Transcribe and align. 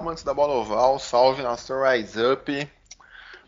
Amantes 0.00 0.24
da 0.24 0.32
bola 0.32 0.54
oval, 0.54 0.98
salve 0.98 1.42
nação 1.42 1.82
Rise 1.82 2.18
Up. 2.24 2.68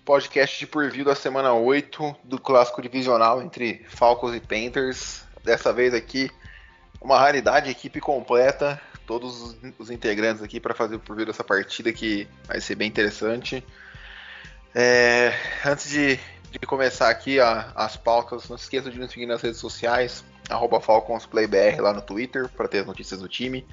Podcast 0.05 0.59
de 0.59 0.66
preview 0.66 1.02
da 1.02 1.15
semana 1.15 1.55
8 1.55 2.15
do 2.25 2.38
clássico 2.38 2.83
divisional 2.83 3.41
entre 3.41 3.87
Falcons 3.88 4.34
e 4.34 4.41
Panthers. 4.41 5.25
Dessa 5.42 5.73
vez 5.73 5.95
aqui, 5.95 6.30
uma 7.01 7.19
raridade, 7.19 7.70
equipe 7.70 8.01
completa, 8.01 8.78
todos 9.06 9.56
os 9.78 9.91
integrantes 9.91 10.42
aqui 10.42 10.61
para 10.61 10.75
fazer 10.75 10.97
o 10.97 11.01
preview 11.01 11.25
dessa 11.25 11.42
partida 11.42 11.91
que 11.91 12.28
vai 12.47 12.61
ser 12.61 12.75
bem 12.75 12.89
interessante. 12.89 13.64
É, 14.75 15.33
antes 15.64 15.89
de, 15.89 16.20
de, 16.50 16.59
começar 16.66 17.09
aqui 17.09 17.41
a, 17.41 17.73
as 17.75 17.97
pautas, 17.97 18.47
não 18.50 18.59
se 18.59 18.64
esqueça 18.64 18.91
de 18.91 18.98
nos 18.98 19.11
seguir 19.11 19.25
nas 19.25 19.41
redes 19.41 19.59
sociais, 19.59 20.23
FalconsPlayBR 20.83 21.80
lá 21.80 21.95
no 21.95 22.03
Twitter 22.03 22.47
para 22.50 22.69
ter 22.69 22.80
as 22.80 22.87
notícias 22.87 23.20
do 23.20 23.28
time 23.28 23.66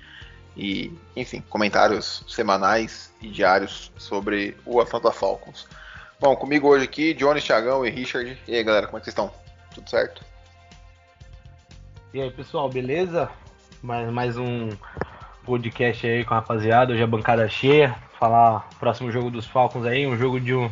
e, 0.60 0.94
enfim, 1.16 1.42
comentários 1.50 2.22
semanais 2.28 3.14
e 3.22 3.30
diários 3.30 3.94
sobre 3.98 4.58
o 4.66 4.82
Atlanta 4.82 5.10
Falcons. 5.10 5.66
Bom, 6.20 6.36
comigo 6.36 6.68
hoje 6.68 6.84
aqui, 6.84 7.14
Johnny, 7.14 7.40
Thiagão 7.40 7.86
e 7.86 7.90
Richard. 7.90 8.38
E 8.46 8.56
aí, 8.56 8.62
galera, 8.62 8.86
como 8.86 8.98
é 8.98 9.00
que 9.00 9.06
vocês 9.06 9.14
estão? 9.14 9.32
Tudo 9.74 9.90
certo? 9.90 10.22
E 12.14 12.22
aí, 12.22 12.30
pessoal, 12.30 12.70
beleza? 12.70 13.30
Mais, 13.82 14.12
mais 14.12 14.38
um 14.38 14.70
podcast 15.46 16.06
aí 16.06 16.26
com 16.26 16.34
a 16.34 16.38
rapaziada, 16.38 16.92
hoje 16.92 17.04
a 17.04 17.08
bancada 17.08 17.48
cheia. 17.48 17.96
Falar 18.20 18.68
próximo 18.80 19.10
jogo 19.14 19.32
dos 19.32 19.46
Falcons 19.46 19.86
aí, 19.86 20.06
um 20.06 20.18
jogo 20.18 20.42
de 20.42 20.54
um. 20.54 20.70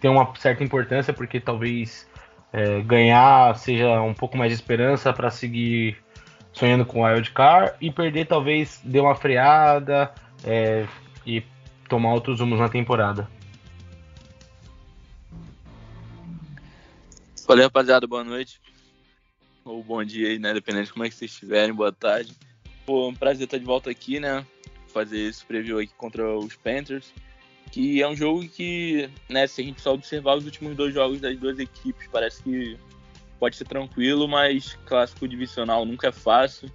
tem 0.00 0.10
uma 0.10 0.34
certa 0.36 0.64
importância, 0.64 1.12
porque 1.12 1.38
talvez 1.38 2.08
é, 2.50 2.80
ganhar 2.80 3.54
seja 3.58 4.00
um 4.00 4.14
pouco 4.14 4.38
mais 4.38 4.50
de 4.50 4.54
esperança 4.54 5.12
para 5.12 5.30
seguir 5.30 6.02
sonhando 6.54 6.86
com 6.86 7.00
o 7.00 7.04
Wild 7.04 7.30
Card 7.32 7.74
e 7.80 7.90
perder 7.90 8.26
talvez 8.26 8.80
dê 8.84 9.00
uma 9.00 9.14
freada 9.14 10.14
é, 10.44 10.86
e 11.26 11.42
tomar 11.88 12.14
outros 12.14 12.40
rumos 12.40 12.58
na 12.58 12.68
temporada. 12.68 13.28
Valeu, 17.46 17.64
rapaziada, 17.64 18.06
boa 18.06 18.24
noite. 18.24 18.58
Ou 19.64 19.82
bom 19.82 20.02
dia 20.02 20.28
aí, 20.28 20.38
né? 20.38 20.54
Dependendo 20.54 20.86
de 20.86 20.92
como 20.92 21.04
é 21.04 21.08
que 21.08 21.14
vocês 21.14 21.30
estiverem, 21.30 21.74
boa 21.74 21.92
tarde. 21.92 22.32
Pô, 22.86 23.08
um 23.08 23.14
prazer 23.14 23.44
estar 23.44 23.58
de 23.58 23.64
volta 23.64 23.90
aqui, 23.90 24.18
né? 24.18 24.46
Fazer 24.88 25.18
esse 25.18 25.44
preview 25.44 25.78
aqui 25.78 25.92
contra 25.96 26.36
os 26.38 26.56
Panthers. 26.56 27.12
Que 27.70 28.00
é 28.00 28.08
um 28.08 28.14
jogo 28.14 28.46
que, 28.48 29.10
né, 29.28 29.46
se 29.46 29.60
a 29.60 29.64
gente 29.64 29.80
só 29.80 29.92
observar 29.92 30.36
os 30.36 30.44
últimos 30.44 30.76
dois 30.76 30.94
jogos 30.94 31.20
das 31.20 31.36
duas 31.38 31.58
equipes, 31.58 32.06
parece 32.12 32.42
que 32.42 32.78
pode 33.44 33.56
ser 33.56 33.66
tranquilo, 33.66 34.26
mas 34.26 34.74
clássico 34.86 35.28
divisional 35.28 35.84
nunca 35.84 36.08
é 36.08 36.12
fácil. 36.12 36.72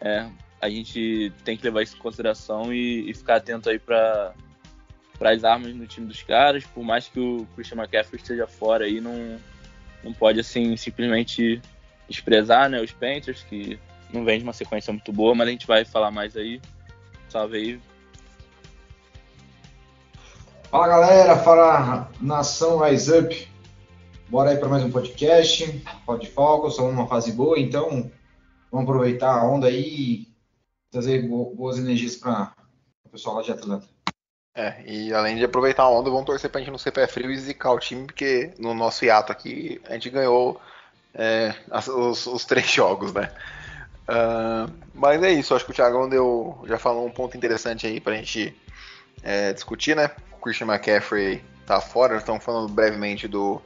É, 0.00 0.26
a 0.58 0.66
gente 0.66 1.30
tem 1.44 1.54
que 1.54 1.62
levar 1.62 1.82
isso 1.82 1.96
em 1.96 1.98
consideração 1.98 2.72
e, 2.72 3.10
e 3.10 3.14
ficar 3.14 3.36
atento 3.36 3.68
aí 3.68 3.78
para 3.78 4.32
as 5.20 5.44
armas 5.44 5.74
no 5.74 5.86
time 5.86 6.06
dos 6.06 6.22
caras. 6.22 6.64
Por 6.64 6.82
mais 6.82 7.08
que 7.08 7.20
o 7.20 7.46
Christian 7.54 7.76
McCaffrey 7.76 8.18
esteja 8.18 8.46
fora 8.46 8.86
aí, 8.86 9.02
não, 9.02 9.38
não 10.02 10.14
pode 10.14 10.40
assim 10.40 10.74
simplesmente 10.78 11.60
desprezar 12.08 12.70
né, 12.70 12.80
os 12.80 12.92
Panthers, 12.92 13.42
que 13.42 13.78
não 14.10 14.24
vem 14.24 14.38
de 14.38 14.44
uma 14.44 14.54
sequência 14.54 14.94
muito 14.94 15.12
boa, 15.12 15.34
mas 15.34 15.46
a 15.46 15.50
gente 15.50 15.66
vai 15.66 15.84
falar 15.84 16.10
mais 16.10 16.34
aí. 16.38 16.58
Salve 17.28 17.58
aí. 17.58 17.80
Fala 20.70 20.88
galera, 20.88 21.36
fala 21.36 22.10
nação 22.18 22.78
Rise 22.78 23.18
Up. 23.18 23.51
Bora 24.32 24.48
aí 24.48 24.56
para 24.56 24.66
mais 24.66 24.82
um 24.82 24.90
podcast. 24.90 25.84
Pode 26.06 26.26
foco, 26.30 26.68
estamos 26.68 26.94
numa 26.94 27.06
fase 27.06 27.32
boa, 27.32 27.60
então 27.60 28.10
vamos 28.70 28.88
aproveitar 28.88 29.30
a 29.30 29.44
onda 29.44 29.66
aí 29.66 29.84
e 29.84 30.28
trazer 30.90 31.28
boas 31.28 31.76
energias 31.76 32.16
para 32.16 32.54
o 33.04 33.10
pessoal 33.10 33.36
lá 33.36 33.42
de 33.42 33.52
Atlanta. 33.52 33.86
É, 34.56 34.82
e 34.86 35.12
além 35.12 35.36
de 35.36 35.44
aproveitar 35.44 35.82
a 35.82 35.90
onda, 35.90 36.08
vamos 36.08 36.24
torcer 36.24 36.48
para 36.48 36.60
a 36.60 36.64
gente 36.64 36.70
não 36.70 36.78
ser 36.78 36.92
pé 36.92 37.06
frio 37.06 37.30
e 37.30 37.36
zicar 37.36 37.72
o 37.72 37.78
time, 37.78 38.06
porque 38.06 38.54
no 38.58 38.72
nosso 38.72 39.04
hiato 39.04 39.30
aqui 39.30 39.78
a 39.84 39.92
gente 39.92 40.08
ganhou 40.08 40.58
é, 41.12 41.54
os, 41.70 42.26
os, 42.26 42.46
três 42.46 42.64
jogos, 42.72 43.12
né? 43.12 43.30
Uh, 44.08 44.72
mas 44.94 45.22
é 45.22 45.30
isso, 45.30 45.54
acho 45.54 45.66
que 45.66 45.72
o 45.72 45.74
Thiagão 45.74 46.08
deu, 46.08 46.58
já 46.66 46.78
falou 46.78 47.06
um 47.06 47.12
ponto 47.12 47.36
interessante 47.36 47.86
aí 47.86 48.00
para 48.00 48.14
a 48.14 48.16
gente 48.16 48.56
é, 49.22 49.52
discutir, 49.52 49.94
né? 49.94 50.10
O 50.32 50.36
Christian 50.42 50.68
McCaffrey 50.68 51.44
tá 51.66 51.82
fora, 51.82 52.16
estamos 52.16 52.42
falando 52.42 52.72
brevemente 52.72 53.28
do 53.28 53.60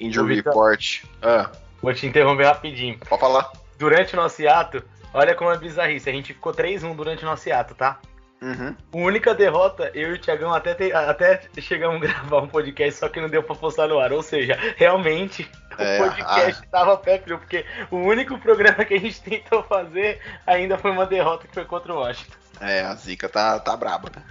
Injury 0.00 0.36
Report. 0.36 1.04
Ah. 1.22 1.50
Vou 1.82 1.94
te 1.94 2.06
interromper 2.06 2.46
rapidinho. 2.46 2.98
Pode 2.98 3.20
falar. 3.20 3.52
Durante 3.78 4.14
o 4.14 4.16
nosso 4.16 4.42
hiato, 4.42 4.82
olha 5.14 5.34
como 5.34 5.50
é 5.50 5.56
bizarrice. 5.56 6.08
A 6.08 6.12
gente 6.12 6.34
ficou 6.34 6.52
3-1 6.52 6.94
durante 6.96 7.22
o 7.22 7.26
nosso 7.26 7.48
hiato, 7.48 7.74
tá? 7.74 8.00
Uhum. 8.40 8.74
A 8.92 8.96
única 8.96 9.34
derrota, 9.34 9.90
eu 9.94 10.10
e 10.10 10.12
o 10.14 10.20
Thiagão 10.20 10.52
até, 10.54 10.72
te, 10.72 10.92
até 10.92 11.40
chegamos 11.60 11.96
a 11.96 12.06
gravar 12.06 12.42
um 12.42 12.48
podcast, 12.48 13.00
só 13.00 13.08
que 13.08 13.20
não 13.20 13.28
deu 13.28 13.42
pra 13.42 13.54
postar 13.54 13.88
no 13.88 13.98
ar. 13.98 14.12
Ou 14.12 14.22
seja, 14.22 14.56
realmente 14.76 15.48
é, 15.76 16.00
o 16.00 16.04
podcast 16.04 16.62
a... 16.62 16.70
tava 16.70 16.96
pé 16.96 17.18
frio, 17.18 17.38
porque 17.38 17.64
o 17.90 17.96
único 17.96 18.38
programa 18.38 18.84
que 18.84 18.94
a 18.94 19.00
gente 19.00 19.20
tentou 19.22 19.62
fazer 19.64 20.20
ainda 20.46 20.78
foi 20.78 20.90
uma 20.90 21.06
derrota 21.06 21.48
que 21.48 21.54
foi 21.54 21.64
contra 21.64 21.92
o 21.92 21.98
Washington. 21.98 22.36
É, 22.60 22.82
a 22.82 22.94
zica 22.94 23.28
tá, 23.28 23.58
tá 23.58 23.76
braba, 23.76 24.10
né? 24.14 24.22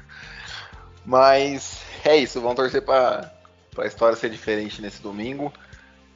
Mas 1.05 1.81
é 2.03 2.15
isso, 2.17 2.41
vamos 2.41 2.57
torcer 2.57 2.81
pra, 2.81 3.31
para 3.77 3.85
a 3.85 3.87
história 3.87 4.17
ser 4.17 4.31
diferente 4.31 4.81
nesse 4.81 5.03
domingo. 5.03 5.53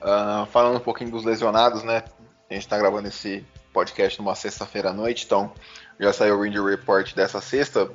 Uh, 0.02 0.48
falando 0.48 0.78
um 0.78 0.82
pouquinho 0.82 1.12
dos 1.12 1.24
lesionados, 1.24 1.84
né? 1.84 2.04
A 2.50 2.54
gente 2.56 2.64
está 2.64 2.76
gravando 2.76 3.08
esse 3.08 3.46
podcast 3.72 4.20
numa 4.20 4.34
sexta-feira 4.34 4.90
à 4.90 4.94
noite, 4.94 5.26
então 5.26 5.54
já 6.00 6.12
saiu 6.12 6.40
o 6.40 6.46
Injury 6.46 6.72
Report 6.76 7.14
dessa 7.14 7.40
sexta. 7.40 7.88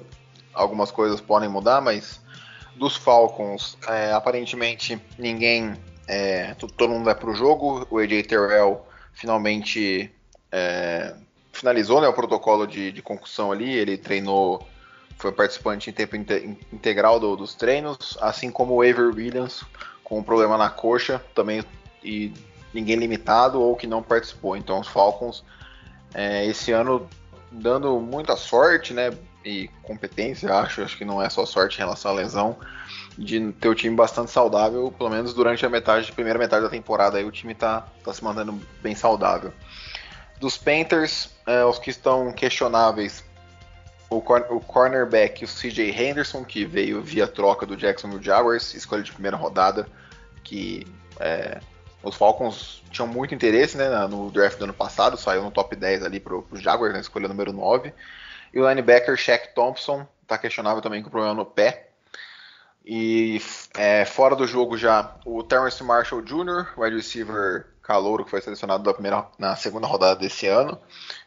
Algumas 0.55 0.93
coisas 0.93 1.21
podem 1.21 1.49
mudar, 1.49 1.81
mas 1.81 2.21
dos 2.77 2.95
Falcons, 2.97 3.77
é, 3.89 4.13
aparentemente 4.13 5.03
ninguém. 5.19 5.75
É, 6.07 6.55
todo 6.55 6.93
mundo 6.93 7.05
vai 7.05 7.17
para 7.17 7.29
o 7.29 7.35
jogo. 7.35 7.85
O 7.91 7.99
AJ 7.99 8.23
Terrell 8.23 8.87
finalmente 9.13 10.15
é, 10.53 11.13
finalizou 11.53 12.01
né, 12.01 12.07
o 12.07 12.13
protocolo 12.13 12.69
de, 12.69 12.93
de 12.93 13.03
concussão 13.03 13.51
ali. 13.51 13.69
Ele 13.73 13.99
treinou 13.99 14.65
foi 15.19 15.33
participante 15.33 15.91
em 15.91 15.93
tempo 15.93 16.17
integral 16.17 17.19
do, 17.19 17.37
dos 17.37 17.55
treinos, 17.55 18.19
assim 18.21 18.51
como 18.51 18.75
o 18.75 18.83
Aver 18.83 19.15
Williams, 19.15 19.65
com 20.05 20.19
um 20.19 20.23
problema 20.23 20.57
na 20.57 20.69
coxa, 20.69 21.23
também 21.35 21.65
e 22.05 22.33
ninguém 22.73 22.97
limitado 22.97 23.61
ou 23.61 23.75
que 23.75 23.87
não 23.87 24.03
participou. 24.03 24.57
Então 24.57 24.81
os 24.81 24.89
Falcons 24.89 25.43
é, 26.15 26.47
esse 26.47 26.73
ano 26.73 27.09
dando 27.51 27.99
muita 28.01 28.37
sorte, 28.37 28.93
né? 28.93 29.11
E 29.45 29.69
competência, 29.83 30.53
acho, 30.53 30.83
acho 30.83 30.97
que 30.97 31.05
não 31.05 31.23
é 31.23 31.31
só 31.31 31.47
sorte 31.47 31.77
em 31.77 31.79
relação 31.79 32.11
à 32.11 32.15
lesão, 32.15 32.57
de 33.17 33.53
ter 33.53 33.69
o 33.69 33.75
time 33.75 33.95
bastante 33.95 34.31
saudável, 34.31 34.93
pelo 34.97 35.09
menos 35.09 35.33
durante 35.33 35.65
a 35.65 35.69
metade, 35.69 36.11
primeira 36.11 36.39
metade 36.39 36.65
da 36.65 36.69
temporada 36.69 37.19
aí 37.19 37.25
o 37.25 37.31
time 37.31 37.55
tá, 37.55 37.87
tá 38.05 38.13
se 38.13 38.25
mantendo 38.25 38.61
bem 38.83 38.95
saudável. 38.95 39.53
Dos 40.41 40.59
Panthers, 40.59 41.31
é, 41.47 41.65
os 41.65 41.79
que 41.79 41.91
estão 41.91 42.33
questionáveis 42.33 43.25
o, 44.09 44.19
o 44.19 44.61
cornerback, 44.61 45.45
o 45.45 45.49
CJ 45.49 45.91
Henderson, 45.91 46.45
que 46.45 46.65
veio 46.65 47.03
via 47.03 47.27
troca 47.27 47.67
do 47.67 47.77
Jacksonville 47.77 48.23
Jaguars, 48.23 48.75
escolha 48.75 49.03
de 49.03 49.13
primeira 49.13 49.37
rodada, 49.37 49.89
que 50.45 50.87
é, 51.19 51.61
os 52.03 52.15
Falcons 52.15 52.83
tinham 52.91 53.09
muito 53.09 53.35
interesse 53.35 53.77
né, 53.77 53.89
no 54.07 54.31
draft 54.31 54.59
do 54.59 54.65
ano 54.65 54.75
passado, 54.75 55.17
saiu 55.17 55.43
no 55.43 55.51
top 55.51 55.75
10 55.75 56.05
ali 56.05 56.21
para 56.21 56.37
os 56.37 56.63
Jaguars, 56.63 56.95
na 56.95 57.01
escolha 57.01 57.29
número 57.29 57.53
9. 57.53 57.93
E 58.55 58.61
o 58.61 58.69
linebacker 58.69 59.17
Shaq 59.17 59.55
Thompson, 59.55 60.07
está 60.23 60.39
questionável 60.39 60.81
também 60.81 61.03
com 61.03 61.11
problema 61.11 61.35
no 61.35 61.45
pé. 61.45 61.89
E 62.85 63.41
é, 63.77 64.05
fora 64.05 64.37
do 64.37 64.47
jogo 64.47 64.79
já, 64.79 65.17
o 65.25 65.43
Terrence 65.43 65.83
Marshall 65.83 66.23
Jr., 66.23 66.69
wide 66.79 66.95
receiver 66.95 67.67
calouro 67.83 68.25
que 68.25 68.31
foi 68.31 68.41
selecionado 68.41 68.85
da 68.85 68.93
primeira, 68.93 69.27
na 69.39 69.57
segunda 69.57 69.87
rodada 69.87 70.21
desse 70.21 70.47
ano 70.47 70.81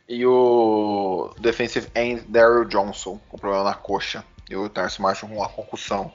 e 0.09 0.25
o 0.25 1.31
defensive 1.39 1.87
end 1.95 2.21
Daryl 2.27 2.65
Johnson 2.65 3.21
com 3.29 3.37
problema 3.37 3.63
na 3.63 3.75
coxa 3.75 4.25
e 4.49 4.55
o 4.55 4.67
Terence 4.67 4.99
Marshall 4.99 5.29
com 5.29 5.37
uma 5.37 5.47
concussão. 5.47 6.11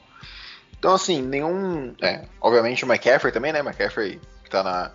Então, 0.76 0.92
assim, 0.92 1.22
nenhum. 1.22 1.94
É, 2.02 2.26
obviamente 2.40 2.84
o 2.84 2.88
McCaffrey 2.88 3.32
também, 3.32 3.52
né? 3.52 3.60
McCaffrey 3.60 4.20
que 4.42 4.50
tá 4.50 4.64
na, 4.64 4.90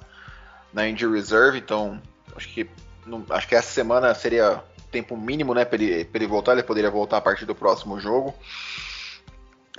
na 0.74 0.88
injury 0.90 1.16
reserve, 1.16 1.58
então 1.58 2.00
acho 2.36 2.50
que, 2.50 2.70
não, 3.06 3.26
acho 3.30 3.48
que 3.48 3.56
essa 3.56 3.72
semana 3.72 4.14
seria 4.14 4.62
tempo 4.92 5.16
mínimo, 5.16 5.54
né, 5.54 5.64
para 5.64 5.82
ele, 5.82 6.10
ele 6.14 6.28
voltar. 6.28 6.52
Ele 6.52 6.64
poderia 6.64 6.92
voltar 6.92 7.18
a 7.18 7.22
partir 7.22 7.46
do 7.46 7.56
próximo 7.56 8.00
jogo. 8.02 8.36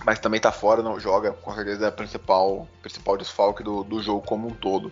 Mas 0.03 0.19
também 0.19 0.41
tá 0.41 0.51
fora, 0.51 0.83
não 0.83 0.99
joga. 0.99 1.33
Com 1.33 1.55
certeza 1.55 1.85
é 1.85 1.89
a 1.89 1.93
principal, 1.93 2.67
principal 2.81 3.19
desfalque 3.19 3.63
do, 3.63 3.85
do 3.85 4.03
jogo 4.03 4.23
como 4.27 4.49
um 4.49 4.55
todo. 4.55 4.91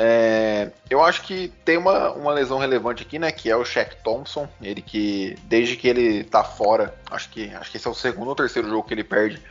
É, 0.00 0.70
eu 0.88 1.02
acho 1.02 1.22
que 1.22 1.48
tem 1.64 1.76
uma, 1.76 2.12
uma 2.12 2.32
lesão 2.32 2.56
relevante 2.56 3.02
aqui, 3.02 3.18
né? 3.18 3.32
Que 3.32 3.50
é 3.50 3.56
o 3.56 3.64
Shaq 3.64 3.96
Thompson. 4.04 4.48
Ele 4.62 4.80
que, 4.80 5.36
desde 5.42 5.76
que 5.76 5.88
ele 5.88 6.22
tá 6.22 6.44
fora, 6.44 6.94
acho 7.10 7.28
que, 7.30 7.52
acho 7.52 7.68
que 7.68 7.78
esse 7.78 7.88
é 7.88 7.90
o 7.90 7.94
segundo 7.94 8.28
ou 8.28 8.36
terceiro 8.36 8.68
jogo 8.68 8.86
que 8.86 8.94
ele 8.94 9.02
perde. 9.02 9.42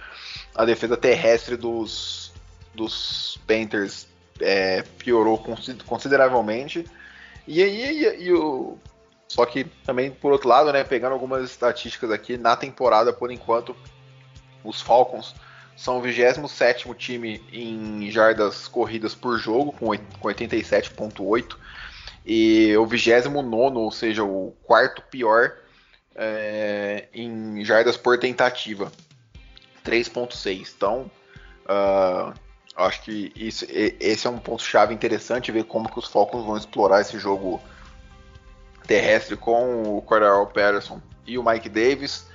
A 0.56 0.64
defesa 0.64 0.96
terrestre 0.96 1.58
dos, 1.58 2.32
dos 2.74 3.38
Panthers 3.46 4.08
é, 4.40 4.84
piorou 4.98 5.38
consideravelmente. 5.86 6.86
E 7.46 7.62
aí, 7.62 8.06
e, 8.06 8.24
e, 8.24 8.34
o, 8.34 8.78
só 9.28 9.46
que 9.46 9.66
também, 9.86 10.12
por 10.12 10.32
outro 10.32 10.48
lado, 10.48 10.72
né? 10.72 10.82
Pegando 10.86 11.12
algumas 11.12 11.44
estatísticas 11.44 12.10
aqui, 12.10 12.38
na 12.38 12.56
temporada, 12.56 13.12
por 13.12 13.34
enquanto, 13.34 13.76
os 14.64 14.80
Falcons 14.80 15.36
são 15.78 16.00
o 16.00 16.02
27 16.02 16.92
time 16.96 17.40
em 17.54 18.10
jardas 18.10 18.68
corridas 18.68 19.14
por 19.14 19.38
jogo, 19.38 19.72
com 19.72 19.86
87,8. 19.86 21.56
E 22.26 22.76
o 22.76 22.86
29, 22.86 23.78
ou 23.78 23.92
seja, 23.92 24.24
o 24.24 24.54
quarto 24.64 25.04
pior 25.04 25.54
é, 26.16 27.08
em 27.14 27.64
jardas 27.64 27.96
por 27.96 28.18
tentativa, 28.18 28.92
3,6. 29.86 30.74
Então, 30.76 31.12
uh, 31.66 32.34
acho 32.76 33.04
que 33.04 33.32
isso, 33.36 33.66
esse 33.70 34.26
é 34.26 34.30
um 34.32 34.40
ponto-chave 34.40 34.96
interessante, 34.96 35.52
ver 35.52 35.66
como 35.66 35.90
que 35.90 36.00
os 36.00 36.08
Falcons 36.08 36.44
vão 36.44 36.58
explorar 36.58 37.02
esse 37.02 37.20
jogo 37.20 37.62
terrestre 38.88 39.38
com 39.38 39.96
o 39.96 40.02
Cordell 40.02 40.48
Patterson 40.48 41.00
e 41.26 41.38
o 41.38 41.44
Mike 41.44 41.70
Davis. 41.70 42.26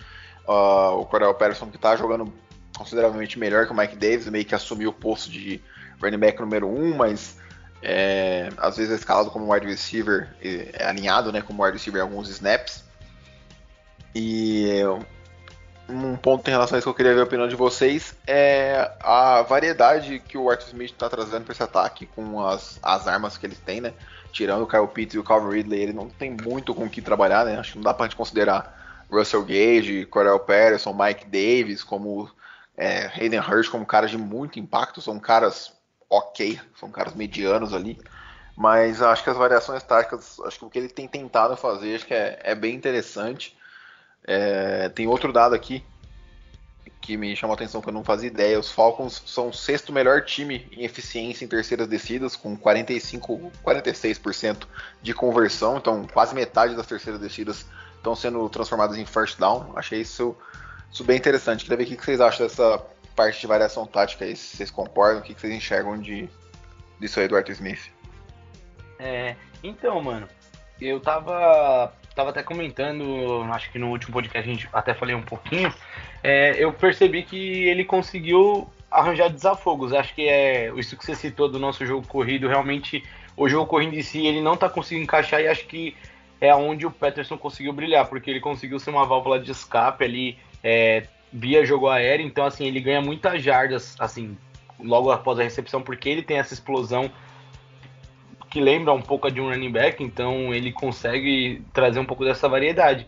Uh, 0.46 1.00
o 1.00 1.06
Cordell 1.06 1.34
Patterson 1.34 1.66
que 1.66 1.76
está 1.76 1.96
jogando 1.96 2.32
consideravelmente 2.76 3.38
melhor 3.38 3.66
que 3.66 3.72
o 3.72 3.76
Mike 3.76 3.96
Davis, 3.96 4.28
meio 4.28 4.44
que 4.44 4.54
assumiu 4.54 4.90
o 4.90 4.92
posto 4.92 5.30
de 5.30 5.62
running 6.00 6.18
back 6.18 6.40
número 6.40 6.68
1, 6.68 6.84
um, 6.84 6.96
mas 6.96 7.36
é, 7.82 8.48
às 8.56 8.76
vezes 8.76 8.92
é 8.92 8.96
escalado 8.96 9.30
como 9.30 9.52
wide 9.52 9.66
receiver, 9.66 10.28
é 10.42 10.84
alinhado 10.84 11.32
né, 11.32 11.42
como 11.42 11.62
wide 11.62 11.76
receiver 11.76 12.00
em 12.00 12.04
alguns 12.04 12.28
snaps. 12.28 12.84
E 14.14 14.72
um 15.88 16.16
ponto 16.16 16.46
em 16.48 16.50
relação 16.50 16.76
a 16.76 16.78
isso 16.78 16.86
que 16.86 16.90
eu 16.90 16.94
queria 16.94 17.14
ver 17.14 17.20
a 17.20 17.24
opinião 17.24 17.48
de 17.48 17.56
vocês 17.56 18.14
é 18.26 18.90
a 19.00 19.42
variedade 19.42 20.20
que 20.20 20.38
o 20.38 20.50
Arthur 20.50 20.68
Smith 20.68 20.92
está 20.92 21.08
trazendo 21.08 21.44
para 21.44 21.52
esse 21.52 21.62
ataque 21.62 22.06
com 22.06 22.44
as, 22.44 22.78
as 22.82 23.06
armas 23.08 23.36
que 23.36 23.46
ele 23.46 23.56
tem, 23.56 23.80
né? 23.80 23.92
Tirando 24.32 24.62
o 24.62 24.66
Kyle 24.66 24.86
Pitts 24.86 25.14
e 25.14 25.18
o 25.18 25.24
Calvin 25.24 25.56
Ridley, 25.56 25.82
ele 25.82 25.92
não 25.92 26.08
tem 26.08 26.30
muito 26.30 26.74
com 26.74 26.84
o 26.84 26.90
que 26.90 27.02
trabalhar, 27.02 27.44
né? 27.44 27.58
Acho 27.58 27.72
que 27.72 27.78
não 27.78 27.84
dá 27.84 27.92
para 27.92 28.06
gente 28.06 28.16
considerar 28.16 29.04
Russell 29.10 29.42
Gage, 29.42 30.06
Corel 30.06 30.40
Patterson, 30.40 30.94
Mike 30.94 31.26
Davis 31.26 31.84
como 31.84 32.30
é, 32.76 33.06
Hayden 33.06 33.40
Hurst 33.40 33.70
como 33.70 33.86
caras 33.86 34.10
de 34.10 34.18
muito 34.18 34.58
impacto, 34.58 35.00
são 35.00 35.18
caras 35.18 35.72
ok, 36.08 36.60
são 36.78 36.90
caras 36.90 37.14
medianos 37.14 37.72
ali, 37.72 37.98
mas 38.56 39.00
acho 39.00 39.24
que 39.24 39.30
as 39.30 39.36
variações 39.36 39.82
táticas, 39.82 40.38
acho 40.40 40.58
que 40.58 40.64
o 40.64 40.70
que 40.70 40.78
ele 40.78 40.88
tem 40.88 41.08
tentado 41.08 41.56
fazer, 41.56 41.94
acho 41.94 42.06
que 42.06 42.14
é, 42.14 42.38
é 42.42 42.54
bem 42.54 42.74
interessante. 42.74 43.56
É, 44.24 44.88
tem 44.90 45.06
outro 45.06 45.32
dado 45.32 45.54
aqui 45.54 45.84
que 47.00 47.16
me 47.16 47.34
chamou 47.34 47.54
a 47.54 47.56
atenção 47.56 47.82
que 47.82 47.88
eu 47.88 47.92
não 47.92 48.04
fazia 48.04 48.28
ideia. 48.28 48.58
Os 48.58 48.70
Falcons 48.70 49.22
são 49.26 49.48
o 49.48 49.52
sexto 49.52 49.92
melhor 49.92 50.24
time 50.24 50.68
em 50.72 50.84
eficiência 50.84 51.44
em 51.44 51.48
terceiras 51.48 51.88
descidas, 51.88 52.36
com 52.36 52.56
45, 52.56 53.50
46% 53.64 54.66
de 55.02 55.12
conversão. 55.12 55.78
Então, 55.78 56.06
quase 56.06 56.34
metade 56.34 56.76
das 56.76 56.86
terceiras 56.86 57.20
descidas 57.20 57.66
estão 57.96 58.14
sendo 58.14 58.48
transformadas 58.48 58.96
em 58.96 59.04
first 59.04 59.38
down. 59.38 59.72
Achei 59.74 60.00
isso 60.00 60.36
isso 60.92 61.04
bem 61.04 61.16
interessante. 61.16 61.64
Queria 61.64 61.78
ver 61.78 61.84
o 61.84 61.86
que 61.96 62.04
vocês 62.04 62.20
acham 62.20 62.46
dessa 62.46 62.84
parte 63.16 63.40
de 63.40 63.46
variação 63.46 63.86
tática 63.86 64.24
aí, 64.24 64.36
se 64.36 64.56
vocês 64.56 64.70
concordam, 64.70 65.20
o 65.20 65.22
que 65.22 65.34
vocês 65.34 65.52
enxergam 65.52 65.98
de, 65.98 66.28
disso 67.00 67.18
aí 67.18 67.28
do 67.28 67.36
Arthur 67.36 67.52
Smith. 67.52 67.90
É, 68.98 69.34
então, 69.62 70.00
mano, 70.02 70.28
eu 70.80 71.00
tava, 71.00 71.92
tava 72.14 72.30
até 72.30 72.42
comentando, 72.42 73.42
acho 73.52 73.70
que 73.70 73.78
no 73.78 73.90
último 73.90 74.12
podcast 74.12 74.48
a 74.48 74.52
gente 74.52 74.68
até 74.72 74.94
falei 74.94 75.14
um 75.14 75.22
pouquinho, 75.22 75.72
é, 76.22 76.54
eu 76.62 76.72
percebi 76.72 77.22
que 77.22 77.64
ele 77.64 77.84
conseguiu 77.84 78.70
arranjar 78.90 79.30
desafogos. 79.30 79.92
Acho 79.92 80.14
que 80.14 80.28
é 80.28 80.72
isso 80.76 80.96
que 80.96 81.04
você 81.04 81.14
citou 81.14 81.48
do 81.48 81.58
nosso 81.58 81.84
jogo 81.86 82.06
corrido, 82.06 82.48
realmente 82.48 83.02
o 83.36 83.48
jogo 83.48 83.66
corrido 83.66 83.94
em 83.94 84.02
si 84.02 84.26
ele 84.26 84.42
não 84.42 84.56
tá 84.56 84.68
conseguindo 84.68 85.04
encaixar 85.04 85.40
e 85.40 85.48
acho 85.48 85.66
que 85.66 85.96
é 86.40 86.54
onde 86.54 86.84
o 86.84 86.90
Peterson 86.90 87.38
conseguiu 87.38 87.72
brilhar, 87.72 88.06
porque 88.08 88.28
ele 88.28 88.40
conseguiu 88.40 88.78
ser 88.78 88.90
uma 88.90 89.06
válvula 89.06 89.38
de 89.38 89.50
escape 89.52 90.04
ali, 90.04 90.38
é, 90.62 91.04
via 91.32 91.64
jogo 91.64 91.88
aéreo, 91.88 92.26
então 92.26 92.44
assim, 92.44 92.66
ele 92.66 92.80
ganha 92.80 93.00
muitas 93.00 93.42
jardas, 93.42 93.96
assim, 93.98 94.36
logo 94.78 95.10
após 95.10 95.38
a 95.38 95.42
recepção, 95.42 95.82
porque 95.82 96.08
ele 96.08 96.22
tem 96.22 96.38
essa 96.38 96.54
explosão 96.54 97.10
que 98.50 98.60
lembra 98.60 98.92
um 98.92 99.00
pouco 99.00 99.30
de 99.30 99.40
um 99.40 99.48
running 99.48 99.72
back, 99.72 100.02
então 100.02 100.52
ele 100.52 100.72
consegue 100.72 101.62
trazer 101.72 101.98
um 101.98 102.04
pouco 102.04 102.24
dessa 102.24 102.48
variedade. 102.48 103.06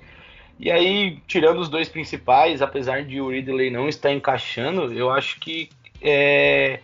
E 0.59 0.71
aí, 0.71 1.19
tirando 1.27 1.61
os 1.61 1.69
dois 1.69 1.89
principais, 1.89 2.63
apesar 2.63 3.05
de 3.05 3.21
o 3.21 3.29
Ridley 3.29 3.71
não 3.71 3.89
estar 3.89 4.13
encaixando, 4.13 4.93
eu 4.93 5.11
acho 5.11 5.39
que 5.41 5.69
é, 6.01 6.81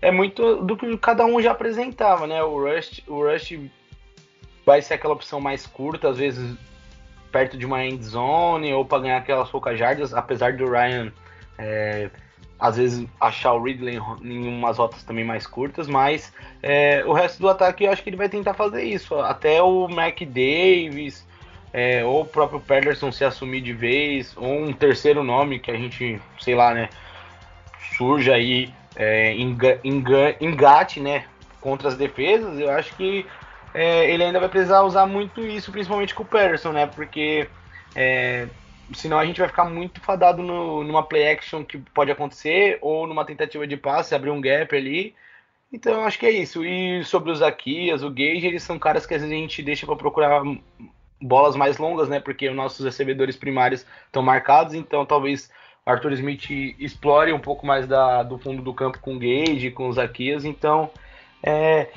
é 0.00 0.10
muito 0.10 0.56
do 0.62 0.76
que 0.76 0.96
cada 0.98 1.24
um 1.24 1.40
já 1.40 1.50
apresentava, 1.50 2.26
né? 2.26 2.42
O 2.42 2.62
Rush, 2.62 3.02
o 3.08 3.24
Rush 3.24 3.58
vai 4.64 4.82
ser 4.82 4.94
aquela 4.94 5.14
opção 5.14 5.40
mais 5.40 5.66
curta, 5.66 6.10
às 6.10 6.18
vezes 6.18 6.56
perto 7.30 7.56
de 7.56 7.66
uma 7.66 7.84
end 7.84 8.02
zone 8.04 8.72
ou 8.72 8.84
para 8.84 9.02
ganhar 9.02 9.18
aquelas 9.18 9.48
poucas 9.48 9.78
jardas, 9.78 10.12
apesar 10.12 10.54
do 10.54 10.70
Ryan 10.70 11.12
é, 11.58 12.10
às 12.58 12.76
vezes 12.76 13.06
achar 13.18 13.54
o 13.54 13.62
Ridley 13.62 13.98
em 14.22 14.48
umas 14.48 14.78
rotas 14.78 15.02
também 15.02 15.24
mais 15.24 15.46
curtas, 15.46 15.88
mas 15.88 16.32
é, 16.62 17.02
o 17.06 17.12
resto 17.12 17.40
do 17.40 17.48
ataque 17.48 17.84
eu 17.84 17.92
acho 17.92 18.02
que 18.02 18.10
ele 18.10 18.16
vai 18.16 18.28
tentar 18.28 18.54
fazer 18.54 18.82
isso. 18.82 19.14
Até 19.18 19.62
o 19.62 19.88
Mac 19.88 20.20
Davis 20.20 21.26
é, 21.72 22.04
ou 22.04 22.22
o 22.22 22.26
próprio 22.26 22.60
Pederson 22.60 23.12
se 23.12 23.24
assumir 23.24 23.60
de 23.60 23.72
vez, 23.72 24.36
ou 24.36 24.64
um 24.64 24.72
terceiro 24.72 25.22
nome 25.22 25.58
que 25.58 25.70
a 25.70 25.76
gente, 25.76 26.20
sei 26.40 26.54
lá, 26.54 26.74
né, 26.74 26.88
surja 27.96 28.34
aí, 28.34 28.72
é, 28.96 29.34
engate, 29.34 31.00
né, 31.00 31.24
contra 31.60 31.88
as 31.88 31.96
defesas, 31.96 32.58
eu 32.58 32.70
acho 32.70 32.94
que 32.96 33.24
é, 33.74 34.10
ele 34.10 34.24
ainda 34.24 34.40
vai 34.40 34.48
precisar 34.48 34.82
usar 34.82 35.06
muito 35.06 35.40
isso, 35.40 35.70
principalmente 35.70 36.14
com 36.14 36.22
o 36.22 36.26
Patterson, 36.26 36.72
né? 36.72 36.86
Porque 36.86 37.48
é, 37.94 38.48
senão 38.94 39.18
a 39.18 39.24
gente 39.24 39.40
vai 39.40 39.48
ficar 39.48 39.64
muito 39.64 40.00
fadado 40.00 40.42
no, 40.42 40.82
numa 40.82 41.02
play 41.02 41.30
action 41.30 41.64
que 41.64 41.78
pode 41.78 42.10
acontecer, 42.10 42.78
ou 42.80 43.06
numa 43.06 43.24
tentativa 43.24 43.66
de 43.66 43.76
passe, 43.76 44.14
abrir 44.14 44.30
um 44.30 44.40
gap 44.40 44.74
ali. 44.74 45.14
Então 45.72 46.04
acho 46.04 46.18
que 46.18 46.26
é 46.26 46.30
isso. 46.30 46.64
E 46.64 47.04
sobre 47.04 47.30
os 47.30 47.38
Zaquias, 47.38 48.02
o 48.02 48.10
Gage, 48.10 48.46
eles 48.46 48.62
são 48.62 48.78
caras 48.78 49.06
que 49.06 49.14
às 49.14 49.22
vezes 49.22 49.36
a 49.36 49.40
gente 49.40 49.62
deixa 49.62 49.86
para 49.86 49.96
procurar 49.96 50.42
bolas 51.22 51.54
mais 51.54 51.78
longas, 51.78 52.08
né? 52.08 52.18
Porque 52.18 52.48
os 52.48 52.56
nossos 52.56 52.84
recebedores 52.84 53.36
primários 53.36 53.86
estão 54.06 54.22
marcados, 54.22 54.74
então 54.74 55.06
talvez 55.06 55.50
Arthur 55.86 56.12
Smith 56.12 56.50
explore 56.78 57.32
um 57.32 57.38
pouco 57.38 57.66
mais 57.66 57.86
da, 57.86 58.22
do 58.22 58.38
fundo 58.38 58.62
do 58.62 58.74
campo 58.74 58.98
com 59.00 59.14
o 59.14 59.18
Gage, 59.18 59.70
com 59.70 59.88
os 59.88 59.96
Zaquias. 59.96 60.44
Então 60.44 60.90
é, 61.42 61.88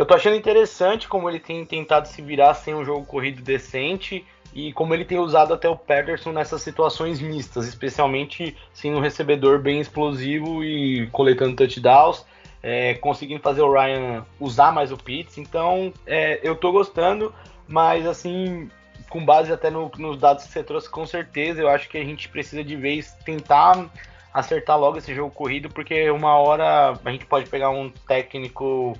eu 0.00 0.06
tô 0.06 0.14
achando 0.14 0.34
interessante 0.34 1.06
como 1.06 1.28
ele 1.28 1.38
tem 1.38 1.62
tentado 1.62 2.08
se 2.08 2.22
virar 2.22 2.54
sem 2.54 2.74
um 2.74 2.82
jogo 2.82 3.04
corrido 3.04 3.42
decente 3.42 4.24
e 4.54 4.72
como 4.72 4.94
ele 4.94 5.04
tem 5.04 5.18
usado 5.18 5.52
até 5.52 5.68
o 5.68 5.76
Patterson 5.76 6.32
nessas 6.32 6.62
situações 6.62 7.20
mistas, 7.20 7.68
especialmente 7.68 8.56
sem 8.72 8.94
um 8.94 9.00
recebedor 9.00 9.58
bem 9.58 9.78
explosivo 9.78 10.64
e 10.64 11.06
coletando 11.08 11.54
touchdowns, 11.54 12.24
é, 12.62 12.94
conseguindo 12.94 13.42
fazer 13.42 13.60
o 13.60 13.70
Ryan 13.70 14.24
usar 14.40 14.72
mais 14.72 14.90
o 14.90 14.96
Pitts. 14.96 15.36
Então, 15.36 15.92
é, 16.06 16.40
eu 16.42 16.56
tô 16.56 16.72
gostando, 16.72 17.34
mas 17.68 18.06
assim, 18.06 18.70
com 19.10 19.22
base 19.22 19.52
até 19.52 19.68
no, 19.68 19.90
nos 19.98 20.16
dados 20.16 20.44
que 20.44 20.50
você 20.50 20.64
trouxe, 20.64 20.88
com 20.88 21.04
certeza, 21.04 21.60
eu 21.60 21.68
acho 21.68 21.90
que 21.90 21.98
a 21.98 22.04
gente 22.04 22.26
precisa 22.30 22.64
de 22.64 22.74
vez 22.74 23.12
tentar 23.22 23.90
acertar 24.32 24.80
logo 24.80 24.96
esse 24.96 25.14
jogo 25.14 25.30
corrido, 25.30 25.68
porque 25.68 26.10
uma 26.10 26.38
hora 26.38 26.98
a 27.04 27.10
gente 27.10 27.26
pode 27.26 27.50
pegar 27.50 27.68
um 27.68 27.90
técnico 28.08 28.96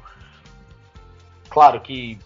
claro 1.51 1.81
que 1.81 2.19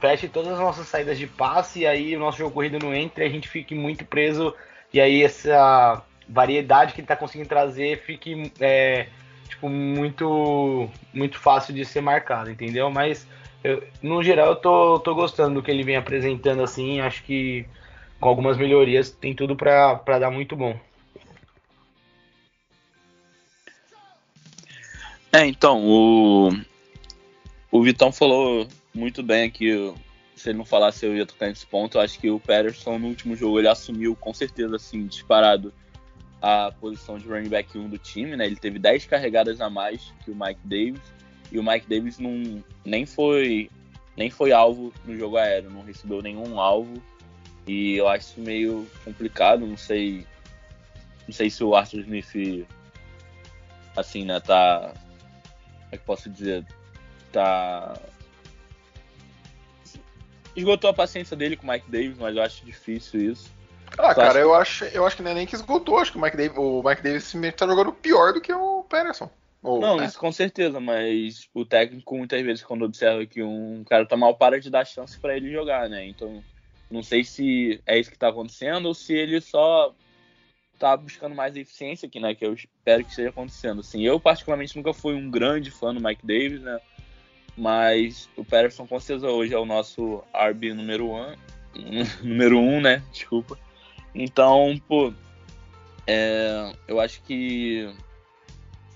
feche 0.00 0.28
todas 0.28 0.52
as 0.52 0.58
nossas 0.58 0.88
saídas 0.88 1.18
de 1.18 1.26
passe 1.26 1.80
e 1.80 1.86
aí 1.86 2.16
o 2.16 2.20
nosso 2.20 2.38
jogo 2.38 2.54
corrido 2.54 2.78
não 2.78 2.94
entra 2.94 3.22
e 3.22 3.26
a 3.26 3.30
gente 3.30 3.48
fique 3.48 3.74
muito 3.74 4.04
preso 4.04 4.54
e 4.92 5.00
aí 5.00 5.22
essa 5.22 6.02
variedade 6.26 6.94
que 6.94 7.00
ele 7.00 7.04
está 7.04 7.16
conseguindo 7.16 7.48
trazer 7.48 8.02
fique 8.02 8.50
é, 8.60 9.08
tipo, 9.48 9.68
muito 9.68 10.88
muito 11.12 11.38
fácil 11.38 11.74
de 11.74 11.84
ser 11.84 12.00
marcado, 12.00 12.50
entendeu? 12.50 12.90
Mas 12.90 13.26
eu, 13.62 13.82
no 14.02 14.22
geral 14.22 14.50
eu 14.50 14.56
tô, 14.56 14.98
tô 15.00 15.14
gostando 15.14 15.56
do 15.56 15.62
que 15.62 15.70
ele 15.70 15.82
vem 15.82 15.96
apresentando 15.96 16.62
assim, 16.62 17.00
acho 17.00 17.22
que 17.24 17.66
com 18.18 18.28
algumas 18.28 18.56
melhorias 18.56 19.10
tem 19.10 19.34
tudo 19.34 19.54
para 19.54 20.18
dar 20.18 20.30
muito 20.30 20.56
bom. 20.56 20.78
É, 25.32 25.46
então, 25.46 25.80
o, 25.84 26.50
o 27.70 27.82
Vitão 27.82 28.12
falou 28.12 28.66
muito 28.94 29.22
bem 29.22 29.44
aqui 29.44 29.94
se 30.40 30.48
ele 30.48 30.58
não 30.58 30.64
falasse, 30.64 31.04
eu 31.04 31.14
ia 31.14 31.26
tocar 31.26 31.48
nesse 31.48 31.66
ponto. 31.66 31.98
Eu 31.98 32.00
acho 32.00 32.18
que 32.18 32.30
o 32.30 32.40
Patterson 32.40 32.98
no 32.98 33.08
último 33.08 33.36
jogo 33.36 33.58
ele 33.58 33.68
assumiu 33.68 34.16
com 34.16 34.32
certeza, 34.32 34.76
assim, 34.76 35.06
disparado 35.06 35.72
a 36.40 36.72
posição 36.72 37.18
de 37.18 37.28
running 37.28 37.50
back 37.50 37.76
1 37.76 37.90
do 37.90 37.98
time, 37.98 38.34
né? 38.36 38.46
Ele 38.46 38.56
teve 38.56 38.78
10 38.78 39.04
carregadas 39.04 39.60
a 39.60 39.68
mais 39.68 40.14
que 40.24 40.30
o 40.30 40.34
Mike 40.34 40.60
Davis. 40.64 41.02
E 41.52 41.58
o 41.58 41.62
Mike 41.62 41.86
Davis 41.86 42.18
não, 42.18 42.64
nem 42.84 43.04
foi 43.04 43.68
nem 44.16 44.30
foi 44.30 44.52
alvo 44.52 44.92
no 45.04 45.16
jogo 45.16 45.36
aéreo, 45.36 45.70
não 45.70 45.82
recebeu 45.82 46.22
nenhum 46.22 46.58
alvo. 46.58 46.94
E 47.66 47.96
eu 47.96 48.08
acho 48.08 48.30
isso 48.30 48.40
meio 48.40 48.86
complicado, 49.04 49.66
não 49.66 49.76
sei. 49.76 50.26
Não 51.26 51.34
sei 51.34 51.50
se 51.50 51.62
o 51.62 51.74
Arthur 51.74 52.00
Smith 52.00 52.66
assim, 53.94 54.24
né, 54.24 54.40
tá. 54.40 54.94
Como 54.94 55.88
é 55.92 55.96
que 55.98 56.04
posso 56.04 56.30
dizer? 56.30 56.64
Tá. 57.32 57.94
Esgotou 60.54 60.90
a 60.90 60.94
paciência 60.94 61.36
dele 61.36 61.56
com 61.56 61.66
o 61.66 61.70
Mike 61.70 61.90
Davis, 61.90 62.18
mas 62.18 62.36
eu 62.36 62.42
acho 62.42 62.64
difícil 62.64 63.32
isso. 63.32 63.50
Ah, 63.98 64.14
cara, 64.14 64.38
eu 64.38 64.54
acho, 64.54 64.84
eu 64.84 65.06
acho 65.06 65.16
que 65.16 65.22
não 65.22 65.30
é 65.30 65.34
nem 65.34 65.46
que 65.46 65.54
esgotou, 65.54 65.98
acho 65.98 66.12
que 66.12 66.18
o 66.18 66.20
Mike 66.20 66.36
Davis, 66.36 66.56
o 66.56 66.82
Mike 66.82 67.02
Davis 67.02 67.24
simplesmente 67.24 67.56
tá 67.56 67.66
jogando 67.66 67.92
pior 67.92 68.32
do 68.32 68.40
que 68.40 68.52
o 68.52 68.84
Patterson. 68.84 69.30
Ou, 69.62 69.80
não, 69.80 69.96
né? 69.98 70.06
isso 70.06 70.18
com 70.18 70.32
certeza, 70.32 70.80
mas 70.80 71.48
o 71.52 71.66
técnico 71.66 72.16
muitas 72.16 72.40
vezes 72.42 72.64
quando 72.64 72.84
observa 72.84 73.26
que 73.26 73.42
um 73.42 73.84
cara 73.84 74.06
tá 74.06 74.16
mal 74.16 74.34
para 74.34 74.58
de 74.58 74.70
dar 74.70 74.86
chance 74.86 75.18
para 75.18 75.36
ele 75.36 75.52
jogar, 75.52 75.88
né? 75.88 76.06
Então, 76.06 76.42
não 76.90 77.02
sei 77.02 77.24
se 77.24 77.80
é 77.86 77.98
isso 77.98 78.10
que 78.10 78.18
tá 78.18 78.28
acontecendo 78.28 78.86
ou 78.86 78.94
se 78.94 79.12
ele 79.12 79.40
só 79.40 79.94
tá 80.78 80.96
buscando 80.96 81.34
mais 81.34 81.54
eficiência 81.56 82.06
aqui, 82.06 82.18
né? 82.18 82.34
Que 82.34 82.46
eu 82.46 82.54
espero 82.54 83.04
que 83.04 83.10
esteja 83.10 83.28
acontecendo. 83.28 83.80
Assim, 83.80 84.02
eu 84.02 84.18
particularmente 84.18 84.74
nunca 84.76 84.94
fui 84.94 85.14
um 85.14 85.30
grande 85.30 85.70
fã 85.70 85.92
do 85.92 86.02
Mike 86.02 86.26
Davis, 86.26 86.62
né? 86.62 86.80
Mas 87.60 88.26
o 88.38 88.42
Patterson 88.42 88.86
com 88.86 88.98
certeza 88.98 89.28
hoje 89.28 89.52
é 89.52 89.58
o 89.58 89.66
nosso 89.66 90.24
RB 90.34 90.72
número 90.72 91.10
um, 91.10 91.36
número 92.26 92.58
um, 92.58 92.80
né? 92.80 93.02
Desculpa. 93.12 93.58
Então, 94.14 94.80
pô, 94.88 95.12
é, 96.06 96.72
eu 96.88 96.98
acho 96.98 97.20
que, 97.20 97.86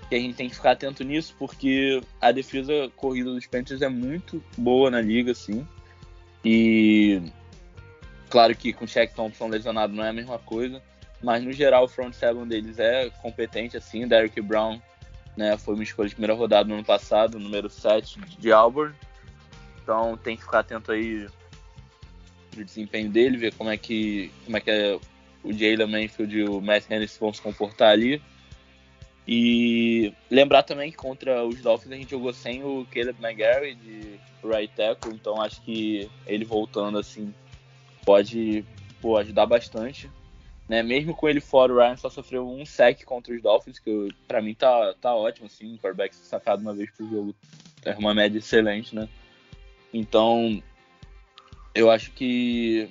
que 0.09 0.15
a 0.15 0.19
gente 0.19 0.35
tem 0.35 0.49
que 0.49 0.55
ficar 0.55 0.71
atento 0.71 1.05
nisso, 1.05 1.37
porque 1.39 2.01
a 2.19 2.33
defesa 2.33 2.91
corrida 2.97 3.35
dos 3.35 3.47
Panthers 3.47 3.83
é 3.83 3.89
muito 3.91 4.43
boa 4.57 4.91
na 4.91 5.03
liga, 5.03 5.33
assim. 5.33 5.69
E 6.43 7.21
claro 8.31 8.57
que 8.57 8.73
com 8.73 8.87
o 8.87 8.89
Shaq 8.89 9.15
Thompson 9.15 9.49
lesionado 9.49 9.93
não 9.93 10.03
é 10.03 10.09
a 10.09 10.15
mesma 10.15 10.39
coisa, 10.39 10.83
mas 11.23 11.45
no 11.45 11.53
geral 11.53 11.85
o 11.85 11.89
front 11.89 12.15
seven 12.15 12.49
deles 12.49 12.79
é 12.79 13.11
competente, 13.21 13.77
assim. 13.77 14.09
Derrick 14.09 14.41
Brown 14.41 14.81
né, 15.37 15.57
foi 15.57 15.75
uma 15.75 15.83
escolha 15.83 16.09
de 16.09 16.15
primeira 16.15 16.35
rodada 16.35 16.69
no 16.69 16.75
ano 16.75 16.85
passado, 16.85 17.39
número 17.39 17.69
7 17.69 18.21
de 18.39 18.53
Auburn. 18.53 18.95
Então 19.83 20.17
tem 20.17 20.37
que 20.37 20.43
ficar 20.43 20.61
atento 20.61 20.93
aí 20.93 21.27
do 22.55 22.65
desempenho 22.65 23.11
dele, 23.11 23.37
ver 23.37 23.55
como 23.55 23.71
é 23.71 23.77
que, 23.77 24.31
como 24.45 24.57
é 24.57 24.61
que 24.61 24.71
é 24.71 24.99
o 25.43 25.53
Jalen 25.53 25.87
Manfield 25.87 26.37
e 26.37 26.45
o 26.45 26.61
Matt 26.61 26.91
Henry 26.91 27.09
vão 27.21 27.33
se 27.33 27.43
comportar 27.43 27.91
ali. 27.91 28.23
E 29.27 30.13
lembrar 30.31 30.63
também 30.63 30.91
que 30.91 30.97
contra 30.97 31.45
os 31.45 31.61
Dolphins 31.61 31.93
a 31.93 31.97
gente 31.97 32.11
jogou 32.11 32.33
sem 32.33 32.63
o 32.63 32.87
Caleb 32.93 33.17
McGarry 33.23 33.75
de 33.75 34.21
right 34.43 34.73
tackle, 34.75 35.15
então 35.15 35.41
acho 35.41 35.63
que 35.63 36.11
ele 36.27 36.45
voltando 36.45 36.99
assim 36.99 37.33
pode 38.05 38.65
pô, 39.01 39.17
ajudar 39.17 39.47
bastante. 39.47 40.11
Né? 40.69 40.83
Mesmo 40.83 41.15
com 41.15 41.29
ele 41.29 41.41
fora, 41.41 41.73
o 41.73 41.77
Ryan 41.77 41.97
só 41.97 42.09
sofreu 42.09 42.49
um 42.49 42.65
sec 42.65 43.05
contra 43.05 43.35
os 43.35 43.43
Dolphins, 43.43 43.79
que 43.79 44.09
para 44.27 44.41
mim 44.41 44.55
tá, 44.55 44.95
tá 45.01 45.15
ótimo, 45.15 45.47
assim, 45.47 45.75
o 45.75 45.79
quarterback 45.79 46.15
sacado 46.15 46.63
uma 46.63 46.75
vez 46.75 46.91
por 46.91 47.09
jogo 47.09 47.35
é 47.85 47.95
uma 47.97 48.15
média 48.15 48.39
excelente, 48.39 48.95
né? 48.95 49.09
Então, 49.93 50.63
eu 51.75 51.91
acho 51.91 52.11
que 52.13 52.89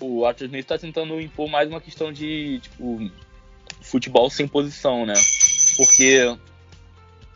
o 0.00 0.24
Arthur 0.24 0.44
Smith 0.44 0.64
está 0.64 0.78
tentando 0.78 1.20
impor 1.20 1.48
mais 1.48 1.68
uma 1.68 1.80
questão 1.80 2.12
de 2.12 2.60
tipo, 2.60 3.10
futebol 3.80 4.28
sem 4.28 4.46
posição, 4.46 5.06
né? 5.06 5.14
Porque 5.76 6.36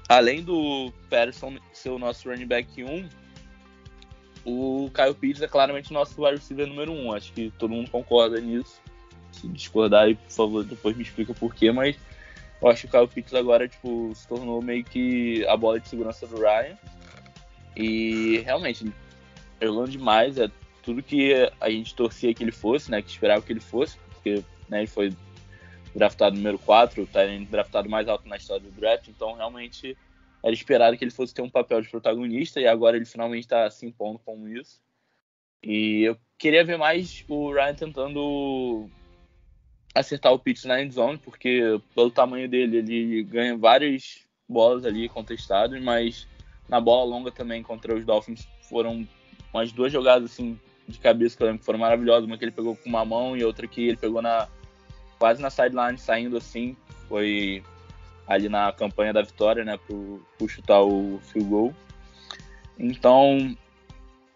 além 0.09 0.43
do 0.43 0.93
Patterson 1.09 1.57
ser 1.73 1.90
o 1.90 1.99
nosso 1.99 2.28
running 2.28 2.47
back 2.47 2.83
1, 2.83 3.09
o 4.45 4.90
Kyle 4.95 5.14
Pitts 5.14 5.43
é 5.43 5.49
claramente 5.49 5.93
nosso 5.93 6.23
wide 6.23 6.37
receiver 6.37 6.67
número 6.67 6.93
1. 6.93 7.12
Acho 7.12 7.33
que 7.33 7.52
todo 7.59 7.75
mundo 7.75 7.90
concorda 7.90 8.40
nisso. 8.40 8.81
Se 9.40 9.49
discordar 9.49 10.14
por 10.14 10.30
favor, 10.30 10.64
depois 10.64 10.97
me 10.97 11.02
explica 11.02 11.33
por 11.33 11.54
quê, 11.54 11.71
mas 11.71 11.97
eu 12.61 12.68
acho 12.68 12.83
que 12.83 12.88
o 12.88 12.90
Kyle 12.90 13.09
Pitts 13.09 13.35
agora 13.35 13.68
tipo, 13.68 14.12
se 14.14 14.26
tornou 14.26 14.61
meio 14.61 14.85
que 14.85 15.47
a 15.47 15.57
bola 15.57 15.78
de 15.78 15.88
segurança 15.88 16.26
do 16.26 16.37
Ryan. 16.37 16.76
E 17.76 18.38
realmente, 18.38 18.92
jogando 19.62 19.90
demais, 19.90 20.38
é 20.38 20.50
tudo 20.83 21.02
que 21.02 21.33
a 21.61 21.71
gente 21.71 21.95
torcia 21.95 22.35
que 22.35 22.42
ele 22.42 22.50
fosse, 22.50 22.90
né? 22.90 23.00
Que 23.00 23.11
esperava 23.11 23.42
que 23.42 23.52
ele 23.52 23.61
fosse, 23.61 23.97
porque 24.12 24.42
né, 24.68 24.78
ele 24.78 24.87
foi 24.88 25.14
draftado 25.95 26.37
número 26.37 26.59
4, 26.59 27.07
tá 27.07 27.21
draftado 27.49 27.88
mais 27.88 28.09
alto 28.09 28.28
na 28.28 28.37
história 28.37 28.62
do 28.62 28.71
draft, 28.71 29.09
então 29.09 29.35
realmente 29.35 29.97
era 30.42 30.52
esperado 30.52 30.97
que 30.97 31.04
ele 31.04 31.11
fosse 31.11 31.35
ter 31.35 31.42
um 31.42 31.50
papel 31.50 31.80
de 31.80 31.88
protagonista 31.88 32.61
e 32.61 32.66
agora 32.66 32.97
ele 32.97 33.04
finalmente 33.04 33.45
está 33.45 33.68
se 33.71 33.87
impondo 33.87 34.18
como 34.21 34.49
isso. 34.49 34.80
E 35.62 36.02
eu 36.02 36.16
queria 36.37 36.64
ver 36.64 36.78
mais 36.78 37.25
o 37.28 37.52
Ryan 37.52 37.75
tentando 37.75 38.88
acertar 39.95 40.33
o 40.33 40.38
pitch 40.38 40.64
na 40.64 40.80
end 40.80 40.95
zone, 40.95 41.18
porque 41.18 41.80
pelo 41.95 42.11
tamanho 42.11 42.49
dele 42.49 42.78
ele 42.78 43.23
ganha 43.25 43.57
várias 43.57 44.26
bolas 44.49 44.85
ali 44.85 45.09
contestadas, 45.09 45.83
mas 45.83 46.26
na 46.68 46.80
bola 46.80 47.04
longa 47.04 47.30
também 47.30 47.62
contra 47.62 47.95
os 47.95 48.04
Dolphins 48.04 48.47
foram 48.62 49.07
umas 49.52 49.73
duas 49.73 49.92
jogadas 49.92 50.30
assim 50.30 50.59
de 50.87 50.99
cabeça 50.99 51.37
que 51.37 51.42
eu 51.42 51.47
lembro 51.47 51.61
que 51.61 51.66
foram 51.66 51.78
maravilhosas. 51.78 52.25
Uma 52.25 52.38
que 52.38 52.45
ele 52.45 52.52
pegou 52.52 52.75
com 52.75 52.88
uma 52.88 53.04
mão 53.04 53.37
e 53.37 53.45
outra 53.45 53.66
que 53.66 53.88
ele 53.88 53.97
pegou 53.97 54.23
na 54.23 54.49
quase 55.18 55.42
na 55.42 55.50
sideline, 55.50 55.99
saindo 55.99 56.37
assim. 56.37 56.76
Foi 57.09 57.62
ali 58.26 58.49
na 58.49 58.73
campanha 58.73 59.12
da 59.12 59.23
vitória, 59.23 59.64
né, 59.64 59.78
por, 59.87 60.21
por 60.38 60.49
chutar 60.49 60.83
o 60.83 61.18
field 61.25 61.49
goal. 61.49 61.75
Então, 62.78 63.57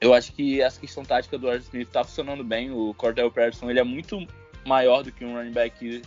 eu 0.01 0.13
acho 0.15 0.33
que 0.33 0.61
essa 0.61 0.81
questão 0.81 1.05
tática 1.05 1.39
do 1.39 1.49
Arthur 1.49 1.63
Smith 1.63 1.89
tá 1.91 2.03
funcionando 2.03 2.43
bem. 2.43 2.71
O 2.71 2.93
Cordell 2.95 3.31
Patterson, 3.31 3.71
ele 3.71 3.81
é 3.81 3.85
muito 3.85 4.27
maior 4.65 5.03
do 5.03 5.13
que 5.13 5.25
um 5.25 5.35
running 5.35 5.53
back 5.53 6.03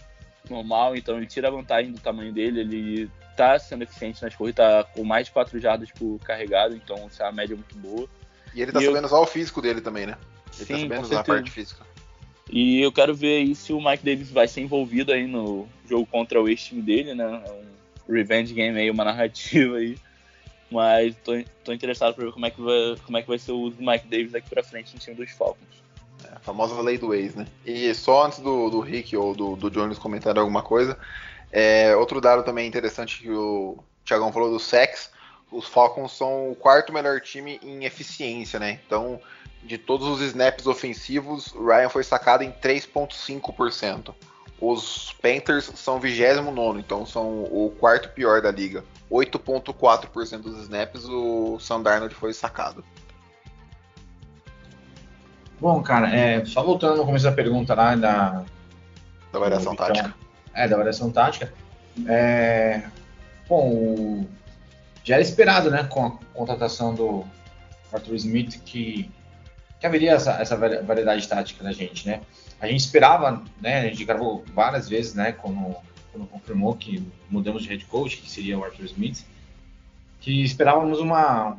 normal, 0.50 0.96
então 0.96 1.18
ele 1.18 1.26
tira 1.26 1.48
a 1.48 1.52
vantagem 1.52 1.92
do 1.92 2.00
tamanho 2.00 2.32
dele, 2.32 2.62
ele 2.62 3.12
tá 3.36 3.58
sendo 3.60 3.84
eficiente 3.84 4.22
nas 4.24 4.36
corridas, 4.36 4.66
tá 4.66 4.84
com 4.84 5.04
mais 5.04 5.28
de 5.28 5.34
4 5.34 5.60
jardas 5.60 5.92
por 5.92 6.20
carregado, 6.20 6.76
então 6.76 6.96
essa 7.08 7.24
é 7.24 7.26
uma 7.26 7.32
média 7.34 7.56
muito 7.56 7.76
boa. 7.78 8.08
E 8.54 8.62
ele 8.62 8.72
tá 8.72 8.80
E 8.80 8.86
sabendo 8.86 9.00
eu- 9.00 9.06
usar 9.08 9.20
o 9.20 9.26
físico 9.26 9.62
dele 9.62 9.82
também, 9.82 10.06
né? 10.06 10.18
Ele 10.58 10.66
tá 10.66 10.76
Sim, 10.76 10.82
sabendo 10.84 11.00
com 11.00 11.06
usar 11.06 11.20
a 11.20 11.24
parte 11.24 11.52
física. 11.52 11.86
E 12.50 12.80
eu 12.80 12.92
quero 12.92 13.14
ver 13.16 13.38
aí 13.38 13.56
se 13.56 13.74
o 13.74 13.82
Mike 13.82 14.06
Davis 14.06 14.30
vai 14.32 14.48
ser 14.48 14.62
envolvido 14.62 15.12
aí 15.12 15.26
no 15.28 15.68
jogo 15.90 16.06
contra 16.06 16.42
o 16.42 16.48
ex-time 16.48 16.82
dele, 16.82 17.14
né? 17.16 17.24
É 17.46 17.52
um 17.52 18.14
revenge 18.14 18.54
game 18.54 18.80
aí, 18.80 18.90
uma 18.90 19.04
narrativa 19.04 19.78
aí. 19.78 19.98
Mas 20.72 21.16
tô, 21.24 21.32
tô 21.64 21.74
interessado 21.74 22.14
pra 22.14 22.26
ver 22.26 22.32
como 22.32 22.46
é, 22.46 22.52
que 22.52 22.62
vai, 22.62 22.96
como 23.04 23.18
é 23.18 23.22
que 23.22 23.28
vai 23.28 23.40
ser 23.40 23.52
o 23.52 23.60
uso 23.60 23.78
do 23.78 23.86
Mike 23.86 24.08
Davis 24.08 24.32
daqui 24.32 24.48
pra 24.50 24.64
frente 24.64 24.94
no 24.94 25.00
time 25.00 25.16
dos 25.16 25.32
Falcons. 25.32 25.84
A 26.36 26.40
famosa 26.40 26.80
lei 26.82 26.98
do 26.98 27.14
ex, 27.14 27.34
né? 27.34 27.48
E 27.66 27.94
só 27.96 28.26
antes 28.26 28.40
do, 28.40 28.70
do 28.70 28.82
Rick 28.82 29.16
ou 29.16 29.34
do, 29.34 29.56
do 29.56 29.72
Jones 29.72 29.98
comentarem 29.98 30.40
alguma 30.40 30.62
coisa, 30.62 30.98
é, 31.52 31.96
outro 31.96 32.20
dado 32.20 32.44
também 32.44 32.68
interessante 32.68 33.22
que 33.22 33.32
o 33.32 33.78
Thiagão 34.04 34.32
falou 34.32 34.52
do 34.52 34.60
sex, 34.60 35.10
os 35.52 35.68
Falcons 35.68 36.12
são 36.12 36.52
o 36.52 36.56
quarto 36.56 36.92
melhor 36.92 37.22
time 37.22 37.60
em 37.64 37.86
eficiência, 37.86 38.60
né? 38.60 38.80
Então, 38.86 39.20
de 39.64 39.78
todos 39.78 40.08
os 40.08 40.22
snaps 40.22 40.68
ofensivos, 40.68 41.54
Ryan 41.54 41.90
foi 41.90 42.04
sacado 42.04 42.44
em 42.44 42.52
3,5%. 42.52 44.14
Os 44.60 45.14
Panthers 45.22 45.72
são 45.76 46.00
29, 46.00 46.80
então 46.80 47.06
são 47.06 47.44
o 47.44 47.74
quarto 47.80 48.10
pior 48.10 48.42
da 48.42 48.52
liga. 48.52 48.84
8,4% 49.12 50.38
dos 50.40 50.60
snaps 50.64 51.06
o 51.06 51.60
Sam 51.60 51.82
Darnold 51.82 52.14
foi 52.16 52.34
sacado. 52.34 52.84
Bom, 55.60 55.82
cara, 55.82 56.14
é, 56.16 56.44
só 56.46 56.64
voltando 56.64 56.98
no 56.98 57.06
começo 57.06 57.26
da 57.26 57.32
pergunta 57.32 57.74
lá 57.74 57.96
da, 57.96 58.44
Da 59.32 59.40
variação 59.40 59.74
Então, 59.74 59.88
tática. 59.88 60.14
É, 60.54 60.68
da 60.68 60.78
variação 60.78 61.12
tática. 61.12 61.54
É, 62.08 62.84
bom, 63.48 63.70
o- 63.74 64.28
já 65.04 65.16
era 65.16 65.22
esperado, 65.24 65.70
né, 65.72 65.84
com 65.84 66.06
a 66.06 66.12
contratação 66.34 66.94
do 66.94 67.26
Arthur 67.94 68.16
Smith, 68.16 68.60
que, 68.66 69.10
que 69.80 69.86
haveria 69.88 70.12
essa, 70.14 70.34
essa 70.42 70.58
vari- 70.58 70.82
variedade 70.82 71.28
tática 71.28 71.64
da 71.64 71.72
gente, 71.72 72.08
né? 72.08 72.22
A 72.60 72.68
gente 72.68 72.80
esperava, 72.80 73.44
né, 73.62 73.82
a 73.82 73.84
gente 73.84 74.04
gravou 74.04 74.44
várias 74.54 74.90
vezes, 74.90 75.14
né, 75.14 75.32
quando, 75.34 75.76
quando 76.12 76.28
confirmou 76.28 76.76
que 76.76 77.06
mudamos 77.30 77.64
de 77.64 77.70
head 77.70 77.86
coach, 77.86 78.18
que 78.18 78.30
seria 78.30 78.58
o 78.58 78.64
Arthur 78.64 78.86
Smith, 78.86 79.26
que 80.20 80.44
esperávamos 80.44 81.00
uma, 81.00 81.58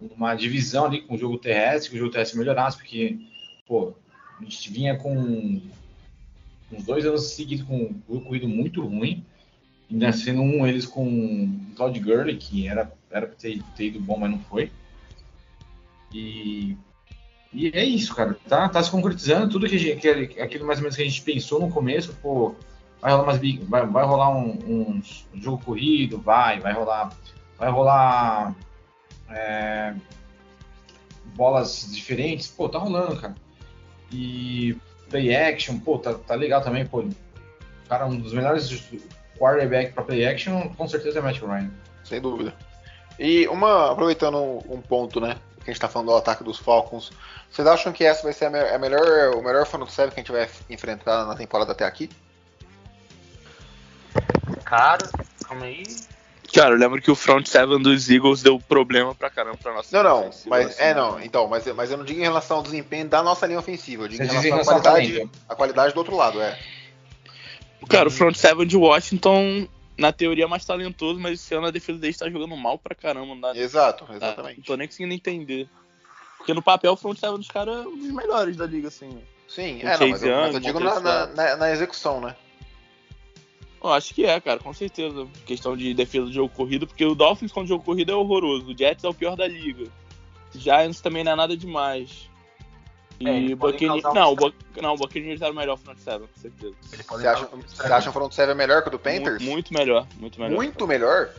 uma 0.00 0.34
divisão 0.34 0.84
ali 0.84 1.02
com 1.02 1.14
o 1.14 1.18
jogo 1.18 1.38
terrestre, 1.38 1.90
que 1.90 1.96
o 1.96 1.98
jogo 1.98 2.12
terrestre 2.12 2.38
melhorasse, 2.38 2.76
porque, 2.76 3.18
pô, 3.66 3.94
a 4.38 4.44
gente 4.44 4.70
vinha 4.70 4.96
com 4.96 5.60
uns 6.72 6.84
dois 6.84 7.06
anos 7.06 7.30
seguidos 7.30 7.66
com 7.66 7.76
um 7.76 8.02
jogo 8.08 8.26
corrido 8.26 8.48
muito 8.48 8.84
ruim, 8.84 9.24
ainda 9.90 10.12
sendo 10.12 10.42
um 10.42 10.66
eles 10.66 10.86
com 10.86 11.06
o 11.06 11.74
Todd 11.76 11.98
Gurley, 12.00 12.36
que 12.36 12.68
era, 12.68 12.92
era 13.10 13.26
pra 13.26 13.36
ter, 13.36 13.62
ter 13.76 13.86
ido 13.86 14.00
bom, 14.00 14.18
mas 14.18 14.30
não 14.30 14.40
foi. 14.40 14.70
E 16.12 16.76
E 17.52 17.68
é 17.68 17.84
isso, 17.84 18.14
cara. 18.14 18.36
Tá, 18.48 18.68
tá 18.68 18.82
se 18.82 18.90
concretizando 18.90 19.48
tudo 19.48 19.68
que, 19.68 19.78
gente, 19.78 20.00
que 20.00 20.40
aquilo 20.40 20.66
mais 20.66 20.78
ou 20.78 20.82
menos 20.82 20.96
que 20.96 21.02
a 21.02 21.04
gente 21.04 21.22
pensou 21.22 21.60
no 21.60 21.70
começo, 21.70 22.14
pô, 22.20 22.54
vai 23.00 23.12
rolar 23.12 23.24
umas 23.24 23.40
vai, 23.68 23.86
vai 23.86 24.04
rolar 24.04 24.36
um, 24.36 24.50
um, 24.66 25.02
jogo 25.34 25.62
corrido, 25.64 26.18
vai, 26.18 26.60
vai 26.60 26.72
rolar, 26.72 27.12
vai 27.58 27.70
rolar 27.70 28.54
é, 29.30 29.94
bolas 31.34 31.88
diferentes, 31.92 32.48
pô, 32.48 32.68
tá 32.68 32.78
rolando, 32.78 33.20
cara. 33.20 33.34
E 34.10 34.76
play 35.10 35.34
action, 35.34 35.78
pô, 35.78 35.98
tá, 35.98 36.14
tá 36.14 36.34
legal 36.34 36.62
também, 36.62 36.86
pô. 36.86 37.04
Cara, 37.88 38.06
um 38.06 38.18
dos 38.18 38.32
melhores 38.32 38.68
quarterback 39.38 39.92
para 39.92 40.04
play 40.04 40.26
action, 40.26 40.68
com 40.70 40.88
certeza 40.88 41.18
é 41.18 41.22
Matt 41.22 41.40
Ryan. 41.40 41.70
Sem 42.04 42.20
dúvida. 42.20 42.54
E 43.18 43.46
uma, 43.48 43.92
aproveitando 43.92 44.36
um 44.68 44.80
ponto, 44.80 45.20
né, 45.20 45.36
que 45.64 45.70
a 45.70 45.72
gente 45.72 45.80
tá 45.80 45.88
falando 45.88 46.08
do 46.08 46.16
ataque 46.16 46.44
dos 46.44 46.58
Falcons, 46.58 47.10
vocês 47.50 47.66
acham 47.66 47.92
que 47.92 48.04
essa 48.04 48.22
vai 48.22 48.32
ser 48.32 48.46
a, 48.46 48.50
me 48.50 48.58
a 48.58 48.78
melhor, 48.78 49.34
o 49.34 49.42
melhor 49.42 49.66
front 49.66 49.88
seven 49.88 50.12
que 50.12 50.20
a 50.20 50.22
gente 50.22 50.32
vai 50.32 50.48
enfrentar 50.68 51.24
na 51.24 51.34
temporada 51.34 51.72
até 51.72 51.84
aqui? 51.84 52.10
Cara, 54.64 55.08
calma 55.46 55.66
aí. 55.66 55.84
Cara, 56.56 56.74
eu 56.74 56.78
lembro 56.78 57.02
que 57.02 57.10
o 57.10 57.14
front 57.14 57.46
seven 57.46 57.82
dos 57.82 58.08
Eagles 58.08 58.42
deu 58.42 58.58
problema 58.58 59.14
pra 59.14 59.28
caramba 59.28 59.58
pra 59.58 59.74
nossa 59.74 60.02
Não, 60.02 60.22
não, 60.22 60.30
mas 60.46 60.68
assim, 60.68 60.82
é 60.82 60.94
não, 60.94 61.20
então, 61.20 61.46
mas, 61.46 61.66
mas 61.66 61.90
eu 61.90 61.98
não 61.98 62.04
digo 62.04 62.18
em 62.18 62.22
relação 62.22 62.56
ao 62.56 62.62
desempenho 62.62 63.06
da 63.06 63.22
nossa 63.22 63.46
linha 63.46 63.58
ofensiva, 63.58 64.04
eu 64.04 64.08
digo 64.08 64.24
em 64.24 64.26
relação 64.26 64.58
à 64.58 64.64
qualidade, 64.64 65.30
a 65.46 65.54
qualidade 65.54 65.92
do 65.92 65.98
outro 65.98 66.16
lado, 66.16 66.40
é. 66.40 66.58
Cara, 67.90 68.08
o 68.08 68.10
front 68.10 68.34
seven 68.34 68.66
de 68.66 68.74
Washington, 68.74 69.68
na 69.98 70.12
teoria, 70.12 70.44
é 70.44 70.48
mais 70.48 70.64
talentoso, 70.64 71.20
mas 71.20 71.34
esse 71.34 71.54
ano 71.54 71.66
a 71.66 71.70
defesa 71.70 71.98
dele 71.98 72.12
está 72.12 72.28
jogando 72.30 72.56
mal 72.56 72.78
pra 72.78 72.94
caramba. 72.94 73.26
Não 73.26 73.40
dá, 73.40 73.54
Exato, 73.54 74.06
exatamente. 74.10 74.56
não 74.56 74.64
tô 74.64 74.76
nem 74.76 74.88
conseguindo 74.88 75.12
entender. 75.12 75.68
Porque 76.38 76.54
no 76.54 76.62
papel 76.62 76.92
o 76.92 76.96
front 76.96 77.18
seven 77.18 77.36
dos 77.36 77.48
caras 77.48 77.84
é 77.84 77.88
um 77.88 77.98
dos 77.98 78.12
melhores 78.12 78.56
da 78.56 78.64
liga, 78.64 78.88
assim. 78.88 79.20
Sim, 79.46 79.80
é, 79.82 79.98
não, 79.98 80.08
mas, 80.08 80.22
eu, 80.22 80.36
mas 80.36 80.54
eu 80.54 80.60
digo 80.60 80.80
na, 80.80 81.00
na, 81.26 81.56
na, 81.56 81.70
execução, 81.70 82.20
né? 82.20 82.34
Eu 83.88 83.92
acho 83.92 84.14
que 84.14 84.24
é, 84.24 84.40
cara, 84.40 84.58
com 84.58 84.72
certeza. 84.72 85.26
Questão 85.44 85.76
de 85.76 85.94
defesa 85.94 86.26
do 86.26 86.32
jogo 86.32 86.52
corrido, 86.54 86.86
porque 86.86 87.04
o 87.04 87.14
Dolphins 87.14 87.52
com 87.52 87.62
o 87.62 87.66
jogo 87.66 87.84
corrido 87.84 88.12
é 88.12 88.14
horroroso. 88.14 88.66
O 88.66 88.76
Jets 88.76 89.04
é 89.04 89.08
o 89.08 89.14
pior 89.14 89.36
da 89.36 89.46
liga. 89.46 89.86
Giants 90.54 91.00
também 91.00 91.22
não 91.22 91.32
é 91.32 91.36
nada 91.36 91.56
demais. 91.56 92.28
E 93.18 93.52
é, 93.52 93.54
Buccaneers. 93.54 94.02
Não, 94.14 94.32
o 94.32 94.52
não, 94.82 94.94
o 94.94 94.96
Buccaneers 94.96 95.40
era 95.40 95.52
o 95.52 95.56
melhor 95.56 95.78
front 95.78 95.98
seven, 95.98 96.26
com 96.26 96.40
certeza. 96.40 96.74
Você 96.82 97.26
acha, 97.26 97.46
você 97.46 97.92
acha 97.92 98.10
o 98.10 98.12
front 98.12 98.32
seven 98.32 98.54
melhor 98.54 98.82
que 98.82 98.88
o 98.88 98.90
do 98.90 98.98
Panthers? 98.98 99.42
Muito, 99.42 99.72
muito 99.72 99.74
melhor, 99.74 100.06
muito 100.18 100.40
melhor. 100.40 100.56
Muito 100.56 100.86
melhor? 100.86 101.30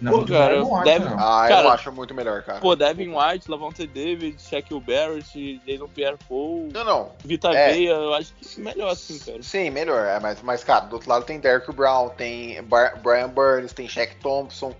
Não, 0.00 0.12
pô, 0.12 0.26
cara, 0.26 0.58
não 0.58 0.82
Devin, 0.82 1.04
não. 1.06 1.18
Ah, 1.18 1.46
cara, 1.48 1.68
eu 1.68 1.70
acho 1.70 1.90
muito 1.90 2.14
melhor, 2.14 2.42
cara. 2.42 2.60
Pô, 2.60 2.76
Devin 2.76 3.14
White, 3.14 3.50
Lavonte 3.50 3.86
David, 3.86 4.40
Shaquille 4.42 4.80
Barrett, 4.80 5.60
Jason 5.66 5.88
Pierre-Paul, 5.88 6.68
não, 6.72 6.84
não. 6.84 7.12
Vita 7.24 7.48
é. 7.48 7.72
Veia, 7.72 7.90
eu 7.92 8.12
acho 8.12 8.34
que 8.34 8.60
melhor 8.60 8.90
assim, 8.90 9.18
cara. 9.18 9.42
Sim, 9.42 9.70
melhor, 9.70 10.06
é, 10.06 10.20
mas, 10.20 10.42
mas 10.42 10.62
cara, 10.62 10.84
do 10.84 10.94
outro 10.94 11.08
lado 11.08 11.24
tem 11.24 11.40
Derrick 11.40 11.72
Brown, 11.72 12.10
tem 12.10 12.62
Bar 12.64 13.00
Brian 13.02 13.30
Burns, 13.30 13.72
tem 13.72 13.88
Shaq 13.88 14.16
Thompson, 14.16 14.74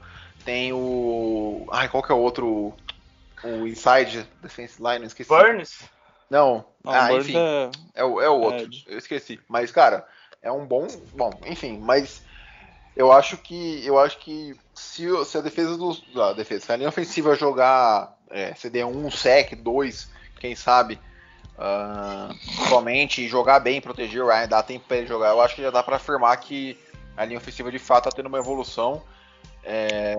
tem 0.45 0.73
o... 0.75 1.67
Ai, 1.73 1.89
qual 1.89 2.03
que 2.03 2.13
é 2.13 2.15
o 2.15 2.21
outro... 2.21 2.75
O 3.43 3.67
inside 3.67 4.29
defense 4.43 4.83
line, 4.83 4.99
não 4.99 5.07
esqueci. 5.07 5.29
Burns? 5.29 5.85
Não, 6.29 6.65
ah, 6.85 7.13
enfim, 7.13 7.37
é... 7.37 7.71
É, 7.95 8.05
o, 8.05 8.21
é 8.21 8.29
o 8.29 8.41
outro, 8.41 8.69
eu 8.87 8.99
esqueci. 8.99 9.41
Mas, 9.49 9.71
cara, 9.71 10.07
é 10.43 10.53
um 10.53 10.67
bom... 10.67 10.87
Bom, 11.15 11.31
enfim, 11.47 11.79
mas 11.79 12.23
eu 12.97 13.13
acho 13.13 13.37
que 13.37 13.85
eu 13.85 13.99
acho 13.99 14.19
que 14.19 14.57
se, 14.77 15.25
se 15.25 15.39
a 15.39 15.41
defesa 15.41 15.77
do 15.77 16.23
a 16.23 16.33
defesa, 16.33 16.67
se 16.67 16.73
a 16.73 16.77
linha 16.77 16.89
ofensiva 16.89 17.35
jogar 17.35 18.17
é, 18.31 18.55
CD 18.55 18.85
1, 18.85 19.11
sec 19.11 19.55
2, 19.55 20.11
quem 20.39 20.55
sabe 20.55 21.01
uh, 21.57 22.69
somente 22.69 23.27
jogar 23.27 23.61
bem, 23.61 23.81
proteger 23.81 24.23
o 24.23 24.29
Ryan, 24.29 24.49
dar 24.49 24.63
tempo 24.63 24.85
para 24.87 24.99
ele 24.99 25.07
jogar, 25.07 25.31
eu 25.31 25.41
acho 25.41 25.55
que 25.55 25.63
já 25.63 25.71
dá 25.71 25.83
para 25.83 25.97
afirmar 25.97 26.37
que 26.37 26.79
a 27.17 27.25
linha 27.25 27.39
ofensiva 27.39 27.71
de 27.71 27.79
fato 27.79 28.07
está 28.07 28.17
tendo 28.17 28.27
uma 28.27 28.39
evolução. 28.39 29.03
É, 29.65 30.15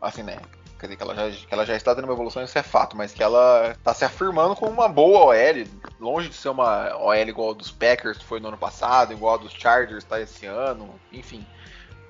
assim, 0.00 0.22
né? 0.22 0.38
Quer 0.78 0.86
dizer, 0.86 0.96
que 0.96 1.02
ela, 1.02 1.14
já, 1.14 1.46
que 1.46 1.52
ela 1.54 1.66
já 1.66 1.76
está 1.76 1.94
tendo 1.94 2.04
uma 2.04 2.12
evolução, 2.12 2.42
isso 2.42 2.56
é 2.56 2.62
fato, 2.62 2.96
mas 2.96 3.12
que 3.12 3.22
ela 3.22 3.72
está 3.72 3.92
se 3.92 4.04
afirmando 4.04 4.54
como 4.54 4.70
uma 4.70 4.88
boa 4.88 5.26
OL, 5.26 5.64
longe 5.98 6.28
de 6.28 6.36
ser 6.36 6.50
uma 6.50 6.96
OL 6.96 7.14
igual 7.16 7.50
a 7.50 7.54
dos 7.54 7.72
Packers, 7.72 8.16
que 8.16 8.24
foi 8.24 8.38
no 8.38 8.48
ano 8.48 8.56
passado, 8.56 9.12
igual 9.12 9.34
a 9.34 9.38
dos 9.38 9.52
Chargers, 9.52 10.04
tá 10.04 10.20
esse 10.20 10.46
ano, 10.46 10.88
enfim. 11.12 11.44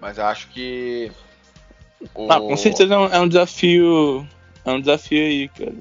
Mas 0.01 0.18
eu 0.18 0.27
acho 0.27 0.48
que. 0.48 1.11
O... 2.15 2.31
Ah, 2.31 2.41
com 2.41 2.57
certeza 2.57 2.95
é 2.95 2.99
um, 2.99 3.07
é 3.07 3.21
um, 3.21 3.29
desafio. 3.29 4.27
É 4.65 4.71
um 4.71 4.81
desafio 4.81 5.25
aí, 5.25 5.49
cara. 5.49 5.75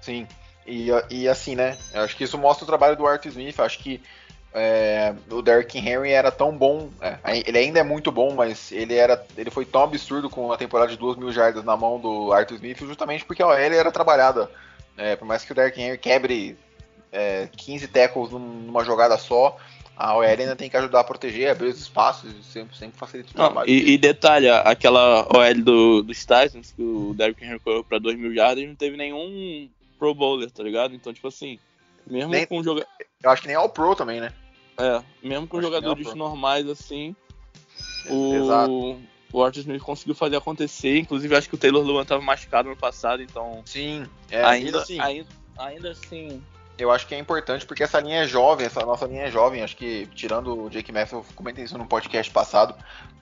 Sim. 0.00 0.26
E, 0.66 0.88
e 1.10 1.28
assim, 1.28 1.54
né? 1.54 1.76
Eu 1.92 2.02
acho 2.02 2.16
que 2.16 2.24
isso 2.24 2.38
mostra 2.38 2.64
o 2.64 2.66
trabalho 2.66 2.96
do 2.96 3.06
Arthur 3.06 3.28
Smith. 3.28 3.58
Eu 3.58 3.64
acho 3.64 3.78
que 3.78 4.00
é, 4.54 5.14
o 5.30 5.40
Derrick 5.40 5.78
Henry 5.78 6.10
era 6.10 6.30
tão 6.30 6.56
bom. 6.56 6.90
É, 7.00 7.18
ele 7.46 7.58
ainda 7.58 7.80
é 7.80 7.82
muito 7.82 8.12
bom, 8.12 8.34
mas 8.34 8.70
ele 8.70 8.94
era. 8.94 9.24
Ele 9.36 9.50
foi 9.50 9.64
tão 9.64 9.82
absurdo 9.82 10.28
com 10.28 10.52
a 10.52 10.56
temporada 10.56 10.90
de 10.90 10.98
2 10.98 11.16
mil 11.16 11.32
jardas 11.32 11.64
na 11.64 11.76
mão 11.76 11.98
do 11.98 12.32
Arthur 12.32 12.56
Smith, 12.56 12.78
justamente 12.80 13.24
porque 13.24 13.42
a 13.42 13.46
OL 13.46 13.54
era 13.54 13.90
trabalhada. 13.90 14.50
É, 14.96 15.16
por 15.16 15.26
mais 15.26 15.44
que 15.44 15.52
o 15.52 15.54
Derrick 15.54 15.80
Henry 15.80 15.98
quebre 15.98 16.58
15 17.56 17.88
tackles 17.88 18.30
numa 18.30 18.84
jogada 18.84 19.18
só, 19.18 19.56
a 19.96 20.16
OL 20.16 20.22
ainda 20.22 20.56
tem 20.56 20.70
que 20.70 20.76
ajudar 20.76 21.00
a 21.00 21.04
proteger, 21.04 21.50
abrir 21.50 21.68
os 21.68 21.78
espaços, 21.78 22.32
sempre, 22.46 22.76
sempre 22.76 22.98
facilita 22.98 23.30
o 23.30 23.34
trabalho. 23.34 23.68
E, 23.68 23.92
e 23.92 23.98
detalhe, 23.98 24.48
aquela 24.48 25.26
OL 25.28 25.62
do, 25.62 26.02
dos 26.02 26.20
Titans, 26.20 26.72
que 26.74 26.82
o 26.82 27.14
Derrick 27.14 27.44
Henry 27.44 27.58
correu 27.60 27.84
pra 27.84 27.98
2 27.98 28.18
mil 28.18 28.34
jardas, 28.34 28.66
não 28.66 28.74
teve 28.74 28.96
nenhum 28.96 29.68
Pro 29.98 30.14
Bowler, 30.14 30.50
tá 30.50 30.62
ligado? 30.62 30.94
Então, 30.94 31.12
tipo 31.12 31.28
assim, 31.28 31.58
mesmo 32.06 32.30
nem, 32.30 32.46
com 32.46 32.62
jogador. 32.62 32.88
Eu 33.22 33.30
acho 33.30 33.42
que 33.42 33.48
nem 33.48 33.56
All 33.56 33.68
Pro 33.68 33.94
também, 33.94 34.20
né? 34.20 34.32
É, 34.78 35.02
mesmo 35.22 35.46
com 35.46 35.60
jogadores 35.60 36.14
normais 36.14 36.66
assim, 36.68 37.14
o, 38.08 38.34
Exato. 38.34 39.00
o 39.32 39.44
Arthur 39.44 39.60
Smith 39.60 39.82
conseguiu 39.82 40.14
fazer 40.14 40.36
acontecer. 40.36 40.98
Inclusive, 40.98 41.36
acho 41.36 41.48
que 41.48 41.54
o 41.54 41.58
Taylor 41.58 41.84
Luan 41.84 42.04
tava 42.04 42.22
machucado 42.22 42.68
no 42.68 42.76
passado, 42.76 43.22
então. 43.22 43.62
Sim, 43.64 44.06
é, 44.30 44.42
ainda, 44.42 44.80
assim. 44.80 45.00
Ainda, 45.00 45.28
ainda 45.58 45.90
assim, 45.90 46.42
eu 46.82 46.90
acho 46.90 47.06
que 47.06 47.14
é 47.14 47.18
importante 47.18 47.64
porque 47.64 47.82
essa 47.82 48.00
linha 48.00 48.22
é 48.22 48.26
jovem, 48.26 48.66
essa 48.66 48.84
nossa 48.84 49.06
linha 49.06 49.24
é 49.24 49.30
jovem. 49.30 49.62
Acho 49.62 49.76
que, 49.76 50.06
tirando 50.14 50.64
o 50.64 50.70
Jake 50.70 50.92
Matthews, 50.92 51.26
eu 51.28 51.34
comentei 51.34 51.64
isso 51.64 51.78
no 51.78 51.86
podcast 51.86 52.30
passado, 52.32 52.74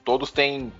todos 0.03 0.31
têm, 0.31 0.73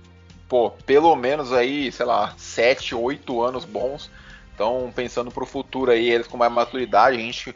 pô, 0.48 0.70
pelo 0.70 1.14
menos 1.14 1.52
aí, 1.52 1.90
sei 1.92 2.06
lá, 2.06 2.34
7, 2.36 2.94
8 2.94 3.42
anos 3.42 3.64
bons. 3.64 4.10
Então, 4.54 4.92
pensando 4.94 5.30
pro 5.30 5.46
futuro 5.46 5.90
aí, 5.90 6.10
eles 6.10 6.26
com 6.26 6.36
mais 6.36 6.52
maturidade, 6.52 7.16
a 7.16 7.20
gente 7.20 7.54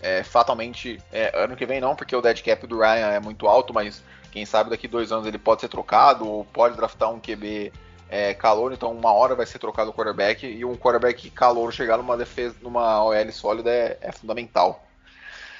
é, 0.00 0.22
fatalmente, 0.22 0.98
é, 1.12 1.32
ano 1.34 1.56
que 1.56 1.66
vem 1.66 1.80
não, 1.80 1.96
porque 1.96 2.14
o 2.14 2.22
dead 2.22 2.42
cap 2.42 2.66
do 2.66 2.78
Ryan 2.78 3.08
é 3.08 3.20
muito 3.20 3.48
alto, 3.48 3.74
mas 3.74 4.02
quem 4.30 4.44
sabe 4.44 4.70
daqui 4.70 4.86
dois 4.86 5.10
anos 5.10 5.26
ele 5.26 5.38
pode 5.38 5.62
ser 5.62 5.68
trocado 5.68 6.28
ou 6.28 6.44
pode 6.44 6.76
draftar 6.76 7.10
um 7.10 7.18
QB 7.18 7.72
é, 8.08 8.34
calor, 8.34 8.72
então 8.72 8.92
uma 8.92 9.12
hora 9.12 9.34
vai 9.34 9.46
ser 9.46 9.58
trocado 9.58 9.90
o 9.90 9.94
quarterback 9.94 10.46
e 10.46 10.64
um 10.64 10.76
quarterback 10.76 11.30
calor 11.30 11.72
chegar 11.72 11.96
numa 11.96 12.16
defesa, 12.16 12.56
numa 12.62 13.02
OL 13.04 13.32
sólida 13.32 13.70
é, 13.70 13.98
é, 14.00 14.12
fundamental. 14.12 14.84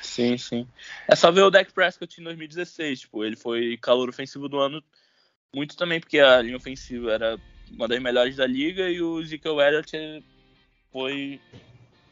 Sim, 0.00 0.38
sim. 0.38 0.66
É 1.08 1.16
só 1.16 1.32
ver 1.32 1.42
o 1.42 1.50
Dak 1.50 1.72
Prescott 1.72 2.20
em 2.20 2.24
2016, 2.24 3.00
tipo, 3.00 3.24
ele 3.24 3.36
foi 3.36 3.76
calor 3.78 4.08
ofensivo 4.08 4.48
do 4.48 4.58
ano 4.60 4.82
muito 5.54 5.76
também 5.76 5.98
porque 5.98 6.18
a 6.18 6.42
linha 6.42 6.56
ofensiva 6.56 7.12
era 7.12 7.38
uma 7.70 7.88
das 7.88 8.00
melhores 8.00 8.36
da 8.36 8.46
liga 8.46 8.90
e 8.90 9.00
o 9.00 9.20
Ezekiel 9.20 9.60
Elliott 9.60 10.22
foi 10.92 11.40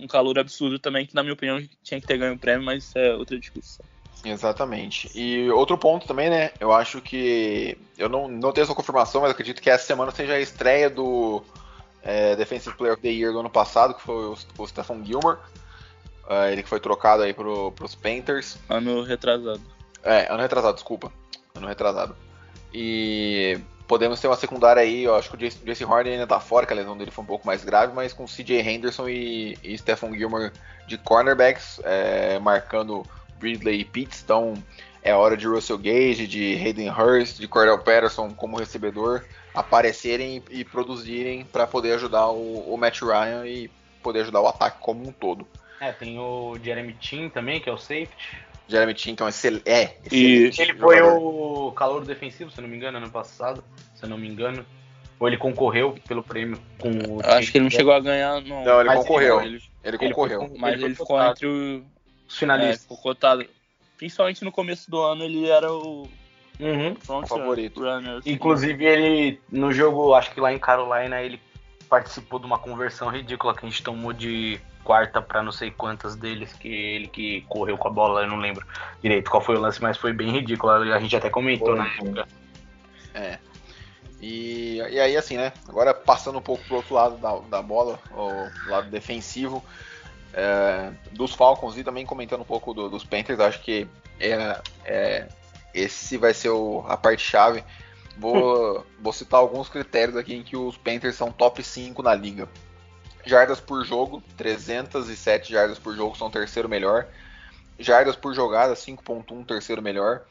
um 0.01 0.07
calor 0.07 0.38
absurdo 0.38 0.79
também 0.79 1.07
que 1.07 1.14
na 1.14 1.23
minha 1.23 1.35
opinião 1.35 1.62
tinha 1.83 2.01
que 2.01 2.07
ter 2.07 2.18
ganho 2.18 2.35
o 2.35 2.38
prêmio, 2.38 2.64
mas 2.64 2.94
é 2.97 3.14
outra 3.14 3.38
discussão. 3.38 3.85
Exatamente. 4.25 5.11
E 5.15 5.51
outro 5.51 5.77
ponto 5.77 6.07
também, 6.07 6.31
né? 6.31 6.51
Eu 6.59 6.73
acho 6.73 7.01
que. 7.01 7.77
Eu 7.99 8.09
não, 8.09 8.29
não 8.29 8.53
tenho 8.53 8.65
essa 8.65 8.75
confirmação, 8.75 9.21
mas 9.21 9.31
acredito 9.31 9.61
que 9.61 9.71
essa 9.71 9.85
semana 9.85 10.11
seja 10.11 10.35
a 10.35 10.41
estreia 10.41 10.89
do 10.89 11.43
é, 12.03 12.35
Defensive 12.37 12.77
Player 12.77 12.95
of 12.95 13.03
the 13.03 13.09
Year 13.09 13.33
do 13.33 13.41
ano 13.41 13.51
passado, 13.51 13.95
que 13.95 14.03
foi 14.03 14.15
o, 14.15 14.37
o 14.59 14.67
Stephen 14.67 15.05
Gilmore. 15.05 15.39
Uh, 16.25 16.51
ele 16.51 16.63
que 16.63 16.69
foi 16.69 16.81
trocado 16.81 17.23
aí 17.23 17.35
pro, 17.35 17.71
pros 17.73 17.95
Panthers. 17.95 18.57
Ano 18.69 19.03
retrasado. 19.03 19.61
É, 20.03 20.33
ano 20.33 20.43
retrasado, 20.43 20.75
desculpa. 20.75 21.13
Ano 21.55 21.67
retrasado. 21.67 22.17
E 22.73 23.61
podemos 23.87 24.21
ter 24.21 24.27
uma 24.27 24.37
secundária 24.37 24.83
aí, 24.83 25.05
eu 25.05 25.15
acho 25.15 25.31
que 25.31 25.37
o 25.37 25.51
Jesse 25.67 25.85
Horn 25.85 26.09
ainda 26.09 26.27
tá 26.27 26.41
fora, 26.41 26.67
que 26.67 26.73
a 26.73 26.77
lesão 26.77 26.97
dele 26.97 27.11
foi 27.11 27.23
um 27.23 27.27
pouco 27.27 27.47
mais 27.47 27.63
grave, 27.65 27.93
mas 27.95 28.13
com 28.13 28.25
CJ 28.25 28.61
Henderson 28.61 29.09
e, 29.09 29.59
e 29.63 29.77
Stephen 29.77 30.17
Gilmore 30.17 30.51
de 30.87 30.99
cornerbacks, 30.99 31.81
é, 31.85 32.39
marcando 32.39 33.05
Ridley 33.40 33.81
e 33.81 33.85
Pitts, 33.85 34.23
então 34.23 34.55
é 35.03 35.14
hora 35.14 35.37
de 35.37 35.47
Russell 35.47 35.79
Gage, 35.79 36.27
de 36.27 36.55
Hayden 36.55 36.90
Hurst, 36.90 37.38
de 37.38 37.47
Cordell 37.47 37.79
Patterson 37.79 38.31
como 38.31 38.57
recebedor 38.57 39.25
aparecerem 39.55 40.42
e 40.51 40.64
produzirem 40.64 41.44
para 41.44 41.66
poder 41.66 41.92
ajudar 41.94 42.29
o, 42.29 42.73
o, 42.73 42.77
Matt 42.77 43.03
Ryan 43.03 43.47
e 43.47 43.70
poder 44.03 44.23
ajudar 44.23 44.40
o 44.40 44.49
ataque 44.49 44.79
como 44.81 45.07
um 45.07 45.12
todo. 45.12 45.47
É, 45.81 45.92
tem 45.92 46.18
o 46.18 46.57
Jeremy 46.62 46.97
Chin 47.01 47.29
também, 47.29 47.61
que 47.61 47.68
é 47.68 47.73
o 47.73 47.79
safety. 47.79 48.37
Jeremy 48.66 48.97
Chin, 48.97 49.14
que 49.14 49.23
é 49.23 49.27
um 49.27 49.29
excel 49.29 49.61
é, 49.66 49.97
excelente. 50.05 50.62
ele 50.62 50.75
foi 50.75 51.01
o 51.03 51.73
calor 51.73 52.05
defensivo, 52.05 52.51
se 52.51 52.61
não 52.61 52.68
me 52.68 52.77
engano, 52.77 52.97
ano 52.97 53.11
passado, 53.11 53.62
se 53.94 54.05
eu 54.05 54.09
não 54.09 54.18
me 54.18 54.27
engano. 54.27 54.64
Ou 55.20 55.29
ele 55.29 55.37
concorreu 55.37 55.97
pelo 56.09 56.23
prêmio 56.23 56.59
com 56.79 56.90
o. 56.90 57.20
Acho 57.23 57.53
que 57.53 57.59
ele 57.59 57.64
não 57.64 57.70
chegou 57.70 57.92
a 57.92 58.01
ganhar, 58.01 58.40
não. 58.40 58.64
Não, 58.64 58.81
ele 58.81 58.88
Mas 58.88 58.99
concorreu. 58.99 59.40
Ele, 59.40 59.62
Ele 59.85 59.97
Ele 59.97 59.99
concorreu. 59.99 60.40
foi- 60.40 60.59
mas 60.59 60.83
ele 60.83 60.94
ficou 60.94 61.23
entre 61.23 61.47
o. 61.47 61.85
Os 62.29 62.35
É, 62.35 62.39
finalistas. 62.39 62.83
ficou 62.83 62.97
cotado. 62.99 63.47
Principalmente 63.97 64.45
no 64.45 64.51
começo 64.53 64.91
do 64.91 65.01
ano, 65.01 65.25
ele 65.25 65.49
era 65.49 65.73
o 65.73 66.09
Uhum. 66.61 66.95
favorito. 67.27 67.81
runner. 67.81 68.19
assim. 68.19 68.31
Inclusive, 68.31 68.85
ele, 68.85 69.41
no 69.51 69.73
jogo, 69.73 70.15
acho 70.15 70.33
que 70.33 70.41
lá 70.41 70.53
em 70.53 70.59
Carolina, 70.59 71.21
ele 71.21 71.41
participou 71.89 72.39
de 72.39 72.47
uma 72.47 72.59
conversão 72.59 73.09
ridícula 73.09 73.55
que 73.55 73.65
a 73.65 73.69
gente 73.69 73.83
tomou 73.83 74.13
de 74.13 74.61
quarta 74.83 75.23
pra 75.23 75.43
não 75.43 75.53
sei 75.53 75.71
quantas 75.71 76.15
deles, 76.15 76.53
que 76.53 76.69
ele 76.69 77.07
que 77.09 77.41
correu 77.43 77.79
com 77.79 77.89
a 77.89 77.91
bola, 77.91 78.23
eu 78.23 78.27
não 78.29 78.37
lembro 78.37 78.67
direito 79.03 79.31
qual 79.31 79.43
foi 79.43 79.57
o 79.57 79.61
lance, 79.61 79.81
mas 79.81 79.97
foi 79.97 80.13
bem 80.13 80.31
ridículo. 80.31 80.73
A 80.73 81.01
gente 81.01 81.17
até 81.17 81.31
comentou 81.31 81.69
Foi, 81.69 81.79
na 81.79 81.87
época. 81.87 82.29
É. 83.15 83.39
E, 84.21 84.77
e 84.77 85.01
aí, 85.01 85.17
assim, 85.17 85.37
né? 85.37 85.53
Agora 85.69 85.93
passando 85.95 86.39
um 86.39 86.43
pouco 86.43 86.65
pro 86.65 86.77
outro 86.77 86.95
lado 86.95 87.17
da, 87.19 87.37
da 87.39 87.63
bola, 87.63 87.99
o 88.11 88.51
lado 88.71 88.91
defensivo 88.91 89.65
é, 90.35 90.90
dos 91.12 91.33
Falcons 91.35 91.77
e 91.77 91.85
também 91.85 92.05
comentando 92.05 92.40
um 92.42 92.44
pouco 92.44 92.75
do- 92.75 92.88
dos 92.90 93.05
Panthers, 93.05 93.40
acho 93.40 93.61
que 93.61 93.88
é, 94.20 94.61
é, 94.85 95.29
esse 95.73 96.16
vai 96.16 96.35
ser 96.35 96.51
o- 96.51 96.85
a 96.88 96.97
parte 96.97 97.23
chave. 97.23 97.64
Vou, 98.18 98.85
vou 99.01 99.12
citar 99.12 99.40
alguns 99.40 99.68
critérios 99.68 100.16
aqui 100.16 100.35
em 100.35 100.42
que 100.42 100.57
os 100.57 100.77
Panthers 100.77 101.16
são 101.16 101.33
top 101.33 101.62
5 101.62 102.03
na 102.03 102.14
liga. 102.14 102.49
Jardas 103.27 103.59
por 103.61 103.83
jogo, 103.85 104.23
307 104.37 105.51
jardas 105.51 105.79
por 105.79 105.94
jogo 105.97 106.14
são 106.16 106.27
o 106.27 106.31
terceiro 106.31 106.68
melhor. 106.68 107.07
Jardas 107.79 108.14
por 108.16 108.35
jogada, 108.35 108.75
5.1, 108.75 109.44
terceiro 109.47 109.81
melhor. 109.81 110.25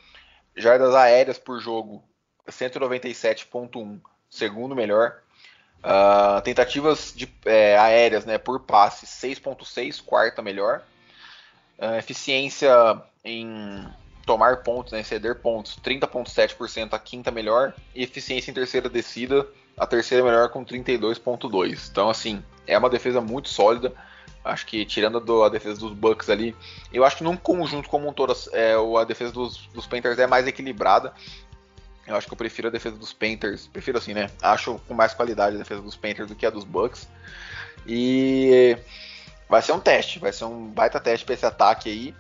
Jardas 0.56 0.94
aéreas 0.94 1.40
por 1.40 1.60
jogo, 1.60 2.04
197.1, 2.48 4.00
segundo 4.30 4.76
melhor. 4.76 5.23
Ah, 5.84 6.42
tentativas 6.44 7.12
de, 7.16 7.28
é, 7.46 7.78
aéreas 7.78 8.26
né, 8.26 8.38
por 8.38 8.62
passe, 8.62 9.06
6.6, 9.06 10.00
quarta 10.02 10.42
melhor. 10.42 10.82
Ah, 11.78 11.98
eficiência 11.98 12.72
em 13.26 13.86
tomar 14.26 14.64
pontos, 14.64 14.94
né, 14.94 15.04
ceder 15.04 15.36
pontos, 15.42 15.78
30.7%, 15.84 16.94
a 16.94 17.00
quinta 17.00 17.30
melhor. 17.32 17.74
E 17.94 18.04
eficiência 18.04 18.50
em 18.50 18.54
terceira 18.54 18.88
descida, 18.90 19.46
a 19.78 19.86
terceira 19.86 20.24
melhor 20.24 20.50
com 20.50 20.64
32.2. 20.64 21.90
Então, 21.92 22.10
assim, 22.10 22.42
é 22.66 22.78
uma 22.78 22.90
defesa 22.90 23.20
muito 23.20 23.50
sólida. 23.50 23.94
Acho 24.46 24.66
que 24.66 24.86
tirando 24.86 25.20
do- 25.20 25.44
a 25.44 25.50
defesa 25.50 25.80
dos 25.80 25.94
Bucks 25.94 26.30
ali, 26.30 26.56
eu 26.92 27.04
acho 27.06 27.18
que 27.18 27.24
num 27.24 27.36
conjunto 27.38 27.90
como 27.90 28.08
um 28.10 28.14
todo, 28.14 28.34
é, 28.52 28.74
a 29.00 29.04
defesa 29.06 29.32
dos, 29.32 29.68
dos 29.74 29.86
Panthers 29.88 30.20
é 30.20 30.28
mais 30.28 30.46
equilibrada. 30.48 31.14
Eu 32.06 32.16
acho 32.16 32.28
que 32.28 32.34
eu 32.34 32.38
prefiro 32.38 32.68
a 32.68 32.72
defesa 32.72 32.98
dos 32.98 33.14
Panthers. 33.14 33.68
Prefiro 33.68 33.98
assim, 33.98 34.14
né? 34.14 34.30
Acho 34.42 34.80
com 34.88 34.94
mais 34.94 35.14
qualidade 35.14 35.56
a 35.56 35.60
defesa 35.60 35.82
dos 35.82 35.96
Panthers 35.96 36.28
do 36.28 36.36
que 36.36 36.46
a 36.46 36.50
dos 36.50 36.64
Bucks. 36.64 37.08
E 37.88 38.78
vai 39.50 39.62
ser 39.62 39.72
um 39.72 39.80
teste, 39.80 40.20
vai 40.20 40.34
ser 40.34 40.46
um 40.46 40.68
baita 40.68 41.00
teste 41.00 41.26
para 41.26 41.36
esse 41.36 41.46
ataque 41.46 41.90
aí. 41.90 42.16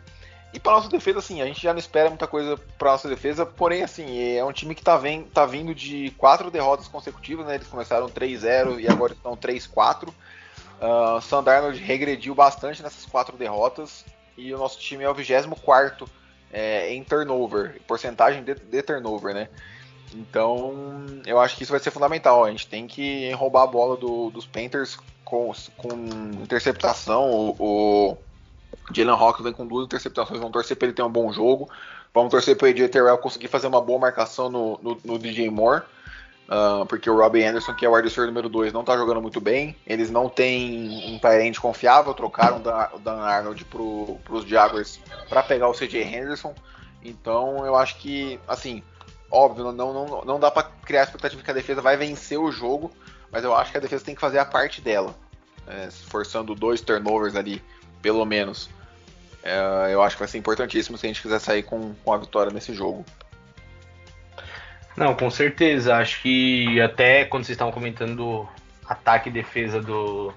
E 0.54 0.60
para 0.60 0.74
nossa 0.74 0.88
defesa, 0.88 1.18
assim, 1.18 1.42
a 1.42 1.46
gente 1.46 1.62
já 1.62 1.74
não 1.74 1.80
espera 1.80 2.10
muita 2.10 2.28
coisa 2.28 2.58
para 2.78 2.92
nossa 2.92 3.10
defesa, 3.10 3.44
porém, 3.44 3.82
assim, 3.82 4.38
é 4.38 4.46
um 4.46 4.54
time 4.54 4.76
que 4.76 4.84
tá, 4.84 4.96
vem, 4.98 5.24
tá 5.24 5.48
vindo 5.48 5.74
de 5.74 6.12
quatro 6.12 6.52
derrotas 6.52 6.88
consecutivas, 6.88 7.48
né? 7.48 7.56
Eles 7.56 7.68
começaram 7.68 8.08
3-0 8.08 8.80
e 8.80 8.88
agora 8.88 9.14
estão 9.14 9.36
3-4. 9.36 10.10
Uh, 10.10 11.20
Sam 11.22 11.44
Darnold 11.44 11.80
regrediu 11.80 12.36
bastante 12.36 12.84
nessas 12.84 13.06
quatro 13.06 13.36
derrotas 13.36 14.06
e 14.38 14.54
o 14.54 14.58
nosso 14.58 14.80
time 14.80 15.04
é 15.04 15.10
o 15.10 15.14
24 15.14 16.08
é, 16.52 16.94
em 16.94 17.04
turnover, 17.04 17.82
porcentagem 17.88 18.44
de, 18.44 18.54
de 18.54 18.82
turnover, 18.84 19.34
né? 19.34 19.50
Então, 20.16 21.06
eu 21.26 21.40
acho 21.40 21.56
que 21.58 21.64
isso 21.64 21.72
vai 21.72 21.80
ser 21.80 21.92
fundamental. 21.92 22.44
A 22.44 22.52
gente 22.52 22.68
tem 22.68 22.88
que 22.88 23.32
roubar 23.34 23.64
a 23.64 23.68
bola 23.68 23.98
do- 23.98 24.30
dos 24.30 24.46
Panthers 24.46 24.98
com, 25.26 25.52
com 25.78 25.94
interceptação. 26.42 27.30
O, 27.32 27.56
o 27.60 28.18
Jalen 28.94 29.16
Hawkins 29.16 29.44
vem 29.44 29.54
com 29.54 29.66
duas 29.66 29.86
interceptações. 29.86 30.40
Vamos 30.40 30.54
torcer 30.54 30.78
para 30.78 30.88
ele 30.88 30.96
ter 30.96 31.04
um 31.04 31.10
bom 31.12 31.32
jogo. 31.32 31.70
Vamos 32.14 32.30
torcer 32.32 32.56
para 32.56 32.66
o 32.68 32.70
AJ 32.70 32.90
Terrell 32.90 33.18
conseguir 33.18 33.48
fazer 33.48 33.68
uma 33.68 33.82
boa 33.82 34.00
marcação 34.00 34.50
no, 34.50 34.80
no- 34.82 35.02
no 35.04 35.18
DJ 35.20 35.50
Moore. 35.50 35.82
ah, 36.48 36.86
porque 36.88 37.10
o 37.10 37.18
Robbie 37.18 37.44
Anderson, 37.44 37.74
que 37.74 37.86
é 37.86 37.90
o 37.90 37.96
receiver 37.96 38.28
número 38.28 38.50
2, 38.50 38.72
não 38.72 38.82
está 38.82 38.96
jogando 38.96 39.22
muito 39.22 39.42
bem. 39.42 39.76
Eles 39.88 40.12
não 40.12 40.30
têm 40.30 41.12
um 41.16 41.18
parente 41.18 41.60
confiável. 41.60 42.14
Trocaram 42.14 42.58
o 42.94 43.00
Dan 43.00 43.20
Arnold 43.20 43.66
para 43.66 43.82
os 44.36 44.46
Jaguars 44.46 45.00
para 45.28 45.42
pegar 45.42 45.70
o 45.70 45.74
CJ 45.74 46.04
Henderson. 46.04 46.54
Então, 47.06 47.66
eu 47.66 47.76
acho 47.76 47.98
que, 47.98 48.40
assim, 48.48 48.82
óbvio, 49.34 49.72
não, 49.72 49.92
não, 49.92 50.22
não 50.24 50.40
dá 50.40 50.52
para 50.52 50.70
criar 50.86 51.02
a 51.02 51.04
expectativa 51.06 51.42
que 51.42 51.52
a 51.52 51.56
defesa 51.56 51.82
vai 51.82 51.98
vencer 51.98 52.40
o 52.40 52.52
jogo, 52.52 52.92
mas 53.32 53.44
eu 53.44 53.56
acho 53.56 53.72
que 53.72 53.78
a 53.78 53.82
defesa 53.82 54.06
tem 54.06 54.14
que 54.14 54.22
fazer 54.22 54.38
a 54.38 54.46
parte 54.46 54.80
dela, 54.80 55.16
é, 55.68 55.90
forçando 55.90 56.54
dois 56.54 56.82
turnovers 56.82 57.36
ali, 57.36 57.62
pelo 58.02 58.24
menos. 58.26 58.70
É, 59.42 59.90
eu 59.92 60.02
acho 60.04 60.16
que 60.16 60.22
vai 60.22 60.28
ser 60.28 60.38
importantíssimo 60.38 60.98
se 60.98 61.08
a 61.08 61.10
gente 61.10 61.22
quiser 61.22 61.40
sair 61.40 61.64
com, 61.64 61.96
com 61.96 62.14
a 62.14 62.18
vitória 62.18 62.54
nesse 62.54 62.74
jogo. 62.74 63.04
Não, 64.96 65.16
com 65.16 65.30
certeza. 65.30 65.96
Acho 65.96 66.22
que 66.22 66.80
até 66.80 67.26
quando 67.26 67.44
vocês 67.44 67.56
estavam 67.56 67.74
comentando 67.74 68.16
do 68.16 68.48
ataque 68.88 69.30
e 69.30 69.32
defesa 69.32 69.82
do, 69.82 70.32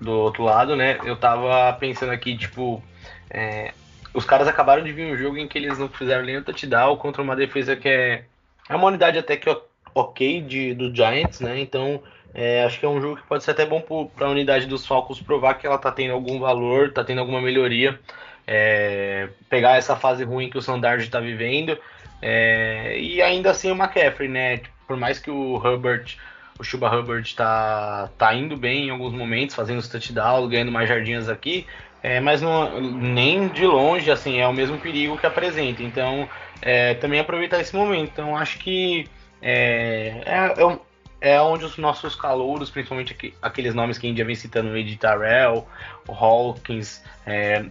do 0.00 0.10
outro 0.10 0.42
lado, 0.42 0.74
né? 0.74 0.98
Eu 1.04 1.16
tava 1.16 1.72
pensando 1.78 2.10
aqui, 2.10 2.36
tipo, 2.36 2.82
é, 3.30 3.72
os 4.18 4.24
caras 4.24 4.48
acabaram 4.48 4.82
de 4.82 4.92
vir 4.92 5.12
um 5.12 5.16
jogo 5.16 5.38
em 5.38 5.46
que 5.46 5.56
eles 5.56 5.78
não 5.78 5.88
fizeram 5.88 6.24
nenhum 6.24 6.42
touchdown 6.42 6.96
contra 6.96 7.22
uma 7.22 7.36
defesa 7.36 7.76
que 7.76 7.88
é, 7.88 8.24
é 8.68 8.74
uma 8.74 8.88
unidade 8.88 9.16
até 9.16 9.36
que 9.36 9.48
ok 9.94 10.40
de, 10.42 10.74
do 10.74 10.94
Giants, 10.94 11.40
né? 11.40 11.60
Então 11.60 12.02
é, 12.34 12.64
acho 12.64 12.80
que 12.80 12.84
é 12.84 12.88
um 12.88 13.00
jogo 13.00 13.16
que 13.16 13.26
pode 13.28 13.44
ser 13.44 13.52
até 13.52 13.64
bom 13.64 13.80
para 13.80 14.26
a 14.26 14.30
unidade 14.30 14.66
dos 14.66 14.84
Falcons 14.84 15.20
provar 15.20 15.54
que 15.54 15.66
ela 15.66 15.78
tá 15.78 15.92
tendo 15.92 16.12
algum 16.12 16.40
valor, 16.40 16.92
tá 16.92 17.04
tendo 17.04 17.20
alguma 17.20 17.40
melhoria. 17.40 17.98
É, 18.44 19.28
pegar 19.48 19.76
essa 19.76 19.94
fase 19.94 20.24
ruim 20.24 20.50
que 20.50 20.58
o 20.58 20.62
Sandard 20.62 21.04
está 21.04 21.20
vivendo 21.20 21.78
é, 22.20 22.98
e 22.98 23.22
ainda 23.22 23.50
assim 23.50 23.70
o 23.70 23.74
McCaffrey, 23.76 24.28
né? 24.28 24.60
Por 24.86 24.96
mais 24.96 25.20
que 25.20 25.30
o 25.30 25.56
Hubbard, 25.56 26.18
o 26.58 26.64
Chuba 26.64 26.90
Hubbard 26.92 27.36
tá, 27.36 28.10
tá 28.18 28.34
indo 28.34 28.56
bem 28.56 28.86
em 28.86 28.90
alguns 28.90 29.12
momentos, 29.12 29.54
fazendo 29.54 29.78
os 29.78 29.88
touchdowns, 29.88 30.50
ganhando 30.50 30.72
mais 30.72 30.88
jardinhas 30.88 31.28
aqui, 31.28 31.66
é, 32.02 32.20
mas 32.20 32.40
não, 32.40 32.80
nem 32.80 33.48
de 33.48 33.66
longe, 33.66 34.10
assim, 34.10 34.38
é 34.38 34.46
o 34.46 34.52
mesmo 34.52 34.78
perigo 34.78 35.18
que 35.18 35.26
apresenta. 35.26 35.82
Então, 35.82 36.28
é, 36.62 36.94
também 36.94 37.20
aproveitar 37.20 37.60
esse 37.60 37.74
momento. 37.74 38.10
Então, 38.12 38.36
acho 38.36 38.58
que 38.58 39.08
é, 39.42 40.22
é, 40.24 40.62
é 40.62 40.78
é 41.20 41.40
onde 41.40 41.64
os 41.64 41.76
nossos 41.76 42.14
calouros, 42.14 42.70
principalmente 42.70 43.12
aqui- 43.12 43.34
aqueles 43.42 43.74
nomes 43.74 43.98
que 43.98 44.06
a 44.06 44.08
gente 44.08 44.18
já 44.18 44.24
vem 44.24 44.34
citando, 44.34 44.76
Ed 44.76 44.96
Tarell, 44.96 45.66
Hawkins, 46.08 47.02
é, 47.26 47.64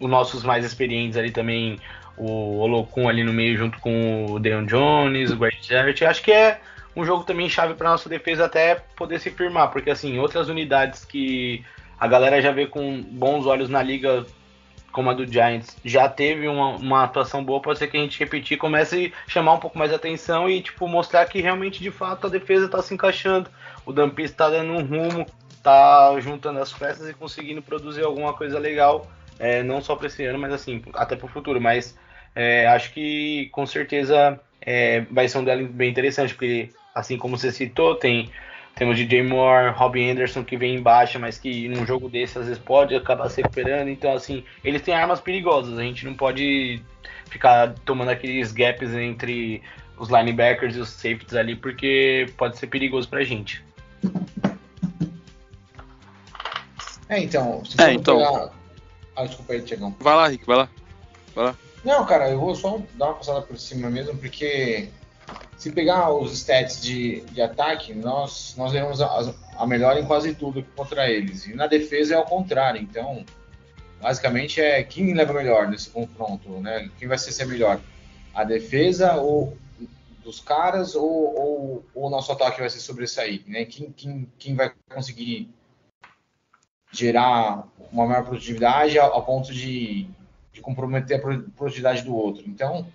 os 0.00 0.10
nossos 0.10 0.42
mais 0.42 0.64
experientes 0.64 1.16
ali 1.16 1.30
também, 1.30 1.78
o 2.16 2.58
Olokun 2.58 3.08
ali 3.08 3.22
no 3.22 3.32
meio 3.32 3.56
junto 3.56 3.78
com 3.78 4.26
o 4.26 4.38
Deon 4.40 4.66
Jones, 4.66 5.30
o 5.30 5.36
Greg 5.36 5.56
Jarrett, 5.62 6.04
acho 6.04 6.22
que 6.22 6.32
é 6.32 6.60
um 6.96 7.04
jogo 7.04 7.22
também 7.24 7.48
chave 7.48 7.74
para 7.74 7.90
nossa 7.90 8.08
defesa 8.08 8.46
até 8.46 8.74
poder 8.96 9.20
se 9.20 9.30
firmar, 9.30 9.70
porque 9.70 9.90
assim, 9.90 10.18
outras 10.18 10.48
unidades 10.48 11.04
que 11.04 11.64
a 12.00 12.08
galera 12.08 12.40
já 12.40 12.50
vê 12.50 12.66
com 12.66 13.02
bons 13.02 13.44
olhos 13.44 13.68
na 13.68 13.82
liga, 13.82 14.24
como 14.90 15.10
a 15.10 15.14
do 15.14 15.30
Giants, 15.30 15.76
já 15.84 16.08
teve 16.08 16.48
uma, 16.48 16.76
uma 16.76 17.04
atuação 17.04 17.44
boa, 17.44 17.60
pode 17.60 17.78
ser 17.78 17.88
que 17.88 17.96
a 17.98 18.00
gente 18.00 18.18
repetir, 18.18 18.56
comece 18.56 19.12
a 19.26 19.30
chamar 19.30 19.52
um 19.52 19.58
pouco 19.58 19.78
mais 19.78 19.92
atenção 19.92 20.48
e 20.48 20.62
tipo 20.62 20.88
mostrar 20.88 21.26
que 21.26 21.42
realmente 21.42 21.80
de 21.80 21.90
fato 21.90 22.26
a 22.26 22.30
defesa 22.30 22.64
está 22.64 22.82
se 22.82 22.94
encaixando, 22.94 23.50
o 23.84 23.92
Dampis 23.92 24.30
está 24.30 24.48
dando 24.48 24.72
um 24.72 24.82
rumo, 24.82 25.26
tá 25.62 26.18
juntando 26.20 26.58
as 26.58 26.72
peças 26.72 27.06
e 27.06 27.12
conseguindo 27.12 27.60
produzir 27.60 28.02
alguma 28.02 28.32
coisa 28.32 28.58
legal, 28.58 29.06
é, 29.38 29.62
não 29.62 29.82
só 29.82 29.94
para 29.94 30.06
esse 30.06 30.24
ano, 30.24 30.38
mas 30.38 30.54
assim, 30.54 30.82
até 30.94 31.16
para 31.16 31.26
o 31.26 31.28
futuro, 31.28 31.60
mas 31.60 31.98
é, 32.34 32.66
acho 32.66 32.94
que 32.94 33.50
com 33.52 33.66
certeza 33.66 34.40
é, 34.60 35.02
vai 35.10 35.28
ser 35.28 35.36
um 35.36 35.44
duelo 35.44 35.68
bem 35.68 35.90
interessante, 35.90 36.32
porque 36.34 36.70
assim 36.94 37.18
como 37.18 37.36
você 37.36 37.52
citou, 37.52 37.94
tem 37.94 38.30
temos 38.74 38.96
DJ 38.96 39.22
Moore, 39.22 39.72
Robbie 39.74 40.10
Anderson 40.10 40.42
que 40.42 40.56
vem 40.56 40.76
em 40.76 40.82
baixa, 40.82 41.18
mas 41.18 41.38
que 41.38 41.68
num 41.68 41.84
jogo 41.84 42.08
desse 42.08 42.38
às 42.38 42.46
vezes 42.46 42.62
pode 42.62 42.94
acabar 42.94 43.28
se 43.28 43.42
recuperando. 43.42 43.88
Então, 43.88 44.12
assim, 44.12 44.44
eles 44.64 44.80
têm 44.82 44.94
armas 44.94 45.20
perigosas. 45.20 45.78
A 45.78 45.82
gente 45.82 46.04
não 46.06 46.14
pode 46.14 46.82
ficar 47.28 47.74
tomando 47.84 48.10
aqueles 48.10 48.52
gaps 48.52 48.92
entre 48.94 49.62
os 49.98 50.08
linebackers 50.08 50.76
e 50.76 50.80
os 50.80 50.88
safeties 50.88 51.34
ali, 51.34 51.54
porque 51.54 52.26
pode 52.36 52.58
ser 52.58 52.68
perigoso 52.68 53.08
pra 53.08 53.22
gente. 53.22 53.62
É, 57.08 57.18
então, 57.18 57.64
se 57.64 57.80
É, 57.82 57.92
então. 57.92 58.16
pegar... 58.16 58.50
Ah, 59.16 59.26
desculpa 59.26 59.52
aí, 59.52 59.62
Tiagão. 59.62 59.94
Vai 60.00 60.14
lá, 60.14 60.28
Rick, 60.28 60.46
vai 60.46 60.56
lá. 60.56 61.56
Não, 61.84 62.06
cara, 62.06 62.30
eu 62.30 62.38
vou 62.38 62.54
só 62.54 62.80
dar 62.94 63.06
uma 63.06 63.14
passada 63.14 63.42
por 63.42 63.58
cima 63.58 63.90
mesmo, 63.90 64.16
porque 64.16 64.88
se 65.60 65.70
pegar 65.70 66.10
os 66.10 66.32
stats 66.32 66.80
de, 66.80 67.20
de 67.20 67.42
ataque, 67.42 67.92
nós, 67.92 68.54
nós 68.56 68.72
levamos 68.72 69.02
a, 69.02 69.34
a 69.58 69.66
melhor 69.66 69.98
em 69.98 70.06
quase 70.06 70.34
tudo 70.34 70.64
contra 70.74 71.10
eles. 71.10 71.46
E 71.46 71.54
na 71.54 71.66
defesa 71.66 72.14
é 72.14 72.16
ao 72.16 72.24
contrário. 72.24 72.80
Então, 72.80 73.26
basicamente 74.00 74.58
é 74.58 74.82
quem 74.82 75.12
leva 75.12 75.34
melhor 75.34 75.68
nesse 75.68 75.90
confronto, 75.90 76.48
né? 76.60 76.90
Quem 76.98 77.06
vai 77.06 77.18
ser, 77.18 77.44
melhor? 77.44 77.78
A 78.32 78.42
defesa 78.42 79.16
ou 79.16 79.54
dos 80.24 80.40
caras 80.40 80.94
ou, 80.94 81.04
ou, 81.04 81.84
ou 81.94 82.06
o 82.06 82.10
nosso 82.10 82.32
ataque 82.32 82.60
vai 82.60 82.70
se 82.70 82.80
sobressair? 82.80 83.42
Né? 83.46 83.66
Quem, 83.66 83.92
quem, 83.92 84.32
quem 84.38 84.54
vai 84.54 84.72
conseguir 84.90 85.50
gerar 86.90 87.68
uma 87.92 88.06
maior 88.06 88.24
produtividade 88.24 88.98
a, 88.98 89.04
a 89.04 89.20
ponto 89.20 89.52
de, 89.52 90.08
de, 90.54 90.62
comprometer 90.62 91.18
a 91.18 91.20
produtividade 91.20 92.00
do 92.00 92.16
outro? 92.16 92.44
Então, 92.48 92.86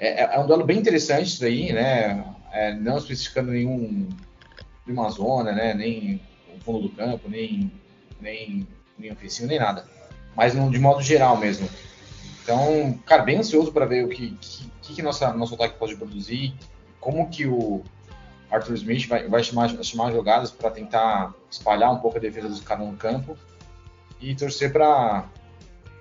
é, 0.00 0.22
é, 0.22 0.34
é 0.34 0.40
um 0.40 0.46
duelo 0.46 0.64
bem 0.64 0.78
interessante 0.78 1.28
isso 1.28 1.40
daí, 1.42 1.72
né? 1.72 2.24
É, 2.50 2.74
não 2.74 2.96
especificando 2.96 3.52
nenhum, 3.52 4.08
nenhuma 4.86 5.10
zona, 5.10 5.52
né? 5.52 5.74
nem 5.74 6.20
o 6.56 6.58
fundo 6.64 6.80
do 6.80 6.88
campo, 6.88 7.28
nem, 7.28 7.70
nem, 8.18 8.66
nem 8.98 9.12
ofensivo, 9.12 9.46
nem 9.46 9.58
nada. 9.58 9.86
Mas 10.34 10.54
de 10.54 10.78
modo 10.78 11.02
geral 11.02 11.36
mesmo. 11.36 11.68
Então, 12.42 12.98
cara, 13.04 13.22
bem 13.22 13.38
ansioso 13.38 13.70
para 13.70 13.84
ver 13.84 14.04
o 14.04 14.08
que, 14.08 14.36
que, 14.40 14.94
que 14.94 15.02
nossa, 15.02 15.32
nosso 15.34 15.54
ataque 15.54 15.78
pode 15.78 15.94
produzir, 15.94 16.54
como 16.98 17.28
que 17.28 17.46
o 17.46 17.82
Arthur 18.50 18.74
Smith 18.74 19.06
vai, 19.06 19.28
vai 19.28 19.44
chamar, 19.44 19.68
chamar 19.84 20.10
jogadas 20.12 20.50
para 20.50 20.70
tentar 20.70 21.34
espalhar 21.50 21.92
um 21.92 21.98
pouco 21.98 22.16
a 22.16 22.20
defesa 22.20 22.48
dos 22.48 22.60
caras 22.60 22.86
no 22.86 22.96
campo 22.96 23.36
e 24.20 24.34
torcer 24.34 24.72
para 24.72 25.28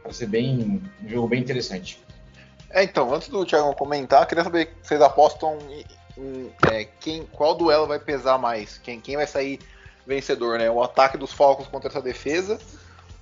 ser 0.09 0.27
bem 0.27 0.81
um 1.03 1.09
jogo 1.09 1.27
bem 1.27 1.41
interessante. 1.41 1.99
É, 2.71 2.83
então, 2.83 3.13
antes 3.13 3.29
do 3.29 3.45
Thiago 3.45 3.73
comentar, 3.75 4.27
queria 4.27 4.43
saber 4.43 4.75
se 4.81 4.89
vocês 4.89 5.01
apostam 5.01 5.57
em, 5.69 5.85
em 6.17 6.53
é, 6.71 6.85
quem, 6.99 7.25
qual 7.25 7.55
duelo 7.55 7.87
vai 7.87 7.99
pesar 7.99 8.37
mais, 8.37 8.77
quem, 8.77 8.99
quem 9.01 9.15
vai 9.15 9.25
sair 9.25 9.59
vencedor, 10.05 10.59
né? 10.59 10.69
O 10.69 10.83
ataque 10.83 11.17
dos 11.17 11.33
Falcons 11.33 11.67
contra 11.67 11.89
essa 11.89 12.01
defesa 12.01 12.59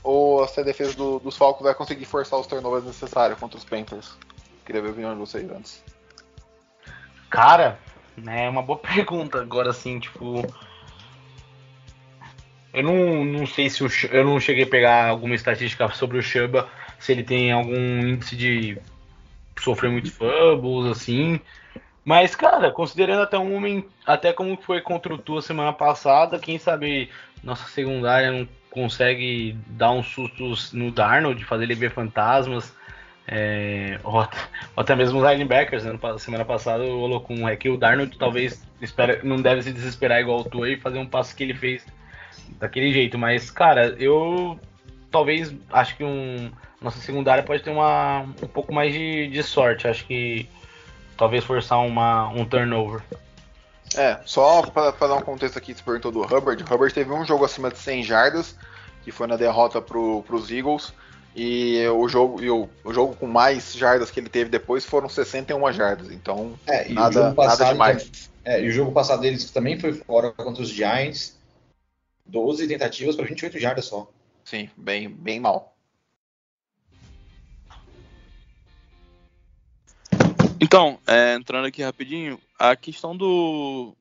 ou 0.04 0.48
se 0.48 0.60
a 0.60 0.64
defesa 0.64 0.96
do, 0.96 1.20
dos 1.20 1.36
Falcons 1.36 1.64
vai 1.64 1.76
conseguir 1.76 2.06
forçar 2.06 2.40
os 2.40 2.48
turnovers 2.48 2.86
necessários 2.86 3.38
contra 3.38 3.58
os 3.58 3.66
Panthers? 3.66 4.18
Queria 4.66 4.82
ver 4.82 4.88
a 4.88 4.92
opinião 4.92 5.14
de 5.14 5.20
vocês 5.20 5.50
antes. 5.50 5.84
Cara, 7.30 7.78
né, 8.16 8.46
é 8.46 8.50
uma 8.50 8.62
boa 8.62 8.80
pergunta. 8.80 9.42
Agora, 9.42 9.70
assim, 9.70 10.00
tipo. 10.00 10.46
Eu 12.74 12.84
não, 12.84 13.26
não 13.26 13.46
sei 13.46 13.70
se 13.70 13.84
o, 13.84 13.90
eu 14.12 14.24
não 14.24 14.40
cheguei 14.40 14.64
a 14.64 14.68
pegar 14.68 15.10
alguma 15.10 15.36
estatística 15.36 15.90
sobre 15.92 16.18
o 16.18 16.22
Chuba, 16.22 16.70
se 17.00 17.12
ele 17.12 17.24
tem 17.24 17.52
algum 17.52 17.76
índice 17.76 18.36
de 18.36 18.80
sofrer 19.68 19.90
muitos 19.90 20.12
fumbles, 20.12 20.92
assim. 20.92 21.40
Mas, 22.04 22.36
cara, 22.36 22.72
considerando 22.72 23.24
até 23.24 23.38
um 23.38 23.50
momento, 23.50 23.90
até 24.06 24.32
como 24.32 24.56
foi 24.58 24.80
contra 24.82 25.14
o 25.14 25.18
Tua 25.18 25.42
semana 25.42 25.74
passada, 25.74 26.40
quem 26.40 26.58
sabe 26.58 27.10
nossa 27.44 27.68
secundária 27.68 28.32
não 28.32 28.48
consegue 28.72 29.58
dar 29.68 29.92
uns 29.92 30.08
sustos 30.08 30.72
no 30.72 30.90
Darnold, 30.90 31.44
fazer 31.44 31.66
ele 31.66 31.76
ver 31.76 31.92
fantasmas. 31.92 32.74
É, 33.28 34.00
ou, 34.06 34.26
até, 34.78 34.96
mesmo 34.96 35.20
os 35.20 35.30
linebackers, 35.30 35.84
né? 35.84 36.00
semana 36.18 36.46
passada 36.46 36.84
o 36.86 37.02
Olocum 37.02 37.48
é 37.48 37.58
que 37.58 37.70
o 37.70 37.76
Darnold 37.76 38.18
talvez 38.18 38.66
espera, 38.82 39.20
não 39.22 39.42
deve 39.42 39.62
se 39.64 39.74
desesperar 39.74 40.22
igual 40.22 40.40
o 40.40 40.44
Tua 40.46 40.70
e 40.70 40.78
fazer 40.78 41.00
um 41.00 41.06
passo 41.06 41.36
que 41.36 41.44
ele 41.44 41.54
fez 41.54 41.86
daquele 42.58 42.94
jeito, 42.94 43.18
mas 43.18 43.52
cara, 43.52 43.98
eu 44.00 44.58
talvez 45.12 45.54
acho 45.72 45.98
que 45.98 46.04
um 46.04 46.52
nossa 46.82 47.00
secundária 47.00 47.44
pode 47.44 47.64
ter 47.64 47.72
uma 47.72 48.22
um 48.22 48.48
pouco 48.48 48.74
mais 48.74 48.94
de, 48.94 49.28
de 49.28 49.44
sorte, 49.44 49.88
acho 49.88 50.06
que 50.06 50.48
talvez 51.18 51.44
forçar 51.44 51.80
uma, 51.80 52.30
um 52.30 52.46
turnover. 52.46 53.02
É, 53.96 54.20
só 54.26 54.62
para 54.64 54.92
dar 54.92 55.16
um 55.16 55.22
contexto 55.22 55.58
aqui, 55.58 55.74
você 55.74 55.82
perguntou 55.82 56.12
do 56.12 56.22
Hubbard. 56.22 56.64
Hubbard 56.64 56.94
teve 56.94 57.12
um 57.12 57.26
jogo 57.26 57.46
acima 57.46 57.72
de 57.72 57.78
100 57.78 58.04
jardas, 58.04 58.56
que 59.04 59.12
foi 59.12 59.28
na 59.28 59.38
derrota 59.38 59.82
para 59.82 59.98
os 59.98 60.52
Eagles. 60.52 60.94
E 61.36 61.88
o 61.90 62.08
jogo, 62.10 62.44
e 62.44 62.50
o, 62.50 62.68
o, 62.84 62.92
jogo 62.92 63.16
com 63.16 63.28
mais 63.28 63.74
jardas 63.74 64.10
que 64.10 64.20
ele 64.20 64.28
teve 64.28 64.50
depois 64.50 64.84
foram 64.84 65.08
61 65.08 65.72
jardas. 65.72 66.12
Então, 66.12 66.54
é, 66.66 66.90
nada, 66.90 67.32
nada 67.32 67.66
demais. 67.66 68.30
É, 68.44 68.62
e 68.62 68.68
o 68.68 68.72
jogo 68.72 68.92
passado 68.92 69.22
deles 69.22 69.50
também 69.52 69.80
foi 69.80 69.94
fora 69.94 70.32
contra 70.32 70.64
os 70.64 70.70
Giants. 70.70 71.38
12 72.26 72.68
tentativas 72.68 73.16
para 73.16 73.26
28 73.26 73.60
jardas 73.60 73.86
só. 73.86 74.10
Sim, 74.48 74.70
bem, 74.78 75.10
bem 75.10 75.42
mal. 75.42 75.76
Então, 80.62 80.98
é, 81.06 81.36
entrando 81.36 81.68
aqui 81.68 81.84
rapidinho, 81.84 82.40
a 82.58 82.74
questão 82.74 83.14
do, 83.16 83.94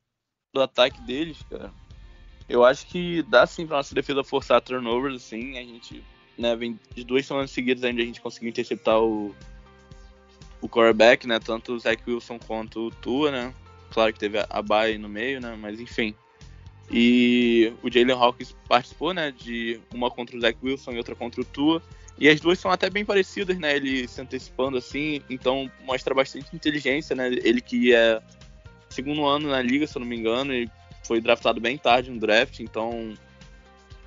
do 0.53 0.61
ataque 0.61 1.01
deles, 1.01 1.43
cara, 1.49 1.69
eu 2.47 2.63
acho 2.63 2.87
que 2.87 3.23
dá 3.23 3.45
sim 3.45 3.67
pra 3.67 3.75
nossa 3.75 3.93
defesa 3.93 4.23
forçar 4.23 4.61
turnovers, 4.61 5.17
assim, 5.17 5.57
a 5.57 5.61
gente, 5.63 6.01
né, 6.37 6.55
vem 6.55 6.79
de 6.95 7.03
duas 7.03 7.25
semanas 7.25 7.51
seguidas 7.51 7.83
ainda 7.83 8.01
a 8.01 8.05
gente 8.05 8.21
conseguiu 8.21 8.47
interceptar 8.47 9.01
o, 9.01 9.35
o 10.61 10.69
quarterback, 10.69 11.27
né, 11.27 11.41
tanto 11.41 11.73
o 11.73 11.79
Zach 11.79 12.01
Wilson 12.07 12.39
quanto 12.39 12.87
o 12.87 12.91
Tua, 12.91 13.31
né, 13.31 13.53
claro 13.91 14.13
que 14.13 14.19
teve 14.19 14.39
a, 14.39 14.47
a 14.49 14.61
bye 14.61 14.97
no 14.97 15.09
meio, 15.09 15.41
né, 15.41 15.57
mas 15.59 15.77
enfim. 15.81 16.15
E 16.89 17.73
o 17.83 17.91
Jalen 17.91 18.15
Hawkins 18.15 18.55
participou, 18.67 19.13
né, 19.13 19.31
de 19.31 19.79
uma 19.93 20.09
contra 20.09 20.37
o 20.37 20.39
Zach 20.39 20.57
Wilson 20.63 20.91
e 20.91 20.97
outra 20.97 21.15
contra 21.15 21.41
o 21.41 21.45
Tua, 21.45 21.81
e 22.19 22.27
as 22.29 22.39
duas 22.39 22.59
são 22.59 22.71
até 22.71 22.89
bem 22.89 23.05
parecidas, 23.05 23.57
né? 23.59 23.75
Ele 23.75 24.07
se 24.07 24.19
antecipando 24.19 24.77
assim, 24.77 25.21
então 25.29 25.69
mostra 25.85 26.15
bastante 26.15 26.55
inteligência, 26.55 27.15
né? 27.15 27.27
Ele 27.27 27.61
que 27.61 27.93
é 27.93 28.21
segundo 28.89 29.25
ano 29.25 29.49
na 29.49 29.61
liga, 29.61 29.85
se 29.85 29.97
eu 29.97 29.99
não 29.99 30.07
me 30.07 30.17
engano, 30.17 30.53
e 30.53 30.69
foi 31.03 31.21
draftado 31.21 31.61
bem 31.61 31.77
tarde 31.77 32.09
no 32.09 32.19
draft, 32.19 32.59
então 32.59 33.13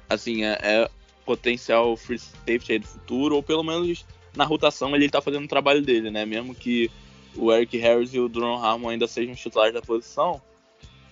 assim, 0.08 0.44
é, 0.44 0.58
é 0.60 0.90
potencial 1.24 1.96
free 1.96 2.18
safety 2.18 2.72
aí 2.72 2.78
do 2.80 2.86
futuro, 2.86 3.36
ou 3.36 3.42
pelo 3.42 3.62
menos 3.62 4.04
na 4.34 4.44
rotação 4.44 4.94
ele 4.96 5.08
tá 5.08 5.20
fazendo 5.20 5.44
o 5.44 5.48
trabalho 5.48 5.82
dele, 5.82 6.10
né? 6.10 6.24
Mesmo 6.24 6.54
que 6.54 6.90
o 7.36 7.52
Eric 7.52 7.76
Harris 7.78 8.12
e 8.12 8.18
o 8.18 8.28
Duron 8.28 8.62
Harmon 8.62 8.88
ainda 8.88 9.06
sejam 9.06 9.34
titulares 9.34 9.74
da 9.74 9.80
posição, 9.80 10.42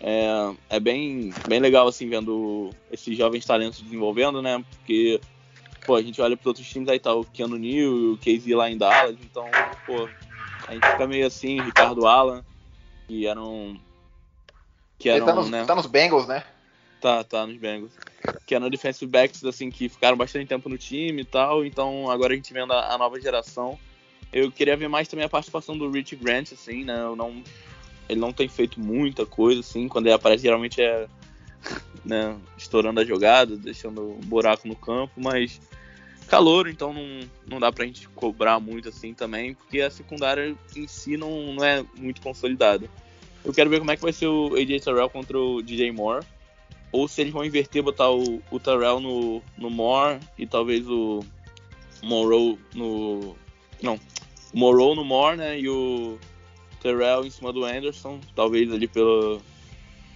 é, 0.01 0.55
é 0.71 0.81
bem, 0.81 1.33
bem 1.47 1.61
legal 1.61 1.89
assim 1.89 2.09
vendo 2.09 2.71
esses 2.91 3.17
jovens 3.17 3.45
talentos 3.45 3.81
desenvolvendo, 3.81 4.41
né? 4.41 4.65
Porque 4.71 5.21
pô, 5.89 5.97
a 5.97 6.03
gente 6.03 6.21
olha 6.21 6.37
para 6.37 6.51
outros 6.51 6.69
times 6.69 6.89
aí, 6.89 7.01
tá 7.01 7.15
o 7.15 7.25
Keanu 7.25 7.57
Neal, 7.57 7.91
o 8.13 8.19
Casey 8.19 8.55
lá 8.55 8.71
em 8.71 8.77
Dallas, 8.77 9.17
então, 9.23 9.49
pô, 9.87 10.07
a 10.67 10.75
gente 10.75 10.87
fica 10.87 11.07
meio 11.07 11.27
assim, 11.27 11.63
Ricardo 11.63 12.07
Allen, 12.07 12.45
que 13.07 13.27
eram. 13.27 13.81
Que 14.99 15.09
eram, 15.09 15.19
Ele 15.19 15.27
tá 15.27 15.35
nos, 15.35 15.49
né? 15.49 15.65
tá 15.65 15.75
nos 15.75 15.87
Bengals, 15.87 16.29
né? 16.29 16.45
Tá, 17.01 17.25
tá, 17.25 17.47
nos 17.47 17.57
Bengals. 17.57 17.93
Que 18.45 18.55
eram 18.55 18.69
defensive 18.69 19.11
backs, 19.11 19.43
assim, 19.45 19.71
que 19.71 19.89
ficaram 19.89 20.17
bastante 20.17 20.47
tempo 20.47 20.69
no 20.69 20.77
time 20.77 21.23
e 21.23 21.25
tal, 21.25 21.65
então 21.65 22.11
agora 22.11 22.35
a 22.35 22.37
gente 22.37 22.53
vendo 22.53 22.73
a, 22.75 22.93
a 22.93 22.99
nova 22.99 23.19
geração. 23.19 23.79
Eu 24.31 24.53
queria 24.53 24.77
ver 24.77 24.89
mais 24.89 25.09
também 25.09 25.25
a 25.25 25.29
participação 25.29 25.79
do 25.79 25.91
Rich 25.91 26.17
Grant, 26.17 26.53
assim, 26.53 26.85
né? 26.85 27.01
Eu 27.01 27.17
não, 27.17 27.43
ele 28.09 28.21
não 28.21 28.33
tem 28.33 28.49
feito 28.49 28.81
muita 28.81 29.27
coisa, 29.27 29.61
assim, 29.61 29.89
quando 29.89 30.07
ele 30.07 30.15
aparece 30.15 30.43
geralmente 30.43 30.81
é 30.81 31.07
né, 32.05 32.37
estourando 32.57 33.01
a 33.01 33.05
jogada, 33.05 33.57
deixando 33.57 34.13
um 34.13 34.21
buraco 34.21 34.67
no 34.67 34.77
campo, 34.77 35.13
mas 35.17 35.61
calor, 36.27 36.69
então 36.69 36.93
não, 36.93 37.21
não 37.47 37.61
dá 37.61 37.73
pra 37.73 37.85
gente 37.85 38.09
cobrar 38.11 38.61
muito 38.61 38.89
assim 38.89 39.15
também, 39.15 39.55
porque 39.55 39.81
a 39.81 39.91
secundária 39.91 40.55
em 40.77 40.87
si 40.87 41.17
não, 41.17 41.53
não 41.55 41.65
é 41.65 41.85
muito 41.97 42.21
consolidada. 42.21 42.89
Eu 43.45 43.53
quero 43.53 43.71
ver 43.71 43.79
como 43.79 43.91
é 43.91 43.97
que 43.97 44.03
vai 44.03 44.13
ser 44.13 44.27
o 44.27 44.55
AJ 44.55 44.83
Terrell 44.83 45.11
contra 45.11 45.39
o 45.39 45.63
DJ 45.63 45.91
Moore, 45.93 46.25
ou 46.93 47.07
se 47.07 47.21
eles 47.21 47.33
vão 47.33 47.45
inverter, 47.45 47.83
botar 47.83 48.11
o, 48.11 48.43
o 48.51 48.61
Terrell 48.61 49.01
no, 49.01 49.43
no 49.57 49.71
Moore 49.71 50.21
e 50.39 50.47
talvez 50.47 50.89
o 50.89 51.21
Monroe 52.03 52.59
no. 52.75 53.37
Não, 53.83 53.95
o 54.53 54.59
Monroe 54.59 54.97
no 54.97 55.05
Moore, 55.05 55.37
né? 55.37 55.61
E 55.61 55.69
o 55.69 56.19
Terrell 56.81 57.25
em 57.25 57.31
cima 57.31 57.53
do 57.53 57.65
Anderson, 57.65 58.21
talvez 58.35 58.73
ali 58.73 58.87
pela, 58.87 59.41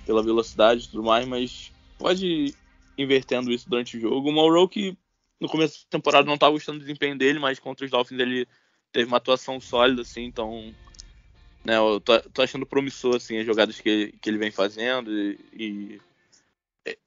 pela 0.07 0.23
velocidade 0.23 0.85
e 0.85 0.89
tudo 0.89 1.03
mais, 1.03 1.27
mas 1.27 1.73
pode 1.99 2.27
ir 2.27 2.55
invertendo 2.97 3.53
isso 3.53 3.69
durante 3.69 3.97
o 3.97 4.01
jogo. 4.01 4.29
O 4.29 4.33
Monroe 4.33 4.69
que 4.69 4.97
no 5.41 5.49
começo 5.49 5.85
da 5.85 5.99
temporada 5.99 6.27
não 6.27 6.35
estava 6.35 6.53
gostando 6.53 6.79
do 6.79 6.83
desempenho 6.83 7.19
dele, 7.19 7.39
mas 7.39 7.59
contra 7.59 7.85
os 7.85 7.91
Dolphins 7.91 8.21
ele 8.21 8.47
teve 8.93 9.07
uma 9.07 9.17
atuação 9.17 9.61
sólida, 9.61 10.03
assim, 10.03 10.25
então. 10.25 10.73
Né, 11.65 11.77
eu 11.77 12.01
tô, 12.01 12.19
tô 12.21 12.43
achando 12.43 12.67
promissor 12.67 13.17
assim, 13.17 13.39
as 13.39 13.47
jogadas 13.47 13.81
que, 13.81 14.13
que 14.21 14.29
ele 14.29 14.39
vem 14.39 14.51
fazendo 14.51 15.13
e, 15.13 15.39
e 15.53 16.01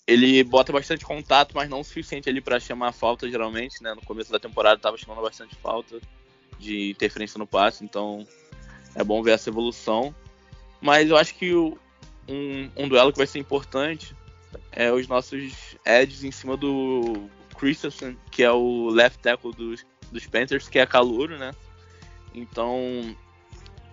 ele 0.08 0.44
bota 0.44 0.72
bastante 0.72 1.06
contato, 1.06 1.54
mas 1.54 1.70
não 1.70 1.82
o 1.82 1.84
suficiente 1.84 2.30
ali 2.30 2.40
para 2.40 2.60
chamar 2.60 2.94
falta 2.94 3.30
geralmente, 3.30 3.84
né? 3.84 3.94
No 3.94 4.02
começo 4.02 4.32
da 4.32 4.40
temporada 4.40 4.78
estava 4.78 4.98
chamando 4.98 5.22
bastante 5.22 5.56
falta 5.56 6.00
de 6.58 6.92
interferência 6.92 7.38
no 7.38 7.46
passe, 7.46 7.84
então 7.84 8.26
é 8.96 9.04
bom 9.04 9.22
ver 9.22 9.32
essa 9.32 9.50
evolução. 9.50 10.16
Mas 10.82 11.10
eu 11.10 11.18
acho 11.18 11.36
que 11.36 11.54
o, 11.54 11.78
um, 12.28 12.70
um 12.76 12.88
duelo 12.88 13.12
que 13.12 13.18
vai 13.18 13.28
ser 13.28 13.40
importante 13.40 14.16
é 14.72 14.92
os 14.92 15.08
nossos 15.08 15.76
edges 15.86 16.24
em 16.24 16.32
cima 16.32 16.58
do 16.58 17.30
Christensen, 17.58 18.18
que 18.32 18.44
é 18.44 18.52
o 18.52 18.90
left 18.90 19.20
tackle 19.22 19.54
dos, 19.54 19.86
dos 20.12 20.26
Panthers, 20.28 20.68
que 20.68 20.80
é 20.80 20.86
calouro, 20.86 21.38
né? 21.38 21.52
Então 22.34 23.16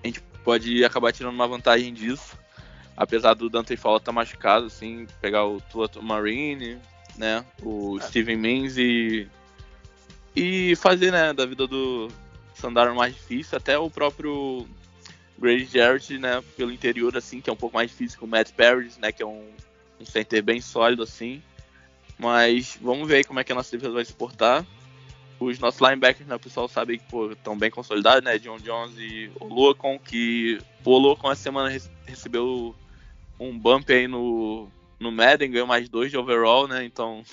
a 0.03 0.07
gente 0.07 0.21
pode 0.45 0.85
acabar 0.85 1.13
tirando 1.13 1.35
uma 1.35 1.47
vantagem 1.47 1.93
disso. 1.93 2.37
Apesar 2.97 3.35
do 3.35 3.49
Dante 3.49 3.77
Fowler 3.77 4.01
estar 4.01 4.13
tá 4.13 4.15
machucado, 4.15 4.67
assim, 4.67 5.07
pegar 5.21 5.47
o 5.47 5.61
Tua 5.61 5.89
Marine, 6.03 6.79
né? 7.17 7.45
O 7.63 7.99
é. 7.99 8.03
Steven 8.03 8.37
Means 8.37 8.77
e. 8.77 9.27
E 10.35 10.75
fazer, 10.77 11.11
né, 11.13 11.33
da 11.33 11.45
vida 11.45 11.67
do 11.67 12.09
Sandaro 12.55 12.95
mais 12.95 13.15
difícil. 13.15 13.57
Até 13.57 13.79
o 13.79 13.91
próprio 13.91 14.67
Grady 15.43 15.65
Jarrett, 15.65 16.17
né, 16.19 16.43
pelo 16.57 16.71
interior, 16.71 17.17
assim, 17.17 17.41
que 17.41 17.51
é 17.51 17.53
um 17.53 17.57
pouco 17.57 17.75
mais 17.75 17.91
difícil 17.91 18.17
que 18.17 18.25
o 18.25 18.29
Matt 18.29 18.53
Paradis, 18.53 18.97
né, 18.97 19.11
que 19.11 19.25
é 19.25 19.27
um, 19.27 19.45
um 20.01 20.07
center 20.07 20.41
bem 20.43 20.61
sólido, 20.61 21.03
assim. 21.03 21.43
Mas 22.17 22.79
vamos 22.81 23.09
ver 23.09 23.17
aí 23.17 23.25
como 23.25 23.41
é 23.41 23.45
que 23.45 23.51
a 23.51 23.55
nossa 23.55 23.77
defesa 23.77 23.93
vai 23.93 24.05
se 24.05 24.13
portar. 24.13 24.65
Os 25.41 25.59
nossos 25.59 25.81
linebackers, 25.81 26.29
né, 26.29 26.37
o 26.37 26.39
pessoal 26.39 26.69
sabe 26.69 26.99
que 26.99 27.17
estão 27.33 27.59
bem 27.59 27.69
consolidados, 27.69 28.23
né, 28.23 28.39
John 28.39 28.59
Jones 28.59 28.95
e 28.97 29.29
o 29.41 29.47
Locon, 29.47 29.99
que 29.99 30.61
o 30.85 30.99
Locon 30.99 31.33
essa 31.33 31.43
semana 31.43 31.69
recebeu 32.07 32.73
um 33.41 33.59
bump 33.59 33.93
aí 33.93 34.07
no, 34.07 34.69
no 35.01 35.11
Madden, 35.11 35.51
ganhou 35.51 35.67
mais 35.67 35.89
dois 35.89 36.13
de 36.13 36.17
overall, 36.17 36.69
né, 36.69 36.85
então 36.85 37.25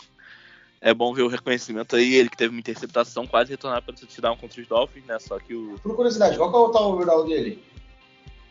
é 0.81 0.91
bom 0.91 1.13
ver 1.13 1.21
o 1.21 1.27
reconhecimento 1.27 1.95
aí, 1.95 2.15
ele 2.15 2.29
que 2.29 2.37
teve 2.37 2.49
uma 2.51 2.59
interceptação, 2.59 3.27
quase 3.27 3.51
retornar 3.51 3.83
para 3.83 3.93
touchdown 3.93 4.35
contra 4.35 4.59
os 4.59 4.67
Dolphins, 4.67 5.05
né, 5.05 5.19
só 5.19 5.37
que 5.37 5.53
o... 5.53 5.75
Por 5.83 5.95
curiosidade, 5.95 6.35
qual 6.35 6.49
que 6.49 6.77
é 6.77 6.81
o 6.81 6.93
overall 6.93 7.27
dele? 7.27 7.61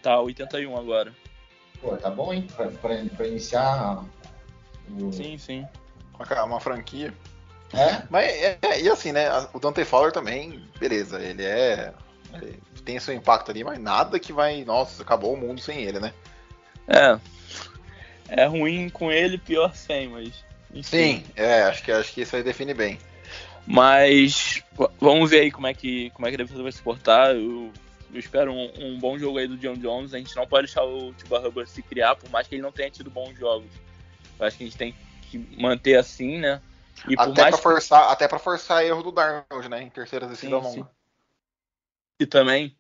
Tá 0.03 0.21
81 0.21 0.77
agora. 0.77 1.13
Pô, 1.81 1.97
tá 1.97 2.11
bom, 2.11 2.33
hein? 2.33 2.47
Pra, 2.55 2.67
pra, 2.69 2.97
pra 3.17 3.27
iniciar. 3.27 4.05
O... 4.91 5.13
Sim, 5.13 5.39
sim. 5.39 5.67
Uma, 6.15 6.45
uma 6.45 6.61
franquia. 6.61 7.13
É? 7.73 8.03
Mas, 8.09 8.27
é, 8.27 8.59
é, 8.63 8.81
e 8.81 8.89
assim, 8.89 9.13
né? 9.13 9.29
O 9.53 9.59
Dante 9.59 9.85
Fowler 9.85 10.13
também, 10.13 10.65
beleza, 10.79 11.21
ele 11.21 11.45
é. 11.45 11.93
Ele 12.35 12.61
tem 12.85 12.99
seu 12.99 13.15
impacto 13.15 13.51
ali, 13.51 13.63
mas 13.63 13.79
nada 13.79 14.19
que 14.19 14.33
vai. 14.33 14.65
Nossa, 14.65 15.03
acabou 15.03 15.35
o 15.35 15.37
mundo 15.37 15.61
sem 15.61 15.83
ele, 15.83 16.01
né? 16.01 16.13
É. 16.87 17.19
É 18.29 18.45
ruim 18.47 18.89
com 18.89 19.13
ele, 19.13 19.39
pior 19.39 19.75
sem, 19.75 20.09
mas. 20.09 20.45
Enfim. 20.73 20.83
Sim, 20.83 21.25
é, 21.35 21.63
acho 21.63 21.83
que, 21.83 21.93
acho 21.93 22.13
que 22.13 22.23
isso 22.23 22.37
aí 22.37 22.43
define 22.43 22.75
bem. 22.75 22.99
Mas 23.67 24.63
vamos 24.99 25.31
ver 25.31 25.41
aí 25.41 25.51
como 25.51 25.67
é 25.67 25.75
que, 25.75 26.11
como 26.11 26.27
é 26.27 26.31
que 26.31 26.37
a 26.37 26.45
defesa 26.45 26.63
vai 26.63 26.73
se 26.73 26.83
portar. 26.83 27.35
Eu 27.35 27.71
eu 28.12 28.18
espero 28.18 28.53
um, 28.53 28.73
um, 28.79 28.99
bom 28.99 29.18
jogo 29.18 29.38
aí 29.38 29.47
do 29.47 29.57
John 29.57 29.75
Jones. 29.75 30.14
A 30.14 30.18
gente 30.18 30.35
não 30.35 30.47
pode 30.47 30.66
deixar 30.66 30.85
o 30.85 31.12
Tuba 31.14 31.47
Hubbard 31.47 31.68
se 31.68 31.83
criar, 31.83 32.16
por 32.16 32.31
mais 32.31 32.47
que 32.47 32.55
ele 32.55 32.62
não 32.62 32.73
tenha 32.73 32.90
tido 32.90 33.11
bons 33.11 33.38
jogos. 33.38 33.71
Eu 34.38 34.47
acho 34.47 34.57
que 34.57 34.64
a 34.64 34.66
gente 34.66 34.79
tem 34.79 34.94
que 35.31 35.38
manter 35.61 35.97
assim, 35.97 36.38
né? 36.38 36.62
E 37.07 37.14
até 37.16 37.51
para 37.51 37.59
forçar, 37.59 38.11
até 38.11 38.27
para 38.27 38.38
forçar 38.38 38.85
erro 38.85 39.03
do 39.03 39.12
Darnold, 39.12 39.68
né? 39.68 39.83
Em 39.83 39.90
terceiras 39.90 40.31
decisões 40.31 40.64
longas. 40.64 40.87
E 42.18 42.27
também, 42.27 42.77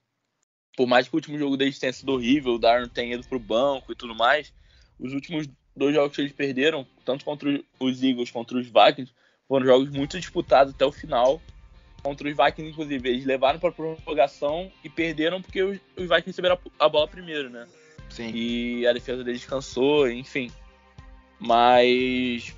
por 0.76 0.86
mais 0.86 1.06
que 1.06 1.14
o 1.14 1.18
último 1.18 1.38
jogo 1.38 1.56
deles 1.56 1.78
tenha 1.78 1.92
sido 1.92 2.12
horrível, 2.12 2.54
o 2.54 2.58
Darnold 2.58 2.92
tenha 2.92 3.14
ido 3.14 3.28
pro 3.28 3.38
banco 3.38 3.92
e 3.92 3.94
tudo 3.94 4.14
mais, 4.14 4.52
os 4.98 5.12
últimos 5.12 5.46
dois 5.76 5.94
jogos 5.94 6.16
que 6.16 6.22
eles 6.22 6.32
perderam, 6.32 6.86
tanto 7.04 7.24
contra 7.24 7.62
os 7.78 8.02
Eagles 8.02 8.30
quanto 8.30 8.58
os 8.58 8.66
Vikings, 8.66 9.12
foram 9.46 9.66
jogos 9.66 9.90
muito 9.90 10.18
disputados 10.18 10.74
até 10.74 10.84
o 10.84 10.92
final 10.92 11.40
contra 12.02 12.28
os 12.28 12.36
Vikings, 12.36 12.70
inclusive. 12.70 13.08
Eles 13.08 13.24
levaram 13.24 13.58
para 13.58 13.72
prorrogação 13.72 14.70
e 14.82 14.88
perderam 14.88 15.42
porque 15.42 15.62
os, 15.62 15.78
os 15.96 16.08
Vikings 16.08 16.26
receberam 16.26 16.58
a, 16.78 16.84
a, 16.84 16.88
bola 16.88 17.08
primeiro, 17.08 17.50
né? 17.50 17.66
Sim. 18.08 18.30
E 18.34 18.86
a 18.86 18.92
defesa 18.92 19.22
deles 19.22 19.44
cansou, 19.44 20.10
enfim. 20.10 20.50
Mas 21.38 22.54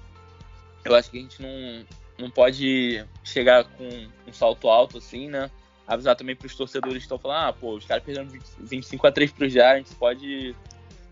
eu 0.84 0.94
acho 0.94 1.10
que 1.10 1.18
a 1.18 1.20
gente 1.20 1.42
não, 1.42 1.86
não 2.18 2.30
pode 2.30 3.04
chegar 3.24 3.64
com 3.64 4.08
um 4.26 4.32
salto 4.32 4.68
alto 4.68 4.98
assim, 4.98 5.28
né? 5.28 5.50
Avisar 5.86 6.14
também 6.14 6.36
para 6.36 6.46
os 6.46 6.54
torcedores 6.54 6.98
que 6.98 7.02
estão 7.02 7.18
falando, 7.18 7.48
ah, 7.48 7.52
pô, 7.52 7.74
os 7.74 7.84
caras 7.84 8.04
perderam 8.04 8.28
25 8.60 9.06
a 9.06 9.12
3 9.12 9.32
para 9.32 9.46
os 9.46 9.52
Giants, 9.52 9.94
pode 9.94 10.54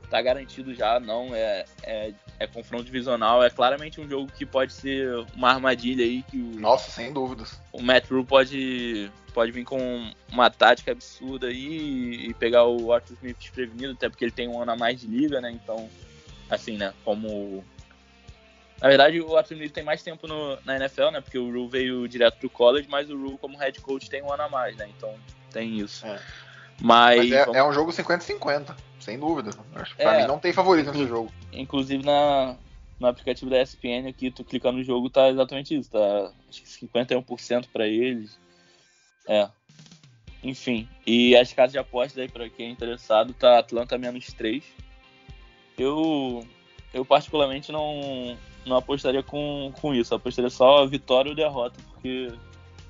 tá 0.09 0.21
garantido 0.21 0.75
já, 0.75 0.99
não 0.99 1.35
é, 1.35 1.64
é, 1.83 2.12
é, 2.38 2.47
confronto 2.47 2.85
divisional, 2.85 3.42
é 3.42 3.51
claramente 3.51 4.01
um 4.01 4.09
jogo 4.09 4.31
que 4.33 4.47
pode 4.47 4.73
ser 4.73 5.09
uma 5.35 5.51
armadilha 5.51 6.05
aí 6.05 6.23
que 6.23 6.37
o, 6.37 6.61
Nossa, 6.61 6.90
sem 6.90 7.12
dúvidas. 7.12 7.61
O 7.73 7.83
Matt 7.83 8.11
Rule 8.11 8.25
pode 8.25 9.11
pode 9.35 9.53
vir 9.53 9.64
com 9.64 10.11
uma 10.33 10.51
tática 10.51 10.90
absurda 10.90 11.47
aí 11.47 12.29
e 12.29 12.35
pegar 12.35 12.64
o 12.64 12.92
Arthur 12.92 13.14
Smith 13.14 13.38
desprevenido, 13.38 13.92
até 13.92 14.09
porque 14.09 14.25
ele 14.25 14.33
tem 14.33 14.49
um 14.49 14.61
ano 14.61 14.73
a 14.73 14.77
mais 14.77 15.01
de 15.01 15.07
liga, 15.07 15.40
né? 15.40 15.51
Então, 15.51 15.88
assim, 16.51 16.77
né, 16.77 16.92
como 17.05 17.64
na 18.81 18.88
verdade, 18.88 19.21
o 19.21 19.37
Arthur 19.37 19.55
Smith 19.55 19.73
tem 19.73 19.85
mais 19.85 20.03
tempo 20.03 20.27
no, 20.27 20.57
na 20.64 20.77
NFL, 20.77 21.11
né? 21.11 21.21
Porque 21.21 21.38
o 21.38 21.51
Rule 21.51 21.68
veio 21.68 22.09
direto 22.09 22.38
pro 22.38 22.49
college, 22.51 22.88
mas 22.88 23.11
o 23.11 23.16
Rule, 23.16 23.38
como 23.38 23.59
head 23.59 23.81
coach, 23.81 24.09
tem 24.09 24.23
um 24.23 24.33
ano 24.33 24.44
a 24.44 24.49
mais, 24.49 24.77
né? 24.77 24.88
Então 24.97 25.14
tem 25.51 25.79
isso. 25.79 26.07
É. 26.07 26.21
Mas, 26.81 27.18
mas 27.18 27.33
é, 27.33 27.44
vamos... 27.44 27.57
é, 27.57 27.64
um 27.64 27.73
jogo 27.73 27.90
50-50 27.90 28.88
sem 29.09 29.18
dúvida. 29.18 29.51
Acho 29.75 29.97
que 29.97 30.03
pra 30.03 30.16
é, 30.16 30.21
mim 30.21 30.29
não 30.29 30.38
tem 30.38 30.53
favorito 30.53 30.92
nesse 30.92 31.07
jogo. 31.07 31.33
Inclusive 31.51 32.05
na, 32.05 32.57
no 33.01 33.07
aplicativo 33.07 33.51
da 33.51 33.62
ESPN 33.62 34.07
aqui, 34.07 34.31
tu 34.31 34.44
clica 34.44 34.71
no 34.71 34.85
jogo, 34.85 35.09
tá 35.09 35.31
exatamente 35.31 35.75
isso. 35.75 35.90
Tá 35.90 36.31
acho 36.49 36.62
que 36.62 36.87
51% 36.87 37.68
para 37.73 37.87
eles. 37.87 38.38
É. 39.27 39.49
Enfim. 40.44 40.87
E 41.07 41.35
as 41.35 41.53
casas 41.55 41.73
de 41.73 41.79
apostas 41.79 42.18
aí, 42.18 42.29
pra 42.29 42.51
quem 42.51 42.68
é 42.68 42.71
interessado, 42.71 43.33
tá 43.33 43.59
Atlanta 43.59 43.97
menos 43.97 44.27
3. 44.35 44.62
Eu, 45.79 46.47
eu 46.92 47.03
particularmente 47.03 47.73
não, 47.73 48.37
não 48.66 48.77
apostaria 48.77 49.23
com, 49.23 49.73
com 49.81 49.94
isso. 49.94 50.12
Eu 50.12 50.18
apostaria 50.18 50.51
só 50.51 50.85
vitória 50.87 51.31
ou 51.31 51.35
derrota, 51.35 51.81
porque 51.94 52.31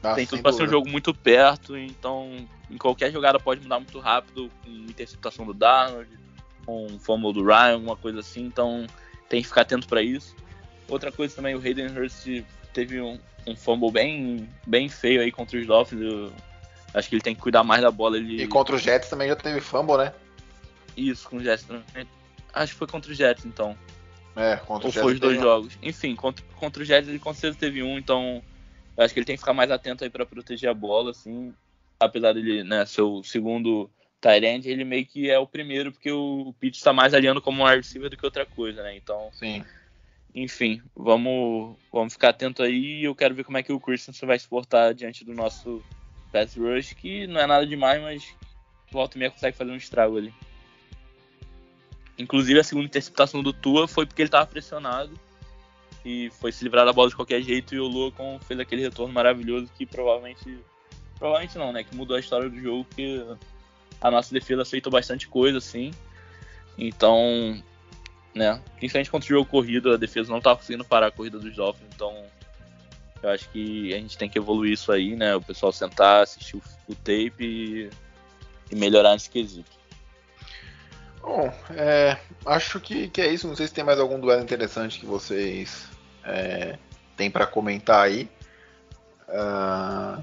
ah, 0.02 0.14
tem 0.14 0.26
tudo 0.26 0.42
pra 0.42 0.52
ser 0.52 0.64
um 0.64 0.68
jogo 0.68 0.88
muito 0.88 1.12
perto, 1.12 1.76
então 1.76 2.46
em 2.70 2.76
qualquer 2.76 3.10
jogada 3.10 3.38
pode 3.40 3.60
mudar 3.60 3.78
muito 3.78 3.98
rápido, 3.98 4.50
com 4.64 4.70
interceptação 4.70 5.44
do 5.44 5.54
Darnold, 5.54 6.08
com 6.64 6.86
um 6.86 6.98
fumble 6.98 7.32
do 7.32 7.44
Ryan, 7.44 7.74
alguma 7.74 7.96
coisa 7.96 8.20
assim, 8.20 8.44
então 8.44 8.86
tem 9.28 9.42
que 9.42 9.48
ficar 9.48 9.62
atento 9.62 9.88
para 9.88 10.02
isso. 10.02 10.36
Outra 10.88 11.10
coisa 11.10 11.34
também, 11.34 11.54
o 11.54 11.58
Hayden 11.58 11.88
Hurst 11.88 12.26
teve 12.72 13.00
um, 13.00 13.18
um 13.46 13.56
fumble 13.56 13.90
bem, 13.90 14.48
bem 14.66 14.88
feio 14.88 15.20
aí 15.20 15.32
contra 15.32 15.58
os 15.58 15.66
Dolphins, 15.66 16.00
eu 16.00 16.32
acho 16.94 17.08
que 17.08 17.14
ele 17.14 17.22
tem 17.22 17.34
que 17.34 17.40
cuidar 17.40 17.64
mais 17.64 17.82
da 17.82 17.90
bola. 17.90 18.16
Ele... 18.16 18.42
E 18.42 18.46
contra 18.46 18.76
os 18.76 18.82
Jets 18.82 19.08
também 19.08 19.28
já 19.28 19.36
teve 19.36 19.60
fumble, 19.60 19.96
né? 19.96 20.12
Isso, 20.96 21.28
com 21.28 21.36
os 21.36 21.42
Jets 21.42 21.64
também. 21.64 22.06
Acho 22.52 22.72
que 22.72 22.78
foi 22.78 22.86
contra 22.86 23.10
os 23.10 23.16
Jets, 23.16 23.44
então. 23.44 23.76
É, 24.36 24.56
contra 24.56 24.86
Ou 24.86 24.88
os 24.88 24.94
Jets. 24.94 24.96
Ou 24.96 25.02
foi 25.02 25.14
os 25.14 25.20
dois 25.20 25.40
jogos. 25.40 25.78
Enfim, 25.82 26.14
contra, 26.14 26.44
contra 26.56 26.82
os 26.82 26.88
Jets 26.88 27.08
ele 27.08 27.18
com 27.18 27.32
certeza 27.32 27.58
teve 27.58 27.82
um, 27.82 27.98
então 27.98 28.42
eu 28.98 29.04
acho 29.04 29.14
que 29.14 29.20
ele 29.20 29.24
tem 29.24 29.36
que 29.36 29.40
ficar 29.40 29.54
mais 29.54 29.70
atento 29.70 30.02
aí 30.02 30.10
para 30.10 30.26
proteger 30.26 30.68
a 30.68 30.74
bola, 30.74 31.12
assim, 31.12 31.54
apesar 32.00 32.32
dele 32.32 32.64
né, 32.64 32.84
ser 32.84 33.02
o 33.02 33.22
segundo 33.22 33.88
Tyrant, 34.20 34.64
ele 34.64 34.82
meio 34.82 35.06
que 35.06 35.30
é 35.30 35.38
o 35.38 35.46
primeiro, 35.46 35.92
porque 35.92 36.10
o 36.10 36.52
Pitts 36.58 36.80
está 36.80 36.92
mais 36.92 37.14
aliando 37.14 37.40
como 37.40 37.62
um 37.62 37.66
receiver 37.66 38.10
do 38.10 38.16
que 38.16 38.24
outra 38.24 38.44
coisa, 38.44 38.82
né? 38.82 38.96
Então, 38.96 39.30
Sim. 39.32 39.64
enfim, 40.34 40.82
vamos, 40.96 41.76
vamos 41.92 42.14
ficar 42.14 42.30
atento 42.30 42.60
aí. 42.60 43.04
Eu 43.04 43.14
quero 43.14 43.36
ver 43.36 43.44
como 43.44 43.56
é 43.56 43.62
que 43.62 43.72
o 43.72 43.78
Christensen 43.78 44.26
vai 44.26 44.36
se 44.36 44.48
portar 44.48 44.92
diante 44.92 45.24
do 45.24 45.32
nosso 45.32 45.80
pass 46.32 46.56
rush, 46.56 46.92
que 46.94 47.28
não 47.28 47.40
é 47.40 47.46
nada 47.46 47.64
demais, 47.64 48.02
mas 48.02 48.34
volta 48.90 49.16
e 49.16 49.20
meia 49.20 49.30
consegue 49.30 49.56
fazer 49.56 49.70
um 49.70 49.76
estrago 49.76 50.18
ali. 50.18 50.34
Inclusive, 52.18 52.58
a 52.58 52.64
segunda 52.64 52.88
interceptação 52.88 53.44
do 53.44 53.52
Tua 53.52 53.86
foi 53.86 54.06
porque 54.06 54.22
ele 54.22 54.26
estava 54.26 54.44
pressionado 54.44 55.27
e 56.04 56.30
foi 56.40 56.52
se 56.52 56.64
livrar 56.64 56.86
da 56.86 56.92
bola 56.92 57.08
de 57.08 57.16
qualquer 57.16 57.42
jeito 57.42 57.74
e 57.74 57.80
o 57.80 57.86
Lucon 57.86 58.38
fez 58.40 58.58
aquele 58.58 58.82
retorno 58.82 59.12
maravilhoso 59.12 59.70
que 59.76 59.84
provavelmente 59.84 60.58
Provavelmente 61.18 61.58
não, 61.58 61.72
né? 61.72 61.82
Que 61.82 61.94
mudou 61.94 62.16
a 62.16 62.20
história 62.20 62.48
do 62.48 62.58
jogo, 62.60 62.84
porque 62.84 63.24
a 64.00 64.10
nossa 64.10 64.32
defesa 64.32 64.62
aceitou 64.62 64.90
bastante 64.90 65.26
coisa, 65.28 65.58
assim. 65.58 65.90
Então, 66.76 67.60
né? 68.34 68.62
Principalmente 68.76 69.10
contra 69.10 69.26
o 69.26 69.36
jogo 69.36 69.50
corrido, 69.50 69.92
a 69.92 69.96
defesa 69.96 70.30
não 70.30 70.38
estava 70.38 70.56
conseguindo 70.56 70.84
parar 70.84 71.08
a 71.08 71.10
corrida 71.10 71.38
dos 71.38 71.54
Dolphins, 71.54 71.88
então 71.94 72.24
eu 73.20 73.30
acho 73.30 73.50
que 73.50 73.92
a 73.92 73.96
gente 73.96 74.16
tem 74.16 74.28
que 74.28 74.38
evoluir 74.38 74.72
isso 74.72 74.92
aí, 74.92 75.16
né? 75.16 75.34
O 75.34 75.42
pessoal 75.42 75.72
sentar, 75.72 76.22
assistir 76.22 76.56
o, 76.56 76.62
o 76.88 76.94
tape 76.94 77.34
e, 77.40 77.90
e, 78.70 78.76
melhorar 78.76 79.12
nesse 79.12 79.28
quesito. 79.28 79.76
Bom, 81.28 81.52
é, 81.76 82.16
acho 82.46 82.80
que, 82.80 83.08
que 83.08 83.20
é 83.20 83.28
isso. 83.28 83.46
Não 83.46 83.54
sei 83.54 83.66
se 83.66 83.74
tem 83.74 83.84
mais 83.84 84.00
algum 84.00 84.18
duelo 84.18 84.42
interessante 84.42 84.98
que 84.98 85.04
vocês 85.04 85.86
é, 86.24 86.78
têm 87.16 87.30
para 87.30 87.46
comentar 87.46 88.00
aí. 88.00 88.30
Uh, 89.28 90.22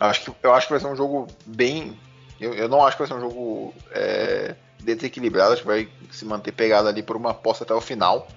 Acho 0.00 0.32
que, 0.32 0.46
eu 0.46 0.54
acho 0.54 0.66
que 0.66 0.72
vai 0.72 0.80
ser 0.80 0.88
um 0.88 0.96
jogo 0.96 1.26
bem. 1.44 1.98
Eu, 2.40 2.54
eu 2.54 2.68
não 2.68 2.84
acho 2.84 2.96
que 2.96 3.02
vai 3.02 3.08
ser 3.08 3.14
um 3.14 3.30
jogo 3.30 3.74
é, 3.92 4.54
desequilibrado, 4.80 5.52
acho 5.52 5.62
que 5.62 5.68
vai 5.68 5.88
se 6.10 6.24
manter 6.24 6.52
pegado 6.52 6.88
ali 6.88 7.02
por 7.02 7.16
uma 7.16 7.30
aposta 7.30 7.64
até 7.64 7.72
o 7.72 7.80
final. 7.80 8.28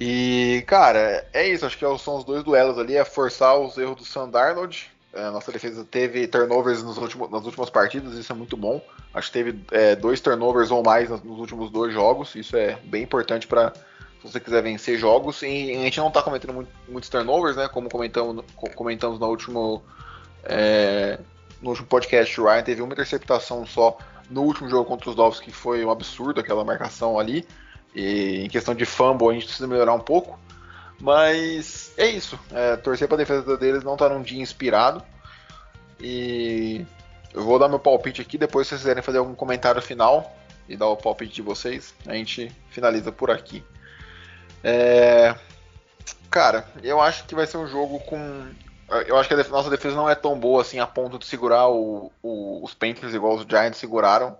E, 0.00 0.64
cara, 0.66 1.26
é 1.32 1.48
isso. 1.48 1.66
Acho 1.66 1.76
que 1.76 1.98
são 1.98 2.16
os 2.16 2.24
dois 2.24 2.42
duelos 2.42 2.78
ali: 2.78 2.96
é 2.96 3.04
forçar 3.04 3.58
os 3.58 3.76
erros 3.76 3.96
do 3.96 4.04
Sam 4.04 4.30
É, 5.16 5.30
nossa 5.30 5.50
defesa 5.50 5.84
teve 5.84 6.26
turnovers 6.26 6.82
nos 6.82 6.98
últimos, 6.98 7.30
nas 7.30 7.44
últimas 7.44 7.70
partidas, 7.70 8.14
isso 8.14 8.30
é 8.30 8.34
muito 8.34 8.56
bom. 8.56 8.80
Acho 9.14 9.28
que 9.28 9.32
teve 9.32 9.64
é, 9.70 9.96
dois 9.96 10.20
turnovers 10.20 10.70
ou 10.70 10.82
mais 10.82 11.08
nos, 11.08 11.22
nos 11.22 11.38
últimos 11.38 11.70
dois 11.70 11.92
jogos, 11.92 12.34
isso 12.34 12.56
é 12.56 12.78
bem 12.84 13.02
importante 13.02 13.46
para 13.46 13.72
se 13.72 14.32
você 14.32 14.38
quiser 14.38 14.62
vencer 14.62 14.98
jogos. 14.98 15.42
E 15.42 15.72
a 15.72 15.84
gente 15.84 15.98
não 15.98 16.08
está 16.08 16.22
cometendo 16.22 16.52
muito, 16.52 16.70
muitos 16.88 17.08
turnovers, 17.08 17.56
né? 17.56 17.68
Como 17.68 17.88
comentamos, 17.88 18.44
comentamos 18.74 19.18
no 19.18 19.26
último 19.26 19.82
é, 20.44 21.18
no 21.60 21.70
último 21.70 21.88
podcast, 21.88 22.40
o 22.40 22.44
Ryan 22.44 22.62
teve 22.62 22.82
uma 22.82 22.92
interceptação 22.92 23.66
só 23.66 23.96
no 24.30 24.42
último 24.42 24.68
jogo 24.68 24.84
contra 24.84 25.10
os 25.10 25.16
Dolphins, 25.16 25.40
que 25.40 25.52
foi 25.52 25.84
um 25.84 25.90
absurdo 25.90 26.40
aquela 26.40 26.64
marcação 26.64 27.18
ali. 27.18 27.46
E 27.94 28.44
em 28.44 28.48
questão 28.48 28.74
de 28.74 28.84
fumble, 28.84 29.28
a 29.28 29.32
gente 29.32 29.46
precisa 29.46 29.66
melhorar 29.66 29.94
um 29.94 30.00
pouco. 30.00 30.38
Mas 31.00 31.92
é 31.96 32.06
isso. 32.06 32.38
É, 32.50 32.76
torcer 32.76 33.06
para 33.06 33.16
a 33.16 33.18
defesa 33.18 33.56
deles 33.56 33.84
não 33.84 33.96
tá 33.96 34.08
num 34.08 34.22
dia 34.22 34.40
inspirado. 34.40 35.02
E 36.00 36.84
eu 37.32 37.42
vou 37.42 37.58
dar 37.58 37.68
meu 37.68 37.78
palpite 37.78 38.20
aqui, 38.20 38.38
depois 38.38 38.66
se 38.66 38.70
vocês 38.70 38.82
quiserem 38.82 39.02
fazer 39.02 39.18
algum 39.18 39.34
comentário 39.34 39.80
final 39.82 40.34
e 40.68 40.76
dar 40.76 40.88
o 40.88 40.96
palpite 40.96 41.34
de 41.34 41.42
vocês, 41.42 41.94
a 42.06 42.14
gente 42.14 42.50
finaliza 42.70 43.12
por 43.12 43.30
aqui. 43.30 43.64
É... 44.62 45.34
Cara, 46.30 46.68
eu 46.82 47.00
acho 47.00 47.24
que 47.24 47.34
vai 47.34 47.46
ser 47.46 47.56
um 47.56 47.68
jogo 47.68 48.00
com. 48.00 48.46
Eu 49.06 49.16
acho 49.16 49.28
que 49.28 49.34
a 49.34 49.36
def... 49.36 49.48
nossa 49.48 49.70
defesa 49.70 49.96
não 49.96 50.08
é 50.08 50.14
tão 50.14 50.38
boa 50.38 50.62
assim 50.62 50.78
a 50.78 50.86
ponto 50.86 51.18
de 51.18 51.26
segurar 51.26 51.68
o... 51.68 52.12
O... 52.22 52.64
os 52.64 52.72
Panthers 52.72 53.14
igual 53.14 53.34
os 53.34 53.46
Giants 53.46 53.78
seguraram. 53.78 54.36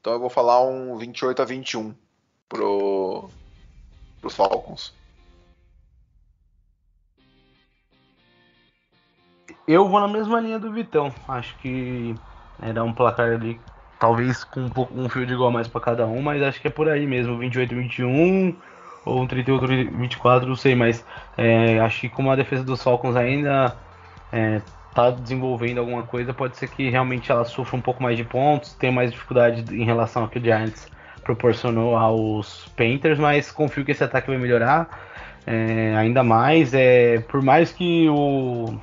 Então 0.00 0.12
eu 0.12 0.20
vou 0.20 0.30
falar 0.30 0.62
um 0.62 0.96
28 0.96 1.42
a 1.42 1.44
21 1.44 1.94
pro... 2.48 3.28
pros 4.20 4.34
Falcons. 4.34 4.94
Eu 9.70 9.86
vou 9.86 10.00
na 10.00 10.08
mesma 10.08 10.40
linha 10.40 10.58
do 10.58 10.72
Vitão. 10.72 11.14
Acho 11.28 11.56
que 11.58 12.12
era 12.60 12.82
um 12.82 12.92
placar 12.92 13.34
ali, 13.34 13.60
talvez 14.00 14.42
com 14.42 14.62
um, 14.62 14.68
pouco, 14.68 14.92
um 15.00 15.08
fio 15.08 15.24
de 15.24 15.32
igual 15.32 15.52
mais 15.52 15.68
para 15.68 15.80
cada 15.80 16.04
um, 16.08 16.20
mas 16.20 16.42
acho 16.42 16.60
que 16.60 16.66
é 16.66 16.70
por 16.70 16.88
aí 16.88 17.06
mesmo, 17.06 17.38
28 17.38 17.76
21 17.76 18.56
ou 19.04 19.22
um 19.22 19.28
38 19.28 19.96
24, 19.96 20.48
não 20.48 20.56
sei, 20.56 20.74
mas 20.74 21.06
é, 21.38 21.78
acho 21.78 22.00
que 22.00 22.08
como 22.08 22.32
a 22.32 22.34
defesa 22.34 22.64
dos 22.64 22.82
Falcons 22.82 23.14
ainda 23.14 23.76
é, 24.32 24.60
tá 24.92 25.12
desenvolvendo 25.12 25.78
alguma 25.78 26.02
coisa, 26.02 26.34
pode 26.34 26.56
ser 26.56 26.68
que 26.68 26.90
realmente 26.90 27.30
ela 27.30 27.44
sofra 27.44 27.76
um 27.76 27.80
pouco 27.80 28.02
mais 28.02 28.16
de 28.16 28.24
pontos, 28.24 28.74
tenha 28.74 28.90
mais 28.90 29.12
dificuldade 29.12 29.64
em 29.72 29.84
relação 29.84 30.22
ao 30.22 30.28
que 30.28 30.40
o 30.40 30.42
Giants 30.42 30.88
proporcionou 31.22 31.96
aos 31.96 32.66
Panthers, 32.76 33.20
mas 33.20 33.52
confio 33.52 33.84
que 33.84 33.92
esse 33.92 34.02
ataque 34.02 34.26
vai 34.26 34.36
melhorar 34.36 34.88
é, 35.46 35.94
ainda 35.96 36.24
mais. 36.24 36.74
É, 36.74 37.20
por 37.20 37.40
mais 37.40 37.70
que 37.70 38.08
o 38.08 38.80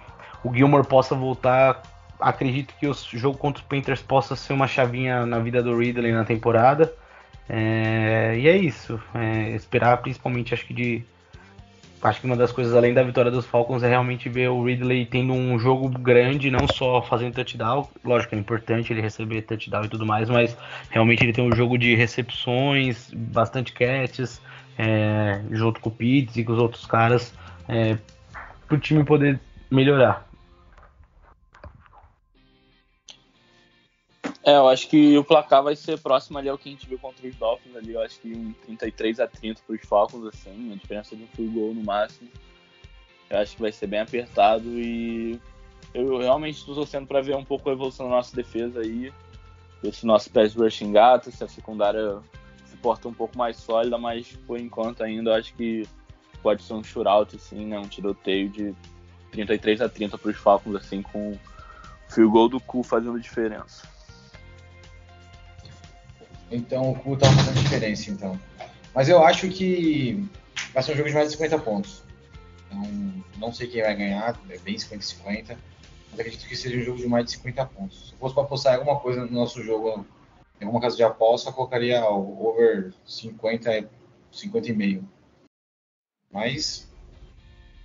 o 0.47 0.53
Gilmore 0.53 0.85
possa 0.85 1.15
voltar. 1.15 1.81
Acredito 2.19 2.73
que 2.79 2.87
o 2.87 2.93
jogo 3.13 3.37
contra 3.37 3.61
os 3.61 3.67
Panthers 3.67 4.01
possa 4.01 4.35
ser 4.35 4.53
uma 4.53 4.67
chavinha 4.67 5.25
na 5.25 5.39
vida 5.39 5.61
do 5.61 5.77
Ridley 5.77 6.11
na 6.11 6.23
temporada. 6.23 6.91
É, 7.49 8.35
e 8.37 8.47
é 8.47 8.57
isso. 8.57 8.99
É, 9.13 9.49
esperar 9.55 9.97
principalmente, 9.97 10.53
acho 10.53 10.65
que 10.65 10.73
de. 10.73 11.03
Acho 11.99 12.21
que 12.21 12.27
uma 12.27 12.35
das 12.35 12.51
coisas 12.51 12.75
além 12.75 12.93
da 12.93 13.01
vitória 13.01 13.31
dos 13.31 13.47
Falcons 13.47 13.81
é 13.81 13.89
realmente 13.89 14.29
ver 14.29 14.49
o 14.49 14.63
Ridley 14.63 15.07
tendo 15.07 15.33
um 15.33 15.57
jogo 15.57 15.89
grande, 15.89 16.51
não 16.51 16.67
só 16.67 17.01
fazendo 17.01 17.33
touchdown. 17.33 17.87
Lógico 18.03 18.35
é 18.35 18.37
importante 18.37 18.93
ele 18.93 19.01
receber 19.01 19.41
touchdown 19.41 19.83
e 19.83 19.89
tudo 19.89 20.05
mais, 20.05 20.29
mas 20.29 20.55
realmente 20.91 21.23
ele 21.23 21.33
tem 21.33 21.43
um 21.43 21.55
jogo 21.55 21.75
de 21.75 21.95
recepções, 21.95 23.11
bastante 23.11 23.73
catches, 23.73 24.39
é, 24.77 25.41
junto 25.51 25.81
com 25.81 25.89
o 25.89 25.91
Pitts 25.91 26.37
e 26.37 26.43
com 26.43 26.53
os 26.53 26.59
outros 26.59 26.85
caras, 26.85 27.33
é, 27.67 27.97
para 28.67 28.77
o 28.77 28.79
time 28.79 29.03
poder 29.03 29.39
melhorar. 29.71 30.26
É, 34.47 34.55
eu 34.55 34.69
acho 34.69 34.87
que 34.87 35.17
o 35.17 35.25
placar 35.25 35.61
vai 35.61 35.75
ser 35.75 35.99
próximo 35.99 36.37
ali 36.37 36.47
ao 36.47 36.57
que 36.57 36.69
a 36.69 36.71
gente 36.71 36.87
viu 36.87 36.97
contra 36.97 37.27
os 37.27 37.35
Dolphins 37.35 37.75
ali. 37.75 37.91
Eu 37.91 38.01
acho 38.01 38.17
que 38.21 38.31
um 38.31 38.53
33 38.65 39.19
a 39.19 39.27
30 39.27 39.61
para 39.67 39.75
os 39.75 39.81
Falcons, 39.81 40.25
assim, 40.25 40.71
a 40.71 40.75
diferença 40.77 41.17
de 41.17 41.23
um 41.23 41.27
field 41.27 41.53
goal 41.53 41.73
no 41.73 41.83
máximo. 41.83 42.29
Eu 43.29 43.39
acho 43.39 43.57
que 43.57 43.61
vai 43.61 43.73
ser 43.73 43.87
bem 43.87 43.99
apertado 43.99 44.69
e 44.69 45.37
eu 45.93 46.17
realmente 46.19 46.59
estou 46.59 46.73
torcendo 46.73 47.05
para 47.05 47.19
ver 47.19 47.35
um 47.35 47.43
pouco 47.43 47.69
a 47.69 47.73
evolução 47.73 48.07
da 48.07 48.15
nossa 48.15 48.33
defesa 48.33 48.79
aí. 48.79 49.11
Ver 49.83 49.93
se 49.93 50.05
nosso 50.05 50.31
pass 50.31 50.55
rush 50.55 50.81
engata, 50.81 51.29
se 51.29 51.43
a 51.43 51.47
secundária 51.49 52.17
se 52.67 52.77
porta 52.77 53.09
um 53.09 53.13
pouco 53.13 53.37
mais 53.37 53.57
sólida, 53.57 53.97
mas 53.97 54.31
por 54.47 54.57
enquanto 54.57 55.03
ainda 55.03 55.31
eu 55.31 55.35
acho 55.35 55.53
que 55.55 55.85
pode 56.41 56.63
ser 56.63 56.73
um 56.73 56.81
shootout, 56.81 57.35
assim, 57.35 57.65
né? 57.65 57.77
Um 57.77 57.89
tiroteio 57.89 58.47
de 58.47 58.73
33 59.29 59.81
a 59.81 59.89
30 59.89 60.17
para 60.17 60.31
os 60.31 60.37
Falcons, 60.37 60.77
assim, 60.77 61.01
com 61.01 61.31
o 61.31 61.39
field 62.07 62.31
goal 62.31 62.47
do 62.47 62.61
cu 62.61 62.81
fazendo 62.81 63.19
diferença. 63.19 63.96
Então 66.51 66.91
o 66.91 66.99
Cu 66.99 67.17
tá 67.17 67.31
fazendo 67.31 67.61
diferença, 67.61 68.09
então. 68.09 68.39
Mas 68.93 69.09
eu 69.09 69.23
acho 69.23 69.49
que 69.49 70.27
vai 70.73 70.81
ser 70.81 70.93
um 70.93 70.95
jogo 70.95 71.09
de 71.09 71.15
mais 71.15 71.27
de 71.27 71.33
50 71.33 71.59
pontos. 71.59 72.03
Então, 72.65 73.23
não 73.37 73.53
sei 73.53 73.67
quem 73.67 73.81
vai 73.81 73.95
ganhar, 73.95 74.39
é 74.49 74.57
bem 74.57 74.75
50-50. 74.75 75.57
Mas 76.11 76.19
acredito 76.19 76.47
que 76.47 76.55
seja 76.55 76.77
um 76.77 76.83
jogo 76.83 76.97
de 76.97 77.07
mais 77.07 77.25
de 77.25 77.31
50 77.31 77.65
pontos. 77.67 78.09
Se 78.09 78.15
fosse 78.15 78.33
para 78.33 78.43
apostar 78.43 78.75
alguma 78.75 78.99
coisa 78.99 79.25
no 79.25 79.31
nosso 79.31 79.61
jogo, 79.61 80.05
em 80.59 80.65
alguma 80.65 80.81
casa 80.81 80.95
de 80.95 81.03
aposta, 81.03 81.49
eu 81.49 81.53
colocaria 81.53 82.03
o 82.09 82.47
over 82.47 82.93
50, 83.05 83.89
50 84.31 84.69
e 84.69 84.73
meio. 84.73 85.09
Mas 86.31 86.87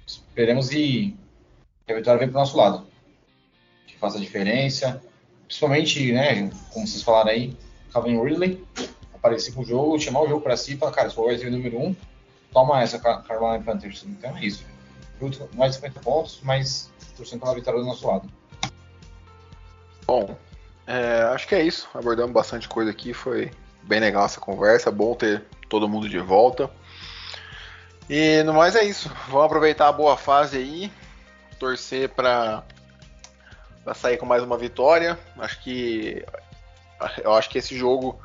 esperemos 0.07 0.69
que 0.69 1.17
a 1.89 1.95
vitória 1.95 2.19
venha 2.19 2.31
para 2.31 2.39
o 2.39 2.41
nosso 2.41 2.57
lado. 2.57 2.87
Que 3.87 3.97
faça 3.99 4.19
a 4.19 4.21
diferença. 4.21 5.03
Principalmente, 5.47 6.13
né, 6.13 6.51
como 6.73 6.87
vocês 6.87 7.03
falaram 7.03 7.31
aí, 7.31 7.57
Calvin 7.93 8.21
Ridley 8.21 8.65
aparecer 9.23 9.53
pro 9.53 9.65
jogo, 9.65 10.01
chamar 10.01 10.23
o 10.23 10.29
jogo 10.29 10.41
para 10.41 10.57
si 10.57 10.75
e 10.75 10.77
falar, 10.77 10.91
cara, 10.91 11.11
for 11.11 11.33
o 11.33 11.51
número 11.51 11.79
1, 11.79 11.87
um, 11.87 11.97
toma 12.53 12.83
essa 12.83 12.99
Carolina 12.99 13.63
Panthers. 13.63 14.05
Então 14.05 14.37
é 14.37 14.45
isso. 14.45 14.67
Mais 15.55 15.71
de 15.73 15.77
50 15.77 16.01
pontos, 16.01 16.41
mas 16.43 16.91
torcendo 17.17 17.41
pela 17.41 17.55
vitória 17.55 17.79
do 17.79 17.87
nosso 17.87 18.05
lado. 18.07 18.29
Bom, 20.05 20.37
é, 20.85 21.23
acho 21.33 21.47
que 21.47 21.55
é 21.55 21.63
isso. 21.63 21.89
Abordamos 21.95 22.33
bastante 22.33 22.69
coisa 22.69 22.91
aqui. 22.91 23.15
Foi 23.15 23.53
bem 23.85 24.01
legal 24.01 24.25
essa 24.25 24.41
conversa. 24.41 24.91
Bom 24.91 25.15
ter 25.15 25.45
todo 25.69 25.89
mundo 25.89 26.09
de 26.09 26.19
volta. 26.19 26.69
E 28.11 28.43
no 28.43 28.53
mais 28.53 28.75
é 28.75 28.83
isso. 28.83 29.09
Vamos 29.29 29.47
aproveitar 29.47 29.87
a 29.87 29.93
boa 29.93 30.17
fase 30.17 30.57
aí. 30.57 30.93
Torcer 31.61 32.09
para 32.09 32.65
sair 33.95 34.17
com 34.17 34.27
mais 34.27 34.43
uma 34.43 34.59
vitória. 34.59 35.17
Acho 35.39 35.63
que 35.63 36.25
eu 37.23 37.33
acho 37.35 37.49
que 37.51 37.59
esse 37.59 37.77
jogo. 37.77 38.21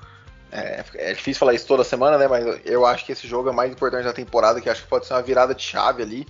É, 0.49 0.83
é, 0.95 1.13
difícil 1.13 1.39
falar 1.39 1.53
isso 1.53 1.67
toda 1.67 1.83
semana, 1.83 2.17
né? 2.17 2.27
Mas 2.27 2.45
eu 2.65 2.85
acho 2.85 3.05
que 3.05 3.11
esse 3.11 3.27
jogo 3.27 3.49
é 3.49 3.51
mais 3.51 3.71
importante 3.71 4.05
da 4.05 4.13
temporada, 4.13 4.61
que 4.61 4.69
acho 4.69 4.83
que 4.83 4.87
pode 4.87 5.05
ser 5.05 5.13
uma 5.13 5.21
virada 5.21 5.53
de 5.53 5.61
chave 5.61 6.01
ali. 6.01 6.27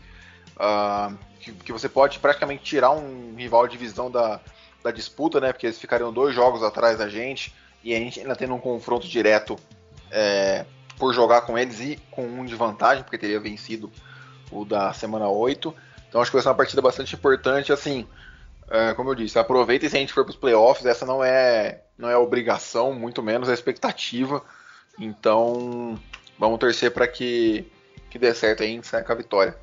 Uh, 0.55 1.15
que, 1.39 1.51
que, 1.51 1.71
você 1.71 1.87
pode 1.87 2.17
praticamente 2.17 2.63
tirar 2.63 2.89
um 2.91 3.35
rival 3.37 3.67
de 3.67 3.77
divisão 3.77 4.09
da, 4.09 4.39
da 4.83 4.89
disputa, 4.89 5.39
né? 5.39 5.53
Porque 5.53 5.67
eles 5.67 5.77
ficariam 5.77 6.11
dois 6.11 6.33
jogos 6.33 6.63
atrás 6.63 6.97
da 6.97 7.07
gente 7.07 7.53
e 7.83 7.93
a 7.93 7.99
gente 7.99 8.19
ainda 8.19 8.35
tendo 8.35 8.55
um 8.55 8.59
confronto 8.59 9.07
direto 9.07 9.57
é, 10.11 10.65
por 10.97 11.13
jogar 11.13 11.41
com 11.41 11.57
eles 11.57 11.79
e 11.79 11.97
com 12.11 12.25
um 12.25 12.45
de 12.45 12.55
vantagem, 12.55 13.03
porque 13.03 13.17
teria 13.17 13.39
vencido 13.39 13.91
o 14.51 14.65
da 14.65 14.93
semana 14.93 15.27
8. 15.27 15.73
Então 16.09 16.21
acho 16.21 16.31
que 16.31 16.35
vai 16.35 16.41
ser 16.41 16.49
uma 16.49 16.55
partida 16.55 16.81
bastante 16.81 17.15
importante. 17.15 17.71
Assim, 17.71 18.07
é, 18.69 18.93
como 18.93 19.11
eu 19.11 19.15
disse, 19.15 19.37
aproveita 19.37 19.85
e 19.85 19.89
se 19.89 19.95
a 19.95 19.99
gente 19.99 20.13
for 20.13 20.23
para 20.23 20.31
os 20.31 20.37
playoffs, 20.37 20.85
essa 20.85 21.05
não 21.05 21.23
é, 21.23 21.81
não 21.97 22.09
é 22.09 22.17
obrigação, 22.17 22.93
muito 22.93 23.23
menos 23.23 23.49
é 23.49 23.53
expectativa. 23.53 24.43
Então, 24.99 25.97
vamos 26.37 26.59
torcer 26.59 26.91
para 26.91 27.07
que, 27.07 27.71
que 28.09 28.19
dê 28.19 28.33
certo 28.33 28.63
aí 28.63 28.77
e 28.77 28.83
saia 28.83 29.03
com 29.03 29.11
a 29.11 29.15
vitória. 29.15 29.57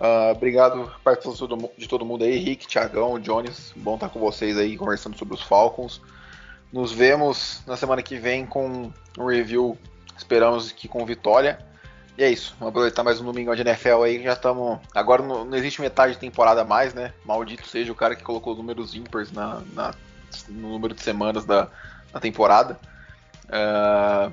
Uh, 0.00 0.32
obrigado 0.32 0.92
participação 1.04 1.46
de 1.78 1.88
todo 1.88 2.04
mundo 2.04 2.24
aí, 2.24 2.36
Rick, 2.36 2.66
Thiagão, 2.66 3.18
Jones. 3.18 3.72
Bom 3.76 3.94
estar 3.94 4.08
com 4.08 4.18
vocês 4.18 4.56
aí 4.58 4.76
conversando 4.76 5.16
sobre 5.16 5.34
os 5.34 5.42
Falcons. 5.42 6.00
Nos 6.72 6.92
vemos 6.92 7.62
na 7.66 7.76
semana 7.76 8.02
que 8.02 8.16
vem 8.16 8.44
com 8.44 8.92
um 9.16 9.26
review, 9.26 9.78
esperamos 10.16 10.72
que 10.72 10.88
com 10.88 11.06
vitória. 11.06 11.58
E 12.18 12.22
é 12.22 12.30
isso, 12.30 12.54
vamos 12.58 12.70
aproveitar 12.70 13.02
mais 13.02 13.20
um 13.20 13.24
domingo 13.24 13.54
de 13.54 13.62
NFL 13.62 14.02
aí, 14.02 14.22
já 14.22 14.34
estamos. 14.34 14.78
Agora 14.94 15.22
não, 15.22 15.44
não, 15.44 15.56
existe 15.56 15.80
metade 15.80 16.14
de 16.14 16.18
temporada 16.18 16.64
mais, 16.64 16.94
né? 16.94 17.12
Maldito 17.24 17.66
seja 17.66 17.90
o 17.90 17.94
cara 17.94 18.14
que 18.14 18.22
colocou 18.22 18.54
números 18.54 18.94
ímpares 18.94 19.32
na, 19.32 19.62
na 19.72 19.94
no 20.48 20.70
número 20.70 20.94
de 20.94 21.02
semanas 21.02 21.44
da, 21.44 21.68
da 22.12 22.20
temporada. 22.20 22.78
Uh, 23.46 24.32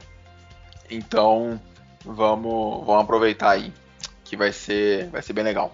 então 0.89 1.59
vamos, 2.03 2.85
vamos 2.85 3.03
aproveitar 3.03 3.51
aí, 3.51 3.73
que 4.23 4.35
vai 4.35 4.51
ser, 4.51 5.09
vai 5.09 5.21
ser 5.21 5.33
bem 5.33 5.43
legal. 5.43 5.73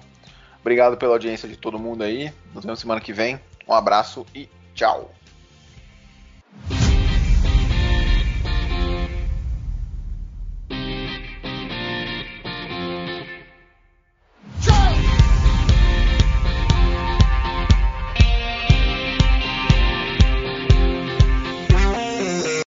Obrigado 0.61 0.97
pela 0.97 1.13
audiência 1.13 1.47
de 1.47 1.55
todo 1.55 1.79
mundo 1.79 2.03
aí. 2.03 2.31
Nos 2.53 2.65
vemos 2.65 2.79
semana 2.79 2.99
que 2.99 3.13
vem. 3.13 3.39
Um 3.67 3.73
abraço 3.73 4.25
e 4.33 4.49
tchau. 4.73 5.16